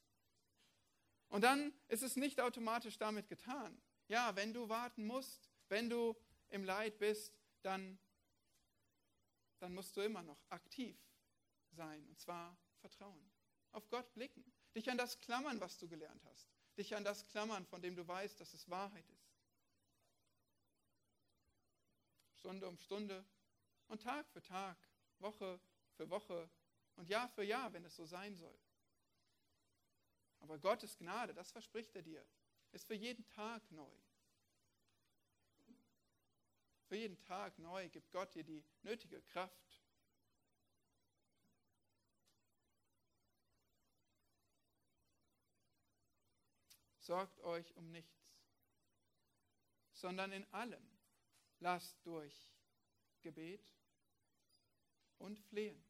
Und 1.29 1.43
dann 1.43 1.73
ist 1.87 2.03
es 2.03 2.15
nicht 2.15 2.41
automatisch 2.41 2.97
damit 2.97 3.27
getan. 3.27 3.79
Ja, 4.07 4.35
wenn 4.35 4.53
du 4.53 4.69
warten 4.69 5.05
musst, 5.05 5.49
wenn 5.69 5.89
du 5.89 6.15
im 6.49 6.63
Leid 6.63 6.99
bist, 6.99 7.33
dann, 7.61 7.97
dann 9.59 9.73
musst 9.73 9.95
du 9.95 10.01
immer 10.01 10.21
noch 10.21 10.39
aktiv 10.49 10.97
sein, 11.71 12.05
und 12.07 12.19
zwar 12.19 12.55
vertrauen, 12.79 13.31
auf 13.71 13.89
Gott 13.89 14.13
blicken, 14.13 14.43
dich 14.75 14.89
an 14.89 14.97
das 14.97 15.19
klammern, 15.19 15.59
was 15.59 15.77
du 15.77 15.87
gelernt 15.87 16.23
hast, 16.25 16.47
dich 16.77 16.95
an 16.95 17.03
das 17.03 17.25
klammern, 17.27 17.65
von 17.65 17.81
dem 17.81 17.95
du 17.95 18.07
weißt, 18.07 18.39
dass 18.39 18.53
es 18.53 18.69
Wahrheit 18.69 19.09
ist. 19.09 19.33
Stunde 22.35 22.67
um 22.67 22.77
Stunde 22.77 23.25
und 23.87 24.01
Tag 24.03 24.29
für 24.29 24.43
Tag, 24.43 24.77
Woche 25.19 25.59
für 25.95 26.09
Woche 26.09 26.49
und 26.97 27.09
Jahr 27.09 27.29
für 27.29 27.43
Jahr, 27.43 27.71
wenn 27.73 27.85
es 27.85 27.95
so 27.95 28.05
sein 28.05 28.35
soll. 28.35 28.59
Aber 30.39 30.59
Gottes 30.59 30.97
Gnade, 30.97 31.33
das 31.33 31.51
verspricht 31.51 31.95
er 31.95 32.01
dir, 32.01 32.25
ist 32.73 32.87
für 32.87 32.95
jeden 32.95 33.25
Tag 33.29 33.61
neu. 33.71 33.95
Für 36.87 36.95
jeden 36.95 37.19
Tag 37.21 37.57
neu 37.59 37.87
gibt 37.89 38.11
Gott 38.11 38.33
dir 38.35 38.43
die 38.43 38.63
nötige 38.81 39.21
Kraft, 39.21 39.81
sorgt 46.99 47.39
euch 47.41 47.75
um 47.75 47.91
nichts, 47.91 48.33
sondern 49.93 50.31
in 50.31 50.45
allem 50.53 50.83
lasst 51.59 51.97
durch 52.05 52.49
Gebet 53.21 53.73
und 55.19 55.39
Flehen 55.39 55.83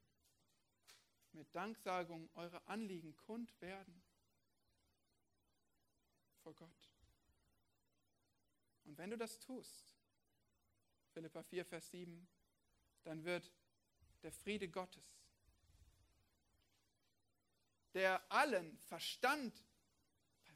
mit 1.31 1.53
Danksagung 1.55 2.29
eure 2.35 2.65
Anliegen 2.67 3.15
kund 3.17 3.59
werden 3.61 4.02
vor 6.43 6.53
Gott. 6.53 6.89
Und 8.85 8.97
wenn 8.97 9.09
du 9.09 9.17
das 9.17 9.39
tust, 9.39 9.95
Philippa 11.13 11.41
4, 11.43 11.65
Vers 11.65 11.89
7, 11.89 12.27
dann 13.03 13.23
wird 13.23 13.51
der 14.21 14.31
Friede 14.31 14.69
Gottes, 14.69 15.05
der 17.93 18.21
allen 18.31 18.77
Verstand 18.79 19.63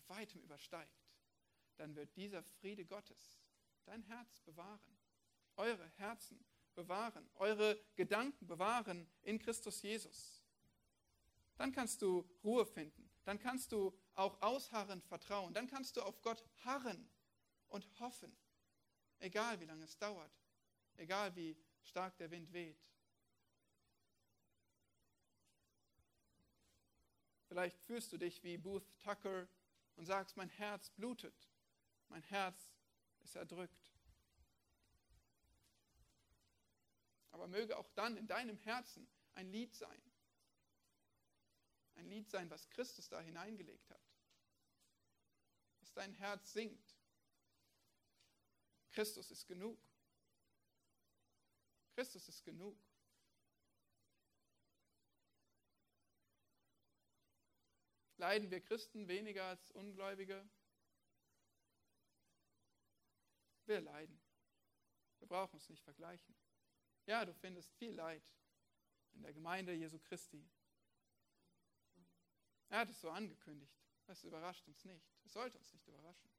weitem 0.08 0.42
übersteigt, 0.42 1.08
dann 1.78 1.96
wird 1.96 2.16
dieser 2.16 2.44
Friede 2.44 2.86
Gottes 2.86 3.40
dein 3.86 4.04
Herz 4.04 4.40
bewahren, 4.42 4.98
eure 5.56 5.88
Herzen 5.98 6.44
bewahren, 6.76 7.30
eure 7.36 7.80
Gedanken 7.96 8.48
bewahren 8.48 9.08
in 9.24 9.40
Christus 9.40 9.82
Jesus. 9.82 10.44
Dann 11.56 11.72
kannst 11.72 12.02
du 12.02 12.30
Ruhe 12.44 12.66
finden, 12.66 13.10
dann 13.26 13.40
kannst 13.40 13.72
du 13.72 13.98
auch 14.18 14.42
ausharrend 14.42 15.04
vertrauen, 15.06 15.54
dann 15.54 15.68
kannst 15.68 15.96
du 15.96 16.02
auf 16.02 16.22
Gott 16.22 16.44
harren 16.66 17.10
und 17.70 17.88
hoffen, 18.00 18.36
egal 19.20 19.60
wie 19.60 19.66
lange 19.66 19.86
es 19.86 19.98
dauert, 19.98 20.32
egal 20.98 21.36
wie 21.36 21.56
stark 21.84 22.18
der 22.18 22.32
Wind 22.32 22.52
weht. 22.52 22.84
Vielleicht 27.48 27.80
fühlst 27.82 28.12
du 28.12 28.18
dich 28.18 28.44
wie 28.44 28.58
Booth 28.58 28.86
Tucker 29.00 29.48
und 29.96 30.06
sagst, 30.06 30.36
mein 30.36 30.50
Herz 30.50 30.90
blutet, 30.90 31.50
mein 32.10 32.24
Herz 32.24 32.76
ist 33.22 33.36
erdrückt. 33.36 33.94
Aber 37.32 37.48
möge 37.48 37.78
auch 37.78 37.90
dann 37.92 38.18
in 38.18 38.28
deinem 38.28 38.58
Herzen 38.58 39.08
ein 39.36 39.48
Lied 39.52 39.76
sein. 39.76 40.02
Ein 41.96 42.08
Lied 42.08 42.30
sein, 42.30 42.50
was 42.50 42.70
Christus 42.70 43.10
da 43.10 43.22
hineingelegt 43.22 43.90
hat. 43.92 44.07
Dein 45.98 46.14
Herz 46.14 46.54
singt. 46.54 46.96
Christus 48.92 49.32
ist 49.32 49.48
genug. 49.48 49.80
Christus 51.96 52.30
ist 52.30 52.44
genug. 52.44 52.80
Leiden 58.18 58.52
wir 58.52 58.62
Christen 58.62 59.08
weniger 59.08 59.46
als 59.46 59.72
Ungläubige? 59.72 60.48
Wir 63.66 63.82
leiden. 63.82 64.22
Wir 65.18 65.28
brauchen 65.28 65.56
uns 65.56 65.68
nicht 65.68 65.82
vergleichen. 65.82 66.36
Ja, 67.08 67.26
du 67.26 67.34
findest 67.34 67.74
viel 67.74 67.96
Leid 67.96 68.24
in 69.14 69.24
der 69.24 69.34
Gemeinde 69.34 69.74
Jesu 69.74 69.98
Christi. 69.98 70.48
Er 72.70 72.82
hat 72.82 72.90
es 72.92 73.02
so 73.02 73.10
angekündigt. 73.10 73.87
Das 74.08 74.24
überrascht 74.24 74.68
uns 74.68 74.84
nicht. 74.86 75.06
Es 75.26 75.34
sollte 75.34 75.58
uns 75.58 75.72
nicht 75.74 75.88
überraschen. 75.88 76.30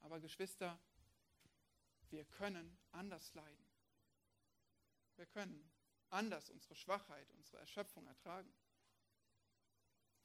Aber 0.00 0.20
Geschwister, 0.20 0.78
wir 2.10 2.24
können 2.24 2.78
anders 2.92 3.34
leiden. 3.34 3.66
Wir 5.16 5.26
können 5.26 5.68
anders 6.10 6.50
unsere 6.50 6.74
Schwachheit, 6.74 7.30
unsere 7.32 7.58
Erschöpfung 7.58 8.06
ertragen, 8.06 8.52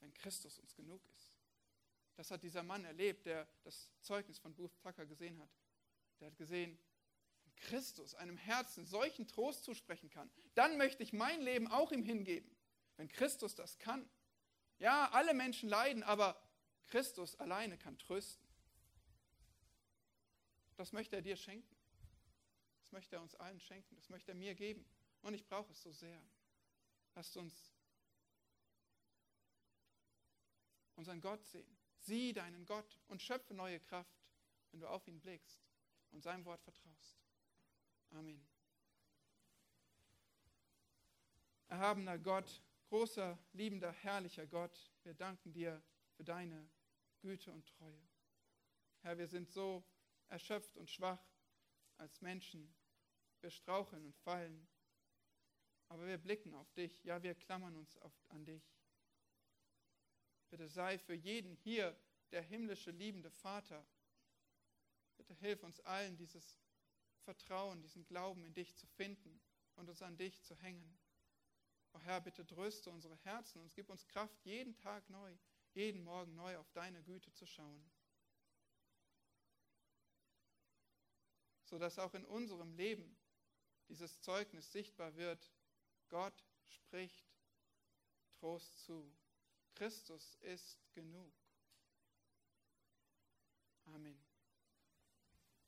wenn 0.00 0.14
Christus 0.14 0.58
uns 0.58 0.74
genug 0.74 1.04
ist. 1.16 1.32
Das 2.16 2.30
hat 2.30 2.42
dieser 2.42 2.62
Mann 2.62 2.84
erlebt, 2.84 3.26
der 3.26 3.48
das 3.64 3.90
Zeugnis 4.00 4.38
von 4.38 4.54
Booth 4.54 4.78
Tucker 4.80 5.04
gesehen 5.06 5.40
hat. 5.40 5.50
Der 6.20 6.28
hat 6.28 6.36
gesehen, 6.36 6.78
wenn 7.42 7.54
Christus 7.56 8.14
einem 8.14 8.36
Herzen 8.36 8.86
solchen 8.86 9.26
Trost 9.26 9.64
zusprechen 9.64 10.10
kann, 10.10 10.30
dann 10.54 10.76
möchte 10.78 11.02
ich 11.02 11.12
mein 11.12 11.40
Leben 11.40 11.66
auch 11.66 11.90
ihm 11.90 12.04
hingeben. 12.04 12.54
Wenn 12.96 13.08
Christus 13.08 13.54
das 13.56 13.78
kann. 13.78 14.08
Ja, 14.78 15.10
alle 15.12 15.34
Menschen 15.34 15.68
leiden, 15.68 16.02
aber 16.02 16.40
Christus 16.88 17.36
alleine 17.36 17.78
kann 17.78 17.98
trösten. 17.98 18.46
Das 20.76 20.92
möchte 20.92 21.16
er 21.16 21.22
dir 21.22 21.36
schenken. 21.36 21.76
Das 22.80 22.92
möchte 22.92 23.16
er 23.16 23.22
uns 23.22 23.34
allen 23.36 23.60
schenken. 23.60 23.94
Das 23.96 24.08
möchte 24.08 24.32
er 24.32 24.34
mir 24.34 24.54
geben. 24.54 24.84
Und 25.22 25.34
ich 25.34 25.46
brauche 25.46 25.72
es 25.72 25.82
so 25.82 25.92
sehr. 25.92 26.20
Lasst 27.14 27.36
uns 27.36 27.72
unseren 30.96 31.20
Gott 31.20 31.44
sehen. 31.46 31.76
Sieh 31.98 32.32
deinen 32.32 32.66
Gott 32.66 32.98
und 33.08 33.22
schöpfe 33.22 33.54
neue 33.54 33.80
Kraft, 33.80 34.22
wenn 34.70 34.80
du 34.80 34.88
auf 34.88 35.06
ihn 35.08 35.20
blickst 35.20 35.60
und 36.10 36.22
seinem 36.22 36.44
Wort 36.44 36.62
vertraust. 36.62 37.16
Amen. 38.10 38.46
Erhabener 41.68 42.18
Gott, 42.18 42.60
großer, 42.88 43.38
liebender, 43.52 43.92
herrlicher 43.92 44.46
Gott, 44.46 44.92
wir 45.02 45.14
danken 45.14 45.52
dir 45.52 45.82
für 46.16 46.24
deine 46.24 46.68
Güte 47.20 47.52
und 47.52 47.66
Treue. 47.66 48.02
Herr, 49.00 49.18
wir 49.18 49.26
sind 49.26 49.50
so 49.50 49.84
erschöpft 50.28 50.76
und 50.76 50.90
schwach 50.90 51.22
als 51.98 52.20
Menschen. 52.20 52.74
Wir 53.40 53.50
straucheln 53.50 54.04
und 54.04 54.16
fallen. 54.16 54.66
Aber 55.88 56.06
wir 56.06 56.18
blicken 56.18 56.54
auf 56.54 56.72
dich. 56.72 57.04
Ja, 57.04 57.22
wir 57.22 57.34
klammern 57.34 57.76
uns 57.76 57.96
auf, 57.98 58.12
an 58.30 58.44
dich. 58.44 58.74
Bitte 60.50 60.68
sei 60.68 60.98
für 60.98 61.14
jeden 61.14 61.54
hier 61.56 61.96
der 62.30 62.42
himmlische 62.42 62.90
liebende 62.90 63.30
Vater. 63.30 63.86
Bitte 65.16 65.34
hilf 65.34 65.62
uns 65.62 65.80
allen, 65.80 66.16
dieses 66.16 66.58
Vertrauen, 67.22 67.82
diesen 67.82 68.04
Glauben 68.06 68.44
in 68.44 68.54
dich 68.54 68.76
zu 68.76 68.86
finden 68.86 69.40
und 69.76 69.88
uns 69.88 70.02
an 70.02 70.16
dich 70.16 70.42
zu 70.42 70.54
hängen. 70.56 70.98
O 71.94 72.00
Herr, 72.00 72.20
bitte 72.20 72.44
tröste 72.44 72.90
unsere 72.90 73.16
Herzen 73.18 73.62
und 73.62 73.72
gib 73.72 73.88
uns 73.88 74.06
Kraft, 74.08 74.44
jeden 74.44 74.76
Tag 74.76 75.08
neu, 75.08 75.36
jeden 75.74 76.02
Morgen 76.02 76.34
neu 76.34 76.56
auf 76.58 76.70
deine 76.72 77.02
Güte 77.04 77.32
zu 77.32 77.46
schauen. 77.46 77.90
Sodass 81.62 81.98
auch 81.98 82.14
in 82.14 82.24
unserem 82.24 82.74
Leben 82.74 83.16
dieses 83.88 84.20
Zeugnis 84.20 84.72
sichtbar 84.72 85.14
wird. 85.16 85.52
Gott 86.08 86.44
spricht 86.66 87.24
Trost 88.34 88.84
zu. 88.84 89.16
Christus 89.74 90.34
ist 90.40 90.78
genug. 90.92 91.32
Amen. 93.86 94.33